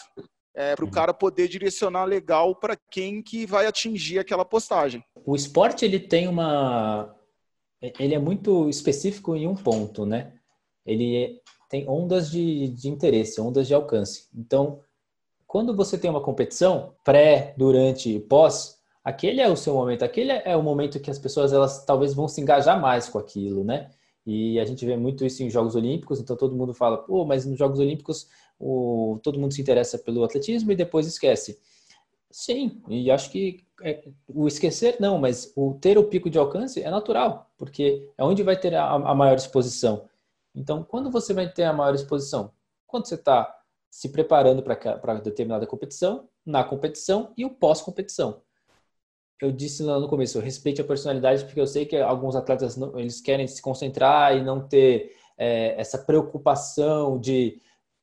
É, 0.56 0.76
para 0.76 0.84
o 0.84 0.88
uhum. 0.88 0.94
cara 0.94 1.14
poder 1.14 1.48
direcionar 1.48 2.04
legal 2.04 2.54
para 2.54 2.76
quem 2.76 3.22
que 3.22 3.46
vai 3.46 3.66
atingir 3.66 4.20
aquela 4.20 4.44
postagem. 4.44 5.02
O 5.24 5.36
esporte 5.36 5.86
ele 5.86 6.00
tem 6.00 6.28
uma, 6.28 7.16
ele 7.82 8.14
é 8.14 8.20
muito 8.20 8.68
específico 8.68 9.36
em 9.36 9.48
um 9.48 9.56
ponto, 9.56 10.06
né? 10.06 10.34
Ele 10.86 11.42
tem 11.70 11.88
ondas 11.88 12.30
de, 12.30 12.68
de 12.70 12.90
interesse, 12.90 13.40
ondas 13.40 13.68
de 13.68 13.74
alcance. 13.74 14.28
Então, 14.36 14.82
quando 15.48 15.76
você 15.76 15.98
tem 15.98 16.10
uma 16.10 16.22
competição, 16.22 16.94
pré, 17.04 17.54
durante 17.58 18.16
e 18.16 18.20
pós, 18.20 18.80
aquele 19.04 19.40
é 19.40 19.48
o 19.48 19.56
seu 19.56 19.76
momento, 19.76 20.04
aquele 20.04 20.32
é 20.32 20.56
o 20.58 20.64
momento 20.64 21.00
que 21.00 21.12
as 21.12 21.20
pessoas 21.20 21.54
elas 21.54 21.86
talvez 21.86 22.14
vão 22.14 22.28
se 22.28 22.42
engajar 22.42 22.80
mais 22.82 23.08
com 23.08 23.18
aquilo, 23.18 23.64
né? 23.64 23.90
E 24.30 24.60
a 24.60 24.66
gente 24.66 24.86
vê 24.86 24.96
muito 24.96 25.26
isso 25.26 25.42
em 25.42 25.50
Jogos 25.50 25.76
Olímpicos, 25.76 26.20
então 26.20 26.36
todo 26.36 26.56
mundo 26.56 26.72
fala, 26.72 27.00
pô, 27.00 27.26
mas 27.26 27.48
nos 27.48 27.58
Jogos 27.58 27.80
Olímpicos 27.80 28.28
o, 28.60 29.20
todo 29.24 29.40
mundo 29.40 29.54
se 29.54 29.60
interessa 29.60 29.98
pelo 29.98 30.24
atletismo 30.24 30.72
e 30.72 30.76
depois 30.76 31.08
esquece. 31.08 31.60
Sim, 32.30 32.80
e 32.88 33.10
acho 33.10 33.32
que 33.32 33.66
é, 33.82 34.08
o 34.28 34.48
esquecer 34.48 34.98
não, 35.00 35.18
mas 35.18 35.52
o 35.56 35.74
ter 35.74 35.98
o 35.98 36.04
pico 36.04 36.30
de 36.30 36.38
alcance 36.38 36.80
é 36.80 36.92
natural, 36.92 37.50
porque 37.58 38.08
é 38.16 38.24
onde 38.24 38.44
vai 38.44 38.56
ter 38.56 38.76
a, 38.76 38.92
a 38.92 39.16
maior 39.16 39.36
exposição. 39.36 40.06
Então, 40.54 40.84
quando 40.84 41.10
você 41.10 41.34
vai 41.34 41.52
ter 41.52 41.64
a 41.64 41.74
maior 41.74 41.96
exposição? 41.96 42.52
Quando 42.86 43.08
você 43.08 43.16
está 43.16 43.52
se 43.90 44.10
preparando 44.10 44.62
para 44.62 45.16
determinada 45.16 45.66
competição, 45.66 46.30
na 46.46 46.64
competição 46.64 47.34
e 47.36 47.46
o 47.46 47.50
pós-competição. 47.50 48.44
Eu 49.42 49.52
disse 49.52 49.84
lá 49.84 50.00
no 50.00 50.10
começo, 50.10 50.38
eu 50.38 50.42
respeite 50.42 50.82
a 50.82 50.84
personalidade, 50.84 51.46
porque 51.46 51.62
eu 51.62 51.68
sei 51.68 51.86
que 51.86 51.96
alguns 51.96 52.36
atletas 52.36 52.76
não, 52.76 53.00
eles 53.00 53.22
querem 53.22 53.48
se 53.48 53.62
concentrar 53.62 54.36
e 54.36 54.44
não 54.44 54.68
ter 54.68 55.16
é, 55.38 55.80
essa 55.80 55.98
preocupação 55.98 57.18
de 57.18 57.62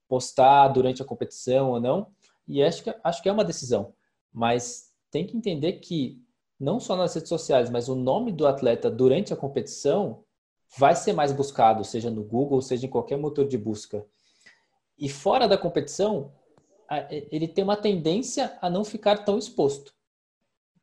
postar 0.09 0.69
durante 0.69 1.03
a 1.03 1.05
competição 1.05 1.73
ou 1.73 1.81
não. 1.81 2.07
E 2.49 2.63
acho 2.63 2.83
que, 2.83 2.95
acho 3.05 3.23
que 3.23 3.29
é 3.29 3.33
uma 3.33 3.45
decisão. 3.45 3.93
Mas 4.33 4.93
tem 5.11 5.27
que 5.27 5.37
entender 5.37 5.75
que, 5.75 6.23
não 6.59 6.81
só 6.81 6.97
nas 6.97 7.15
redes 7.15 7.29
sociais, 7.29 7.69
mas 7.69 7.89
o 7.89 7.95
nome 7.95 8.33
do 8.33 8.47
atleta 8.47 8.91
durante 8.91 9.33
a 9.33 9.37
competição 9.37 10.25
vai 10.79 10.97
ser 10.97 11.13
mais 11.13 11.33
buscado, 11.33 11.85
seja 11.85 12.11
no 12.11 12.25
Google, 12.25 12.63
seja 12.63 12.87
em 12.87 12.91
qualquer 12.91 13.19
motor 13.19 13.47
de 13.47 13.59
busca. 13.59 14.07
E 14.99 15.09
fora 15.09 15.47
da 15.47 15.59
competição, 15.59 16.33
ele 17.31 17.47
tem 17.47 17.63
uma 17.63 17.77
tendência 17.77 18.57
a 18.63 18.71
não 18.71 18.85
ficar 18.85 19.19
tão 19.19 19.39
exposto. 19.39 19.96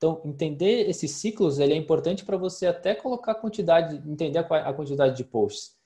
Então, 0.03 0.19
entender 0.25 0.89
esses 0.89 1.11
ciclos 1.11 1.59
ele 1.59 1.71
é 1.71 1.77
importante 1.77 2.25
para 2.25 2.35
você 2.35 2.67
até 2.67 2.93
colocar 2.93 3.31
a 3.31 3.35
quantidade, 3.35 4.03
entender 4.05 4.37
a 4.37 4.73
quantidade 4.73 5.15
de 5.15 5.23
posts. 5.23 5.77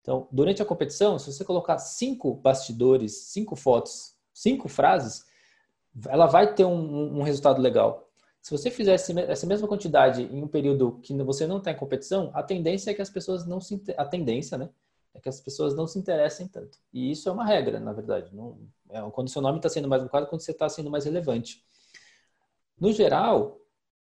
Então, 0.00 0.28
durante 0.30 0.62
a 0.62 0.64
competição, 0.64 1.18
se 1.18 1.32
você 1.32 1.44
colocar 1.44 1.76
cinco 1.78 2.34
bastidores, 2.34 3.16
cinco 3.32 3.56
fotos, 3.56 4.14
cinco 4.32 4.68
frases, 4.68 5.24
ela 6.06 6.26
vai 6.26 6.54
ter 6.54 6.64
um, 6.64 7.18
um 7.18 7.22
resultado 7.24 7.60
legal. 7.60 8.08
Se 8.40 8.52
você 8.52 8.70
fizesse 8.70 9.12
essa 9.22 9.44
mesma 9.44 9.66
quantidade 9.66 10.22
em 10.22 10.40
um 10.40 10.46
período 10.46 11.00
que 11.02 11.12
você 11.24 11.44
não 11.44 11.58
está 11.58 11.72
em 11.72 11.76
competição, 11.76 12.30
a 12.34 12.44
tendência 12.44 12.92
é 12.92 12.94
que 12.94 13.02
as 13.02 13.10
pessoas 13.10 13.44
não 13.44 13.60
se 13.60 13.82
a 13.96 14.04
tendência, 14.04 14.56
né, 14.56 14.70
é 15.12 15.18
que 15.18 15.28
as 15.28 15.40
pessoas 15.40 15.74
não 15.74 15.88
se 15.88 15.98
interessem 15.98 16.46
tanto. 16.46 16.78
E 16.92 17.10
isso 17.10 17.28
é 17.28 17.32
uma 17.32 17.44
regra, 17.44 17.80
na 17.80 17.92
verdade. 17.92 18.32
Não, 18.32 18.56
é, 18.88 19.00
quando 19.10 19.30
seu 19.30 19.42
nome 19.42 19.58
está 19.58 19.68
sendo 19.68 19.88
mais 19.88 20.00
buscado, 20.00 20.28
quando 20.28 20.42
você 20.42 20.52
está 20.52 20.68
sendo 20.68 20.88
mais 20.88 21.06
relevante. 21.06 21.66
No 22.80 22.92
geral, 22.92 23.58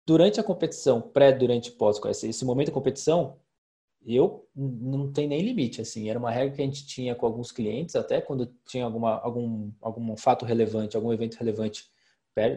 durante 0.05 0.39
a 0.39 0.43
competição, 0.43 1.01
pré, 1.01 1.31
durante 1.31 1.67
e 1.67 1.71
pós, 1.71 1.99
esse, 2.23 2.45
momento 2.45 2.67
da 2.67 2.73
competição, 2.73 3.37
eu 4.05 4.47
não 4.55 5.11
tem 5.11 5.27
nem 5.27 5.41
limite, 5.41 5.81
assim, 5.81 6.09
era 6.09 6.17
uma 6.17 6.31
regra 6.31 6.55
que 6.55 6.61
a 6.61 6.65
gente 6.65 6.87
tinha 6.87 7.13
com 7.13 7.25
alguns 7.25 7.51
clientes, 7.51 7.95
até 7.95 8.19
quando 8.19 8.51
tinha 8.65 8.85
alguma, 8.85 9.19
algum, 9.19 9.71
algum 9.79 10.17
fato 10.17 10.45
relevante, 10.45 10.95
algum 10.95 11.13
evento 11.13 11.35
relevante, 11.35 11.85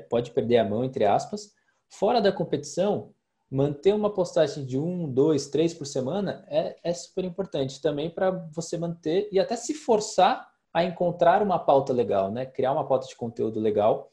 pode 0.09 0.31
perder 0.31 0.59
a 0.59 0.65
mão, 0.65 0.85
entre 0.85 1.05
aspas. 1.05 1.53
Fora 1.89 2.21
da 2.21 2.33
competição, 2.33 3.13
manter 3.51 3.95
uma 3.95 4.11
postagem 4.11 4.65
de 4.65 4.79
um, 4.79 5.11
dois, 5.13 5.49
três 5.49 5.75
por 5.75 5.87
semana 5.87 6.45
é, 6.49 6.77
é 6.83 6.95
super 6.95 7.25
importante 7.25 7.81
também 7.81 8.09
para 8.09 8.31
você 8.53 8.79
manter 8.79 9.29
e 9.31 9.39
até 9.39 9.55
se 9.55 9.75
forçar 9.75 10.49
a 10.73 10.83
encontrar 10.83 11.43
uma 11.43 11.59
pauta 11.59 11.93
legal, 11.93 12.33
né? 12.33 12.47
Criar 12.47 12.73
uma 12.73 12.87
pauta 12.87 13.07
de 13.07 13.15
conteúdo 13.15 13.61
legal 13.61 14.11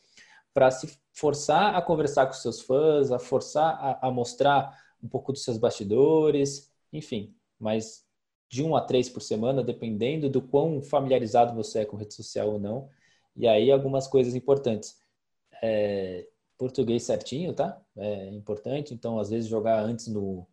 para 0.53 0.69
se 0.71 0.97
forçar 1.13 1.75
a 1.75 1.81
conversar 1.81 2.25
com 2.27 2.33
seus 2.33 2.61
fãs, 2.61 3.11
a 3.11 3.19
forçar 3.19 3.73
a, 3.79 4.07
a 4.07 4.11
mostrar 4.11 4.77
um 5.01 5.07
pouco 5.07 5.31
dos 5.31 5.43
seus 5.43 5.57
bastidores, 5.57 6.71
enfim, 6.91 7.35
mas 7.59 8.05
de 8.49 8.63
um 8.63 8.75
a 8.75 8.81
três 8.81 9.09
por 9.09 9.21
semana, 9.21 9.63
dependendo 9.63 10.29
do 10.29 10.41
quão 10.41 10.81
familiarizado 10.81 11.55
você 11.55 11.79
é 11.79 11.85
com 11.85 11.95
rede 11.95 12.13
social 12.13 12.49
ou 12.49 12.59
não. 12.59 12.89
E 13.35 13.47
aí 13.47 13.71
algumas 13.71 14.07
coisas 14.07 14.35
importantes. 14.35 14.99
É, 15.63 16.27
português 16.57 17.03
certinho, 17.03 17.53
tá? 17.53 17.81
É 17.97 18.29
importante. 18.29 18.93
Então, 18.93 19.17
às 19.17 19.29
vezes, 19.29 19.49
jogar 19.49 19.81
antes 19.81 20.07
no, 20.07 20.45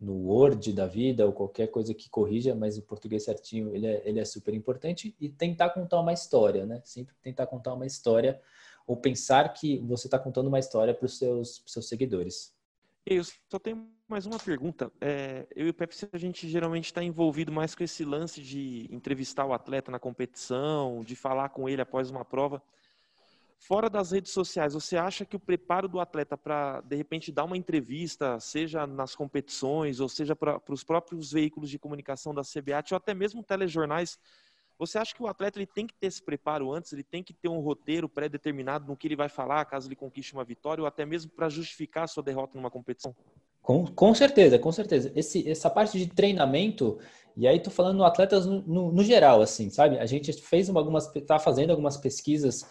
no 0.00 0.14
Word 0.28 0.72
da 0.72 0.86
vida 0.86 1.26
ou 1.26 1.32
qualquer 1.32 1.68
coisa 1.68 1.94
que 1.94 2.08
corrija, 2.08 2.54
mas 2.54 2.78
o 2.78 2.82
português 2.82 3.24
certinho, 3.24 3.72
ele 3.74 3.86
é, 3.86 4.02
ele 4.04 4.18
é 4.18 4.24
super 4.24 4.54
importante. 4.54 5.14
E 5.20 5.28
tentar 5.28 5.70
contar 5.70 6.00
uma 6.00 6.12
história, 6.12 6.64
né? 6.64 6.80
Sempre 6.84 7.14
tentar 7.22 7.46
contar 7.46 7.74
uma 7.74 7.86
história 7.86 8.40
ou 8.86 8.96
pensar 8.96 9.52
que 9.52 9.78
você 9.80 10.06
está 10.06 10.18
contando 10.18 10.48
uma 10.48 10.58
história 10.58 10.94
para 10.94 11.06
os 11.06 11.18
seus, 11.18 11.62
seus 11.66 11.88
seguidores. 11.88 12.54
Eu 13.04 13.24
só 13.24 13.58
tenho 13.58 13.88
mais 14.06 14.26
uma 14.26 14.38
pergunta. 14.38 14.92
É, 15.00 15.46
eu 15.56 15.66
e 15.66 15.70
o 15.70 15.74
Pepsi, 15.74 16.08
a 16.12 16.18
gente 16.18 16.48
geralmente 16.48 16.86
está 16.86 17.02
envolvido 17.02 17.50
mais 17.50 17.74
com 17.74 17.82
esse 17.82 18.04
lance 18.04 18.40
de 18.40 18.86
entrevistar 18.90 19.44
o 19.44 19.52
atleta 19.52 19.90
na 19.90 19.98
competição, 19.98 21.02
de 21.04 21.16
falar 21.16 21.48
com 21.48 21.68
ele 21.68 21.82
após 21.82 22.10
uma 22.10 22.24
prova. 22.24 22.62
Fora 23.58 23.88
das 23.88 24.10
redes 24.10 24.32
sociais, 24.32 24.74
você 24.74 24.96
acha 24.96 25.24
que 25.24 25.36
o 25.36 25.40
preparo 25.40 25.88
do 25.88 26.00
atleta 26.00 26.36
para, 26.36 26.80
de 26.80 26.96
repente, 26.96 27.30
dar 27.30 27.44
uma 27.44 27.56
entrevista, 27.56 28.38
seja 28.40 28.86
nas 28.88 29.14
competições, 29.14 30.00
ou 30.00 30.08
seja 30.08 30.34
para 30.34 30.60
os 30.68 30.82
próprios 30.82 31.30
veículos 31.32 31.70
de 31.70 31.78
comunicação 31.78 32.34
da 32.34 32.42
CBAT, 32.42 32.92
ou 32.92 32.96
até 32.96 33.14
mesmo 33.14 33.42
telejornais, 33.42 34.18
você 34.78 34.98
acha 34.98 35.14
que 35.14 35.22
o 35.22 35.26
atleta 35.26 35.58
ele 35.58 35.66
tem 35.66 35.86
que 35.86 35.94
ter 35.94 36.06
esse 36.08 36.22
preparo 36.22 36.72
antes, 36.72 36.92
ele 36.92 37.04
tem 37.04 37.22
que 37.22 37.32
ter 37.32 37.48
um 37.48 37.60
roteiro 37.60 38.08
pré-determinado 38.08 38.86
no 38.86 38.96
que 38.96 39.06
ele 39.06 39.16
vai 39.16 39.28
falar 39.28 39.64
caso 39.64 39.88
ele 39.88 39.96
conquiste 39.96 40.32
uma 40.34 40.44
vitória, 40.44 40.82
ou 40.82 40.86
até 40.86 41.04
mesmo 41.04 41.30
para 41.30 41.48
justificar 41.48 42.04
a 42.04 42.08
sua 42.08 42.22
derrota 42.22 42.56
numa 42.56 42.70
competição? 42.70 43.14
Com, 43.62 43.86
com 43.86 44.12
certeza, 44.12 44.58
com 44.58 44.72
certeza. 44.72 45.12
Esse, 45.14 45.48
essa 45.48 45.70
parte 45.70 45.96
de 45.96 46.08
treinamento, 46.08 46.98
e 47.36 47.46
aí 47.46 47.60
tô 47.60 47.70
falando 47.70 48.04
atletas 48.04 48.44
no, 48.44 48.60
no, 48.62 48.92
no 48.92 49.04
geral, 49.04 49.40
assim, 49.40 49.70
sabe? 49.70 49.98
A 49.98 50.06
gente 50.06 50.32
fez 50.32 50.68
uma, 50.68 50.80
algumas, 50.80 51.06
tá 51.26 51.38
fazendo 51.38 51.70
algumas 51.70 51.96
pesquisas 51.96 52.66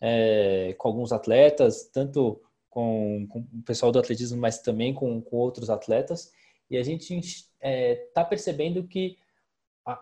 é, 0.00 0.74
com 0.78 0.88
alguns 0.88 1.12
atletas, 1.12 1.90
tanto 1.92 2.40
com, 2.70 3.26
com, 3.28 3.40
o 3.40 3.62
pessoal 3.64 3.90
do 3.90 3.98
atletismo, 3.98 4.40
mas 4.40 4.60
também 4.60 4.94
com, 4.94 5.20
com 5.20 5.36
outros 5.36 5.68
atletas, 5.68 6.30
e 6.70 6.76
a 6.76 6.82
gente 6.84 7.18
está 7.18 8.20
é, 8.20 8.24
percebendo 8.24 8.86
que 8.86 9.16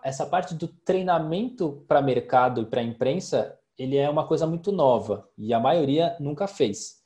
essa 0.03 0.25
parte 0.25 0.55
do 0.55 0.67
treinamento 0.67 1.83
para 1.87 2.01
mercado 2.01 2.61
e 2.61 2.65
para 2.65 2.81
imprensa, 2.81 3.57
ele 3.77 3.97
é 3.97 4.09
uma 4.09 4.27
coisa 4.27 4.47
muito 4.47 4.71
nova 4.71 5.29
e 5.37 5.53
a 5.53 5.59
maioria 5.59 6.15
nunca 6.19 6.47
fez. 6.47 6.97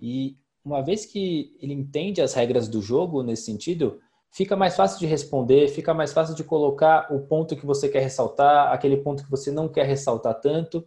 E 0.00 0.36
uma 0.64 0.82
vez 0.82 1.04
que 1.04 1.56
ele 1.60 1.74
entende 1.74 2.22
as 2.22 2.34
regras 2.34 2.68
do 2.68 2.80
jogo 2.80 3.22
nesse 3.22 3.44
sentido, 3.44 4.00
fica 4.30 4.56
mais 4.56 4.74
fácil 4.74 4.98
de 4.98 5.06
responder, 5.06 5.68
fica 5.68 5.92
mais 5.92 6.12
fácil 6.12 6.34
de 6.34 6.42
colocar 6.42 7.12
o 7.12 7.20
ponto 7.20 7.54
que 7.54 7.66
você 7.66 7.88
quer 7.88 8.00
ressaltar, 8.00 8.72
aquele 8.72 8.96
ponto 8.96 9.22
que 9.22 9.30
você 9.30 9.50
não 9.50 9.68
quer 9.68 9.86
ressaltar 9.86 10.40
tanto, 10.40 10.86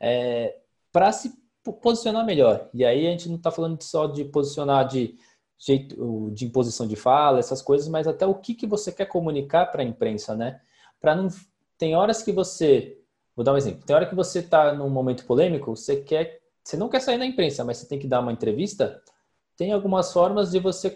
é, 0.00 0.56
para 0.92 1.12
se 1.12 1.32
posicionar 1.80 2.26
melhor. 2.26 2.68
E 2.74 2.84
aí 2.84 3.06
a 3.06 3.10
gente 3.10 3.28
não 3.28 3.36
está 3.36 3.50
falando 3.50 3.80
só 3.82 4.06
de 4.06 4.24
posicionar 4.24 4.86
de 4.86 5.16
jeito 5.58 6.30
de 6.32 6.44
imposição 6.44 6.88
de 6.88 6.96
fala, 6.96 7.38
essas 7.38 7.62
coisas, 7.62 7.86
mas 7.86 8.08
até 8.08 8.26
o 8.26 8.34
que, 8.34 8.52
que 8.52 8.66
você 8.66 8.90
quer 8.90 9.06
comunicar 9.06 9.66
para 9.66 9.82
a 9.82 9.86
imprensa, 9.86 10.34
né? 10.34 10.60
Para 11.02 11.14
não 11.16 11.28
tem 11.76 11.94
horas 11.94 12.22
que 12.22 12.32
você 12.32 12.98
vou 13.36 13.44
dar 13.44 13.52
um 13.52 13.56
exemplo 13.56 13.84
tem 13.84 13.94
hora 13.94 14.06
que 14.06 14.14
você 14.14 14.38
está 14.38 14.72
num 14.72 14.88
momento 14.88 15.26
polêmico 15.26 15.76
você 15.76 15.96
quer 15.96 16.40
você 16.64 16.76
não 16.76 16.88
quer 16.88 17.00
sair 17.00 17.18
na 17.18 17.26
imprensa 17.26 17.64
mas 17.64 17.78
você 17.78 17.88
tem 17.88 17.98
que 17.98 18.06
dar 18.06 18.20
uma 18.20 18.32
entrevista 18.32 19.02
tem 19.56 19.72
algumas 19.72 20.12
formas 20.12 20.52
de 20.52 20.58
você 20.58 20.94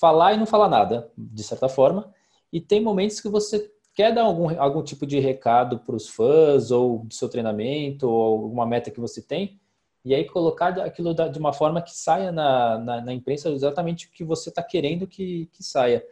falar 0.00 0.32
e 0.32 0.38
não 0.38 0.46
falar 0.46 0.68
nada 0.68 1.12
de 1.16 1.42
certa 1.44 1.68
forma 1.68 2.12
e 2.52 2.60
tem 2.60 2.80
momentos 2.80 3.20
que 3.20 3.28
você 3.28 3.70
quer 3.94 4.12
dar 4.12 4.22
algum, 4.22 4.58
algum 4.58 4.82
tipo 4.82 5.06
de 5.06 5.20
recado 5.20 5.78
para 5.78 5.94
os 5.94 6.08
fãs 6.08 6.70
ou 6.70 7.04
do 7.04 7.14
seu 7.14 7.28
treinamento 7.28 8.08
ou 8.08 8.44
alguma 8.44 8.66
meta 8.66 8.90
que 8.90 8.98
você 8.98 9.22
tem 9.22 9.60
e 10.04 10.14
aí 10.14 10.24
colocar 10.26 10.78
aquilo 10.80 11.14
de 11.14 11.38
uma 11.38 11.52
forma 11.52 11.80
que 11.80 11.96
saia 11.96 12.30
na, 12.30 12.78
na, 12.78 13.00
na 13.00 13.12
imprensa 13.12 13.48
exatamente 13.48 14.06
o 14.06 14.10
que 14.10 14.22
você 14.22 14.50
está 14.50 14.62
querendo 14.62 15.06
que, 15.06 15.46
que 15.46 15.62
saia. 15.62 16.04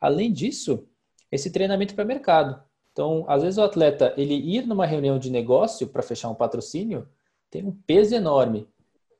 Além 0.00 0.32
disso, 0.32 0.84
esse 1.30 1.52
treinamento 1.52 1.94
para 1.94 2.04
mercado. 2.04 2.60
Então, 2.96 3.26
às 3.28 3.42
vezes 3.42 3.58
o 3.58 3.62
atleta, 3.62 4.14
ele 4.16 4.32
ir 4.32 4.66
numa 4.66 4.86
reunião 4.86 5.18
de 5.18 5.28
negócio 5.30 5.86
para 5.86 6.02
fechar 6.02 6.30
um 6.30 6.34
patrocínio, 6.34 7.06
tem 7.50 7.62
um 7.62 7.70
peso 7.70 8.14
enorme. 8.14 8.66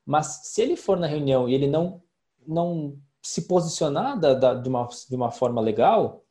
Mas 0.02 0.40
se 0.44 0.62
ele 0.62 0.76
for 0.76 0.98
na 0.98 1.06
reunião 1.06 1.46
e 1.46 1.52
ele 1.52 1.66
não, 1.66 2.02
não 2.46 2.98
se 3.20 3.46
posicionar 3.46 4.18
da, 4.18 4.32
da, 4.32 4.54
de, 4.54 4.66
uma, 4.66 4.88
de 4.88 5.14
uma 5.14 5.30
forma 5.30 5.60
legal, 5.60 6.24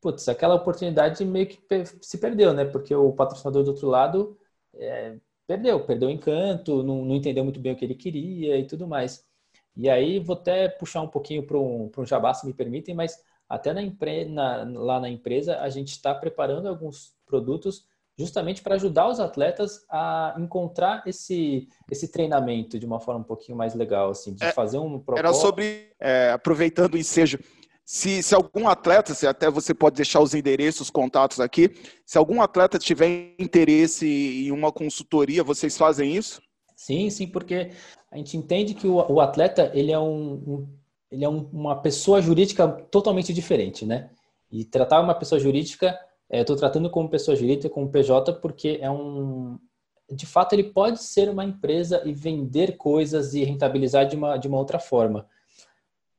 putz, 0.00 0.28
aquela 0.28 0.54
oportunidade 0.54 1.24
meio 1.24 1.48
que 1.48 1.58
se 2.00 2.18
perdeu, 2.18 2.54
né? 2.54 2.64
Porque 2.64 2.94
o 2.94 3.12
patrocinador 3.12 3.64
do 3.64 3.72
outro 3.72 3.88
lado 3.88 4.38
é, 4.74 5.16
perdeu, 5.48 5.84
perdeu 5.84 6.08
o 6.10 6.12
encanto, 6.12 6.84
não, 6.84 7.04
não, 7.04 7.16
entendeu 7.16 7.42
muito 7.42 7.58
bem 7.58 7.72
o 7.72 7.76
que 7.76 7.84
ele 7.84 7.96
queria 7.96 8.56
e 8.56 8.68
tudo 8.68 8.86
mais. 8.86 9.26
E 9.76 9.90
aí 9.90 10.20
vou 10.20 10.36
até 10.36 10.68
puxar 10.68 11.02
um 11.02 11.08
pouquinho 11.08 11.44
para 11.44 11.58
um, 11.58 11.90
um 11.98 12.06
jabá, 12.06 12.32
se 12.32 12.46
me 12.46 12.54
permitem, 12.54 12.94
mas 12.94 13.18
até 13.52 13.74
na, 13.74 13.82
na, 14.64 14.80
lá 14.80 14.98
na 14.98 15.10
empresa, 15.10 15.58
a 15.58 15.68
gente 15.68 15.90
está 15.90 16.14
preparando 16.14 16.68
alguns 16.68 17.12
produtos 17.26 17.84
justamente 18.18 18.62
para 18.62 18.76
ajudar 18.76 19.10
os 19.10 19.20
atletas 19.20 19.84
a 19.90 20.34
encontrar 20.38 21.02
esse, 21.06 21.68
esse 21.90 22.08
treinamento 22.08 22.78
de 22.78 22.86
uma 22.86 22.98
forma 22.98 23.20
um 23.20 23.24
pouquinho 23.24 23.58
mais 23.58 23.74
legal, 23.74 24.10
assim, 24.10 24.32
de 24.32 24.42
é, 24.42 24.52
fazer 24.52 24.78
um 24.78 24.98
propósito. 24.98 25.18
Era 25.18 25.34
sobre, 25.34 25.92
é, 26.00 26.30
aproveitando 26.30 26.94
o 26.94 26.98
ensejo, 26.98 27.38
se, 27.84 28.22
se 28.22 28.34
algum 28.34 28.66
atleta, 28.68 29.12
se 29.12 29.26
até 29.26 29.50
você 29.50 29.74
pode 29.74 29.96
deixar 29.96 30.20
os 30.20 30.32
endereços, 30.32 30.82
os 30.82 30.90
contatos 30.90 31.38
aqui, 31.38 31.74
se 32.06 32.16
algum 32.16 32.40
atleta 32.40 32.78
tiver 32.78 33.34
interesse 33.38 34.06
em 34.46 34.50
uma 34.50 34.72
consultoria, 34.72 35.44
vocês 35.44 35.76
fazem 35.76 36.16
isso? 36.16 36.40
Sim, 36.74 37.10
sim, 37.10 37.26
porque 37.26 37.70
a 38.10 38.16
gente 38.16 38.34
entende 38.34 38.72
que 38.72 38.86
o, 38.86 38.94
o 38.94 39.20
atleta 39.20 39.70
ele 39.74 39.92
é 39.92 39.98
um, 39.98 40.32
um 40.32 40.81
ele 41.12 41.24
é 41.24 41.28
um, 41.28 41.48
uma 41.52 41.76
pessoa 41.76 42.22
jurídica 42.22 42.66
totalmente 42.66 43.32
diferente, 43.34 43.84
né? 43.84 44.10
E 44.50 44.64
tratar 44.64 45.00
uma 45.00 45.14
pessoa 45.14 45.38
jurídica, 45.38 45.98
estou 46.30 46.56
é, 46.56 46.58
tratando 46.58 46.90
como 46.90 47.08
pessoa 47.08 47.36
jurídica, 47.36 47.68
como 47.68 47.90
PJ, 47.90 48.32
porque 48.40 48.78
é 48.80 48.90
um, 48.90 49.58
de 50.10 50.26
fato, 50.26 50.54
ele 50.54 50.64
pode 50.64 51.02
ser 51.02 51.28
uma 51.28 51.44
empresa 51.44 52.02
e 52.04 52.12
vender 52.12 52.76
coisas 52.76 53.34
e 53.34 53.44
rentabilizar 53.44 54.06
de 54.06 54.16
uma, 54.16 54.36
de 54.36 54.48
uma 54.48 54.58
outra 54.58 54.78
forma. 54.78 55.28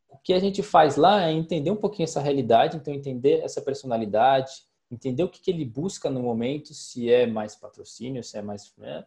O 0.08 0.18
que 0.18 0.34
a 0.34 0.40
gente 0.40 0.62
faz 0.62 0.96
lá 0.96 1.28
é 1.28 1.32
entender 1.32 1.72
um 1.72 1.76
pouquinho 1.76 2.06
essa 2.06 2.22
realidade, 2.22 2.78
então 2.78 2.94
entender 2.94 3.42
essa 3.44 3.62
personalidade, 3.62 4.52
entender 4.92 5.24
o 5.24 5.30
que, 5.30 5.42
que 5.42 5.52
ele 5.52 5.66
busca 5.66 6.10
no 6.10 6.22
momento, 6.22 6.74
se 6.74 7.12
é 7.12 7.26
mais 7.26 7.56
patrocínio, 7.56 8.24
se 8.24 8.38
é 8.38 8.42
mais. 8.42 8.72
Né? 8.78 9.04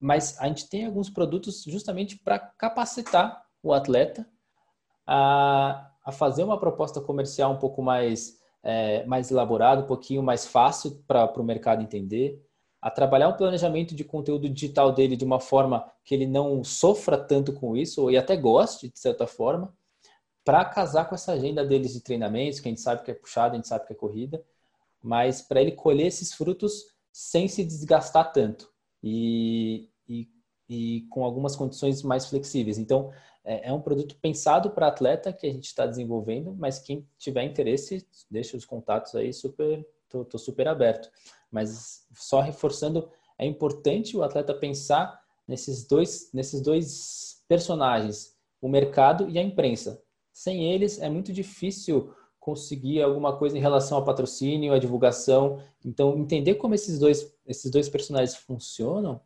Mas 0.00 0.38
a 0.40 0.48
gente 0.48 0.68
tem 0.68 0.86
alguns 0.86 1.10
produtos 1.10 1.62
justamente 1.64 2.18
para 2.18 2.38
capacitar 2.38 3.44
o 3.62 3.72
atleta 3.72 4.26
a, 5.06 5.90
a 6.04 6.12
fazer 6.12 6.44
uma 6.44 6.58
proposta 6.58 7.00
comercial 7.00 7.52
um 7.52 7.58
pouco 7.58 7.82
mais, 7.82 8.38
é, 8.62 9.04
mais 9.06 9.30
elaborada, 9.30 9.82
um 9.82 9.86
pouquinho 9.86 10.22
mais 10.22 10.46
fácil 10.46 11.02
para 11.06 11.40
o 11.40 11.44
mercado 11.44 11.82
entender, 11.82 12.42
a 12.80 12.90
trabalhar 12.90 13.28
um 13.28 13.36
planejamento 13.36 13.94
de 13.94 14.04
conteúdo 14.04 14.48
digital 14.48 14.92
dele 14.92 15.16
de 15.16 15.24
uma 15.24 15.40
forma 15.40 15.90
que 16.04 16.14
ele 16.14 16.26
não 16.26 16.62
sofra 16.62 17.16
tanto 17.16 17.52
com 17.52 17.76
isso, 17.76 18.10
e 18.10 18.16
até 18.16 18.36
goste, 18.36 18.90
de 18.90 18.98
certa 18.98 19.26
forma, 19.26 19.74
para 20.44 20.64
casar 20.64 21.08
com 21.08 21.14
essa 21.14 21.32
agenda 21.32 21.64
deles 21.64 21.94
de 21.94 22.00
treinamentos, 22.00 22.60
que 22.60 22.68
a 22.68 22.70
gente 22.70 22.82
sabe 22.82 23.02
que 23.02 23.10
é 23.10 23.14
puxada, 23.14 23.54
a 23.54 23.56
gente 23.56 23.68
sabe 23.68 23.86
que 23.86 23.92
é 23.94 23.96
corrida, 23.96 24.44
mas 25.02 25.40
para 25.40 25.60
ele 25.60 25.72
colher 25.72 26.06
esses 26.06 26.34
frutos 26.34 26.84
sem 27.10 27.48
se 27.48 27.64
desgastar 27.64 28.32
tanto. 28.32 28.68
E, 29.02 29.88
e 30.06 30.28
e 30.68 31.06
com 31.10 31.24
algumas 31.24 31.56
condições 31.56 32.02
mais 32.02 32.26
flexíveis. 32.26 32.78
Então, 32.78 33.10
é, 33.44 33.68
é 33.68 33.72
um 33.72 33.80
produto 33.80 34.16
pensado 34.16 34.70
para 34.70 34.88
atleta 34.88 35.32
que 35.32 35.46
a 35.46 35.52
gente 35.52 35.66
está 35.66 35.86
desenvolvendo, 35.86 36.54
mas 36.54 36.78
quem 36.78 37.06
tiver 37.18 37.44
interesse, 37.44 38.06
deixa 38.30 38.56
os 38.56 38.64
contatos 38.64 39.14
aí, 39.14 39.32
super, 39.32 39.86
tô, 40.08 40.24
tô 40.24 40.38
super 40.38 40.66
aberto. 40.66 41.10
Mas 41.50 42.06
só 42.14 42.40
reforçando, 42.40 43.10
é 43.38 43.46
importante 43.46 44.16
o 44.16 44.22
atleta 44.22 44.54
pensar 44.54 45.20
nesses 45.46 45.86
dois, 45.86 46.30
nesses 46.32 46.60
dois 46.60 47.44
personagens, 47.46 48.34
o 48.60 48.68
mercado 48.68 49.28
e 49.28 49.38
a 49.38 49.42
imprensa. 49.42 50.02
Sem 50.32 50.72
eles 50.72 51.00
é 51.00 51.08
muito 51.08 51.32
difícil 51.32 52.14
conseguir 52.40 53.02
alguma 53.02 53.36
coisa 53.36 53.56
em 53.56 53.60
relação 53.60 53.96
ao 53.96 54.04
patrocínio, 54.04 54.72
à 54.72 54.78
divulgação. 54.78 55.60
Então, 55.84 56.18
entender 56.18 56.56
como 56.56 56.74
esses 56.74 56.98
dois, 56.98 57.34
esses 57.46 57.70
dois 57.70 57.88
personagens 57.88 58.36
funcionam 58.36 59.20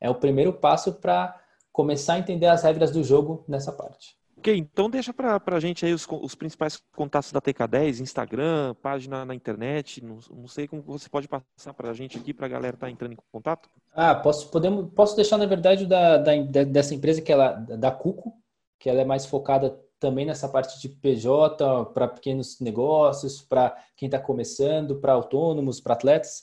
é 0.00 0.10
o 0.10 0.14
primeiro 0.14 0.52
passo 0.52 0.92
para 0.94 1.40
começar 1.76 2.14
a 2.14 2.18
entender 2.18 2.46
as 2.46 2.62
regras 2.62 2.90
do 2.90 3.04
jogo 3.04 3.44
nessa 3.46 3.70
parte. 3.70 4.16
Ok, 4.38 4.56
então 4.56 4.88
deixa 4.88 5.12
para 5.12 5.38
a 5.44 5.60
gente 5.60 5.84
aí 5.84 5.92
os, 5.92 6.06
os, 6.08 6.34
principais 6.34 6.82
contatos 6.94 7.32
da 7.32 7.40
TK10, 7.40 8.00
Instagram, 8.00 8.74
página 8.80 9.26
na 9.26 9.34
internet, 9.34 10.02
não, 10.02 10.18
não 10.30 10.48
sei 10.48 10.66
como 10.66 10.80
você 10.80 11.06
pode 11.08 11.28
passar 11.28 11.74
para 11.74 11.90
a 11.90 11.92
gente 11.92 12.16
aqui 12.16 12.32
para 12.32 12.46
a 12.46 12.48
galera 12.48 12.76
estar 12.76 12.86
tá 12.86 12.90
entrando 12.90 13.12
em 13.12 13.18
contato. 13.30 13.68
Ah, 13.92 14.14
posso, 14.14 14.50
podemos, 14.50 14.90
posso 14.94 15.16
deixar 15.16 15.36
na 15.36 15.44
verdade 15.44 15.84
da, 15.84 16.16
da, 16.16 16.32
dessa 16.64 16.94
empresa 16.94 17.20
que 17.20 17.30
ela 17.30 17.52
da 17.52 17.90
Cuco, 17.90 18.32
que 18.78 18.88
ela 18.88 19.02
é 19.02 19.04
mais 19.04 19.26
focada 19.26 19.78
também 19.98 20.24
nessa 20.24 20.48
parte 20.48 20.80
de 20.80 20.88
PJ 20.88 21.86
para 21.92 22.08
pequenos 22.08 22.58
negócios, 22.58 23.42
para 23.42 23.76
quem 23.96 24.06
está 24.06 24.18
começando, 24.18 24.98
para 24.98 25.12
autônomos, 25.12 25.78
para 25.78 25.92
atletas, 25.92 26.42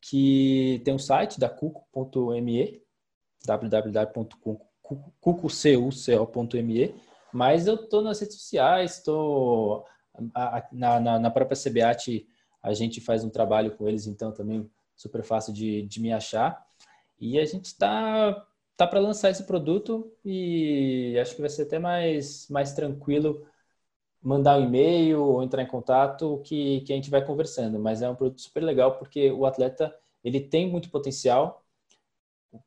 que 0.00 0.80
tem 0.86 0.94
um 0.94 0.98
site 0.98 1.38
da 1.38 1.50
cuco.me, 1.50 2.82
www.cuco.me, 4.90 6.94
mas 7.32 7.66
eu 7.66 7.76
estou 7.76 8.02
nas 8.02 8.20
redes 8.20 8.36
sociais, 8.36 8.96
estou 8.96 9.84
na, 10.72 11.00
na, 11.00 11.18
na, 11.18 11.30
própria 11.30 11.56
CBAT, 11.56 12.26
a 12.62 12.74
gente 12.74 13.00
faz 13.00 13.24
um 13.24 13.30
trabalho 13.30 13.76
com 13.76 13.88
eles, 13.88 14.06
então 14.06 14.32
também 14.32 14.68
super 14.96 15.22
fácil 15.22 15.52
de, 15.52 15.82
de 15.82 16.00
me 16.00 16.12
achar. 16.12 16.64
E 17.18 17.38
a 17.38 17.44
gente 17.44 17.66
está 17.66 18.46
tá 18.76 18.86
para 18.86 19.00
lançar 19.00 19.30
esse 19.30 19.44
produto 19.44 20.12
e 20.24 21.16
acho 21.20 21.34
que 21.34 21.40
vai 21.40 21.50
ser 21.50 21.62
até 21.62 21.78
mais, 21.78 22.48
mais 22.48 22.72
tranquilo 22.72 23.46
mandar 24.22 24.58
um 24.58 24.64
e-mail 24.64 25.22
ou 25.22 25.42
entrar 25.42 25.62
em 25.62 25.66
contato 25.66 26.40
que, 26.44 26.82
que 26.82 26.92
a 26.92 26.96
gente 26.96 27.10
vai 27.10 27.24
conversando. 27.24 27.78
Mas 27.78 28.02
é 28.02 28.08
um 28.08 28.14
produto 28.14 28.40
super 28.40 28.62
legal 28.62 28.98
porque 28.98 29.30
o 29.30 29.46
atleta 29.46 29.94
ele 30.22 30.40
tem 30.40 30.68
muito 30.68 30.90
potencial, 30.90 31.59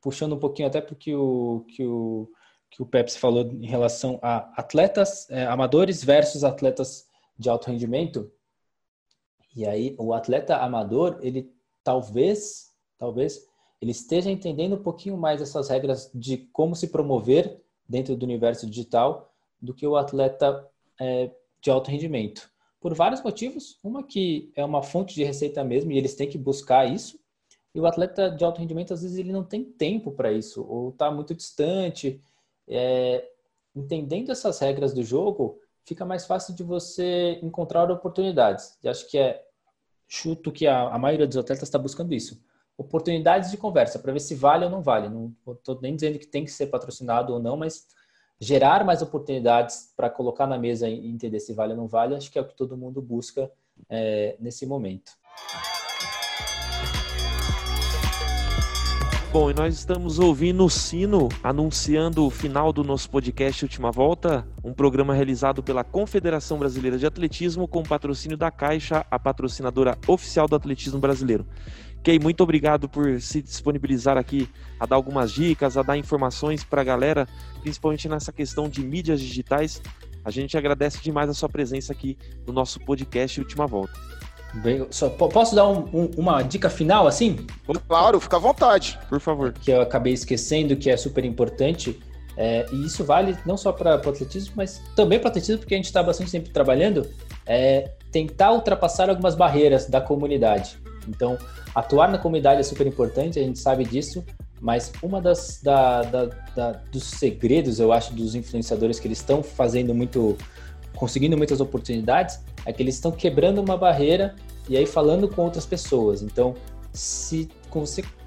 puxando 0.01 0.33
um 0.33 0.39
pouquinho 0.39 0.67
até 0.67 0.81
porque 0.81 1.13
o 1.13 1.65
que 1.67 1.85
o 1.85 2.29
que 2.69 2.81
o 2.81 2.87
Pepsi 2.87 3.19
falou 3.19 3.43
em 3.43 3.67
relação 3.67 4.17
a 4.21 4.51
atletas 4.59 5.29
é, 5.29 5.45
amadores 5.45 6.03
versus 6.03 6.43
atletas 6.43 7.07
de 7.37 7.47
alto 7.47 7.69
rendimento. 7.69 8.31
E 9.55 9.67
aí 9.67 9.95
o 9.99 10.11
atleta 10.11 10.57
amador 10.57 11.19
ele 11.21 11.53
talvez 11.83 12.71
talvez 12.97 13.45
ele 13.79 13.91
esteja 13.91 14.31
entendendo 14.31 14.75
um 14.75 14.81
pouquinho 14.81 15.17
mais 15.17 15.41
essas 15.41 15.69
regras 15.69 16.09
de 16.15 16.37
como 16.51 16.75
se 16.75 16.87
promover 16.87 17.61
dentro 17.87 18.15
do 18.15 18.23
universo 18.23 18.67
digital 18.67 19.31
do 19.61 19.73
que 19.73 19.85
o 19.85 19.95
atleta 19.95 20.67
é, 20.99 21.29
de 21.61 21.69
alto 21.69 21.91
rendimento. 21.91 22.49
Por 22.79 22.93
vários 22.93 23.21
motivos. 23.21 23.77
Uma 23.83 24.03
que 24.03 24.51
é 24.55 24.63
uma 24.63 24.81
fonte 24.81 25.13
de 25.15 25.23
receita 25.23 25.63
mesmo 25.63 25.91
e 25.91 25.97
eles 25.97 26.15
têm 26.15 26.29
que 26.29 26.37
buscar 26.37 26.85
isso. 26.85 27.19
E 27.73 27.79
o 27.79 27.85
atleta 27.85 28.29
de 28.29 28.43
alto 28.43 28.59
rendimento, 28.59 28.93
às 28.93 29.01
vezes, 29.01 29.17
ele 29.17 29.31
não 29.31 29.43
tem 29.43 29.63
tempo 29.63 30.11
para 30.11 30.31
isso, 30.31 30.63
ou 30.67 30.89
está 30.89 31.09
muito 31.11 31.33
distante. 31.33 32.21
É, 32.67 33.27
entendendo 33.75 34.31
essas 34.31 34.59
regras 34.59 34.93
do 34.93 35.03
jogo, 35.03 35.59
fica 35.83 36.05
mais 36.05 36.25
fácil 36.25 36.53
de 36.53 36.63
você 36.63 37.39
encontrar 37.41 37.89
oportunidades. 37.91 38.77
E 38.83 38.87
acho 38.87 39.09
que 39.09 39.17
é 39.17 39.43
chuto 40.07 40.51
que 40.51 40.67
a, 40.67 40.89
a 40.89 40.97
maioria 40.99 41.27
dos 41.27 41.37
atletas 41.37 41.67
está 41.67 41.79
buscando 41.79 42.13
isso 42.13 42.41
oportunidades 42.77 43.51
de 43.51 43.57
conversa 43.57 43.99
para 43.99 44.11
ver 44.11 44.19
se 44.19 44.35
vale 44.35 44.65
ou 44.65 44.71
não 44.71 44.81
vale. 44.81 45.09
Não 45.09 45.33
estou 45.47 45.79
nem 45.81 45.95
dizendo 45.95 46.19
que 46.19 46.27
tem 46.27 46.43
que 46.43 46.51
ser 46.51 46.67
patrocinado 46.67 47.33
ou 47.33 47.39
não, 47.39 47.55
mas 47.57 47.87
gerar 48.39 48.83
mais 48.83 49.01
oportunidades 49.01 49.93
para 49.95 50.09
colocar 50.09 50.47
na 50.47 50.57
mesa 50.57 50.89
e 50.89 51.07
entender 51.07 51.39
se 51.39 51.53
vale 51.53 51.73
ou 51.73 51.77
não 51.77 51.87
vale, 51.87 52.15
acho 52.15 52.31
que 52.31 52.37
é 52.37 52.41
o 52.41 52.47
que 52.47 52.55
todo 52.55 52.77
mundo 52.77 53.01
busca 53.01 53.49
é, 53.89 54.35
nesse 54.39 54.65
momento. 54.65 55.13
Bom, 59.33 59.49
e 59.49 59.53
nós 59.55 59.73
estamos 59.73 60.19
ouvindo 60.19 60.63
o 60.63 60.69
sino 60.69 61.27
anunciando 61.41 62.23
o 62.23 62.29
final 62.29 62.71
do 62.71 62.83
nosso 62.83 63.09
podcast 63.09 63.65
Última 63.65 63.91
Volta, 63.91 64.47
um 64.63 64.71
programa 64.71 65.11
realizado 65.15 65.63
pela 65.63 65.83
Confederação 65.83 66.59
Brasileira 66.59 66.99
de 66.99 67.07
Atletismo 67.07 67.67
com 67.67 67.81
patrocínio 67.81 68.37
da 68.37 68.51
Caixa, 68.51 69.03
a 69.09 69.17
patrocinadora 69.17 69.97
oficial 70.05 70.47
do 70.47 70.55
atletismo 70.55 70.99
brasileiro. 70.99 71.47
Kay, 72.03 72.19
muito 72.19 72.43
obrigado 72.43 72.87
por 72.87 73.19
se 73.19 73.41
disponibilizar 73.41 74.19
aqui 74.19 74.47
a 74.79 74.85
dar 74.85 74.97
algumas 74.97 75.31
dicas, 75.31 75.77
a 75.77 75.81
dar 75.81 75.97
informações 75.97 76.63
para 76.63 76.81
a 76.81 76.85
galera, 76.85 77.27
principalmente 77.63 78.07
nessa 78.07 78.31
questão 78.31 78.69
de 78.69 78.85
mídias 78.85 79.19
digitais. 79.19 79.81
A 80.23 80.29
gente 80.29 80.55
agradece 80.55 81.01
demais 81.01 81.27
a 81.27 81.33
sua 81.33 81.49
presença 81.49 81.91
aqui 81.91 82.19
no 82.45 82.53
nosso 82.53 82.79
podcast 82.81 83.39
Última 83.39 83.65
Volta. 83.65 83.99
Bem, 84.55 84.85
só, 84.91 85.09
posso 85.09 85.55
dar 85.55 85.67
um, 85.67 85.89
um, 85.93 86.11
uma 86.17 86.41
dica 86.43 86.69
final 86.69 87.07
assim? 87.07 87.45
Claro, 87.87 88.19
fica 88.19 88.37
à 88.37 88.39
vontade. 88.39 88.99
Por 89.09 89.19
favor. 89.19 89.51
Que 89.53 89.71
eu 89.71 89.81
acabei 89.81 90.13
esquecendo, 90.13 90.75
que 90.75 90.89
é 90.89 90.97
super 90.97 91.25
importante. 91.25 91.99
É, 92.37 92.65
e 92.71 92.85
isso 92.85 93.03
vale 93.03 93.37
não 93.45 93.57
só 93.57 93.71
para 93.71 93.95
o 93.95 94.09
atletismo, 94.09 94.53
mas 94.55 94.81
também 94.95 95.19
para 95.19 95.27
o 95.27 95.29
atletismo, 95.29 95.59
porque 95.59 95.73
a 95.73 95.77
gente 95.77 95.85
está 95.85 96.03
bastante 96.03 96.31
tempo 96.31 96.49
trabalhando. 96.49 97.07
É 97.45 97.91
tentar 98.11 98.51
ultrapassar 98.51 99.09
algumas 99.09 99.35
barreiras 99.35 99.87
da 99.87 99.99
comunidade. 99.99 100.77
Então, 101.07 101.37
atuar 101.73 102.09
na 102.09 102.17
comunidade 102.17 102.61
é 102.61 102.63
super 102.63 102.85
importante, 102.85 103.39
a 103.39 103.43
gente 103.43 103.59
sabe 103.59 103.83
disso, 103.83 104.23
mas 104.61 104.93
uma 105.01 105.19
das 105.19 105.59
da, 105.61 106.03
da, 106.03 106.25
da, 106.55 106.71
dos 106.91 107.03
segredos, 107.03 107.79
eu 107.79 107.91
acho, 107.91 108.13
dos 108.13 108.35
influenciadores 108.35 108.99
que 108.99 109.07
eles 109.07 109.17
estão 109.17 109.43
fazendo 109.43 109.93
muito, 109.93 110.37
conseguindo 110.95 111.35
muitas 111.35 111.59
oportunidades, 111.59 112.39
é 112.65 112.73
que 112.73 112.81
eles 112.81 112.95
estão 112.95 113.11
quebrando 113.11 113.59
uma 113.59 113.77
barreira 113.77 114.35
e 114.69 114.77
aí 114.77 114.85
falando 114.85 115.27
com 115.27 115.43
outras 115.43 115.65
pessoas. 115.65 116.21
Então, 116.21 116.55
se, 116.91 117.49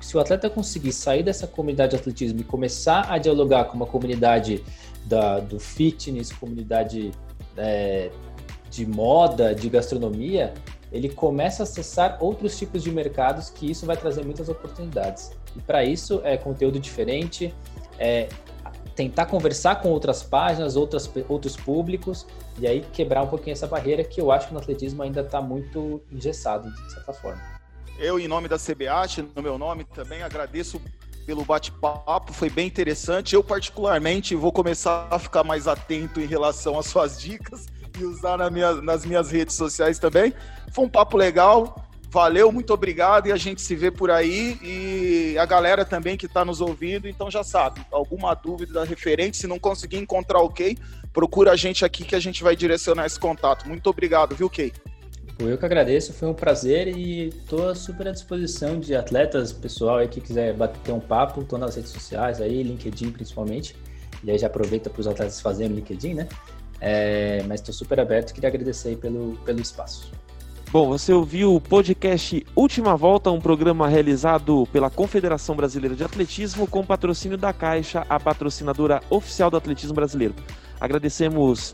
se 0.00 0.16
o 0.16 0.20
atleta 0.20 0.50
conseguir 0.50 0.92
sair 0.92 1.22
dessa 1.22 1.46
comunidade 1.46 1.90
de 1.90 1.96
atletismo 1.96 2.40
e 2.40 2.44
começar 2.44 3.06
a 3.10 3.18
dialogar 3.18 3.64
com 3.64 3.76
uma 3.76 3.86
comunidade 3.86 4.62
da, 5.04 5.38
do 5.38 5.58
fitness, 5.58 6.32
comunidade 6.32 7.12
é, 7.56 8.10
de 8.70 8.84
moda, 8.84 9.54
de 9.54 9.68
gastronomia, 9.68 10.52
ele 10.92 11.08
começa 11.08 11.62
a 11.62 11.64
acessar 11.64 12.18
outros 12.20 12.58
tipos 12.58 12.82
de 12.82 12.90
mercados 12.90 13.50
que 13.50 13.70
isso 13.70 13.86
vai 13.86 13.96
trazer 13.96 14.24
muitas 14.24 14.48
oportunidades. 14.48 15.30
E 15.54 15.60
para 15.60 15.84
isso 15.84 16.20
é 16.24 16.36
conteúdo 16.36 16.78
diferente, 16.78 17.54
é 17.98 18.28
tentar 18.96 19.26
conversar 19.26 19.76
com 19.76 19.90
outras 19.90 20.22
páginas, 20.22 20.74
outras, 20.74 21.08
outros 21.28 21.54
públicos 21.54 22.26
e 22.58 22.66
aí 22.66 22.80
quebrar 22.92 23.22
um 23.22 23.28
pouquinho 23.28 23.52
essa 23.52 23.66
barreira 23.66 24.02
que 24.02 24.20
eu 24.20 24.32
acho 24.32 24.48
que 24.48 24.54
no 24.54 24.58
atletismo 24.58 25.02
ainda 25.02 25.20
está 25.20 25.40
muito 25.40 26.00
engessado, 26.10 26.72
de 26.72 26.92
certa 26.92 27.12
forma. 27.12 27.40
Eu, 27.98 28.18
em 28.18 28.26
nome 28.26 28.48
da 28.48 28.56
CBAT, 28.58 29.22
no 29.34 29.42
meu 29.42 29.58
nome 29.58 29.84
também, 29.84 30.22
agradeço 30.22 30.80
pelo 31.26 31.44
bate-papo, 31.44 32.32
foi 32.32 32.48
bem 32.48 32.66
interessante. 32.66 33.34
Eu, 33.34 33.44
particularmente, 33.44 34.34
vou 34.34 34.52
começar 34.52 35.08
a 35.10 35.18
ficar 35.18 35.44
mais 35.44 35.66
atento 35.66 36.20
em 36.20 36.26
relação 36.26 36.78
às 36.78 36.86
suas 36.86 37.20
dicas 37.20 37.66
e 37.98 38.04
usar 38.04 38.38
na 38.38 38.48
minha, 38.48 38.74
nas 38.74 39.04
minhas 39.04 39.30
redes 39.30 39.56
sociais 39.56 39.98
também. 39.98 40.32
Foi 40.72 40.84
um 40.84 40.88
papo 40.88 41.16
legal. 41.16 41.85
Valeu, 42.16 42.50
muito 42.50 42.72
obrigado 42.72 43.26
e 43.26 43.32
a 43.32 43.36
gente 43.36 43.60
se 43.60 43.76
vê 43.76 43.90
por 43.90 44.10
aí 44.10 44.58
e 44.62 45.36
a 45.38 45.44
galera 45.44 45.84
também 45.84 46.16
que 46.16 46.24
está 46.24 46.46
nos 46.46 46.62
ouvindo, 46.62 47.06
então 47.06 47.30
já 47.30 47.44
sabe, 47.44 47.82
alguma 47.92 48.32
dúvida 48.32 48.82
referente, 48.84 49.36
se 49.36 49.46
não 49.46 49.58
conseguir 49.58 49.98
encontrar 49.98 50.40
o 50.40 50.48
Key, 50.48 50.78
procura 51.12 51.52
a 51.52 51.56
gente 51.56 51.84
aqui 51.84 52.04
que 52.06 52.14
a 52.14 52.18
gente 52.18 52.42
vai 52.42 52.56
direcionar 52.56 53.04
esse 53.04 53.20
contato. 53.20 53.68
Muito 53.68 53.90
obrigado, 53.90 54.34
viu, 54.34 54.48
Key? 54.48 54.72
Eu 55.38 55.58
que 55.58 55.66
agradeço, 55.66 56.14
foi 56.14 56.26
um 56.26 56.32
prazer 56.32 56.88
e 56.88 57.28
estou 57.28 57.74
super 57.74 58.08
à 58.08 58.12
disposição 58.12 58.80
de 58.80 58.96
atletas, 58.96 59.52
pessoal 59.52 59.98
aí 59.98 60.08
que 60.08 60.22
quiser 60.22 60.54
bater 60.54 60.92
um 60.92 61.00
papo, 61.00 61.42
estou 61.42 61.58
nas 61.58 61.76
redes 61.76 61.90
sociais 61.90 62.40
aí, 62.40 62.62
LinkedIn 62.62 63.10
principalmente, 63.10 63.76
e 64.24 64.30
aí 64.30 64.38
já 64.38 64.46
aproveita 64.46 64.88
para 64.88 65.02
os 65.02 65.06
atletas 65.06 65.38
fazerem 65.38 65.76
LinkedIn, 65.76 66.14
né? 66.14 66.28
É, 66.80 67.42
mas 67.42 67.60
estou 67.60 67.74
super 67.74 68.00
aberto, 68.00 68.32
queria 68.32 68.48
agradecer 68.48 68.88
aí 68.88 68.96
pelo, 68.96 69.36
pelo 69.44 69.60
espaço. 69.60 70.10
Bom, 70.72 70.88
você 70.88 71.12
ouviu 71.12 71.54
o 71.54 71.60
podcast 71.60 72.44
Última 72.54 72.96
Volta, 72.96 73.30
um 73.30 73.40
programa 73.40 73.88
realizado 73.88 74.66
pela 74.72 74.90
Confederação 74.90 75.54
Brasileira 75.54 75.94
de 75.94 76.02
Atletismo 76.02 76.66
com 76.66 76.84
patrocínio 76.84 77.38
da 77.38 77.52
Caixa, 77.52 78.04
a 78.08 78.18
patrocinadora 78.18 79.00
oficial 79.08 79.48
do 79.48 79.56
atletismo 79.56 79.94
brasileiro. 79.94 80.34
Agradecemos 80.80 81.72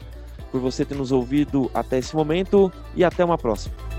por 0.53 0.61
você 0.61 0.85
ter 0.85 0.95
nos 0.95 1.11
ouvido 1.11 1.71
até 1.73 1.99
esse 1.99 2.15
momento 2.15 2.71
e 2.95 3.03
até 3.03 3.25
uma 3.25 3.39
próxima. 3.39 3.92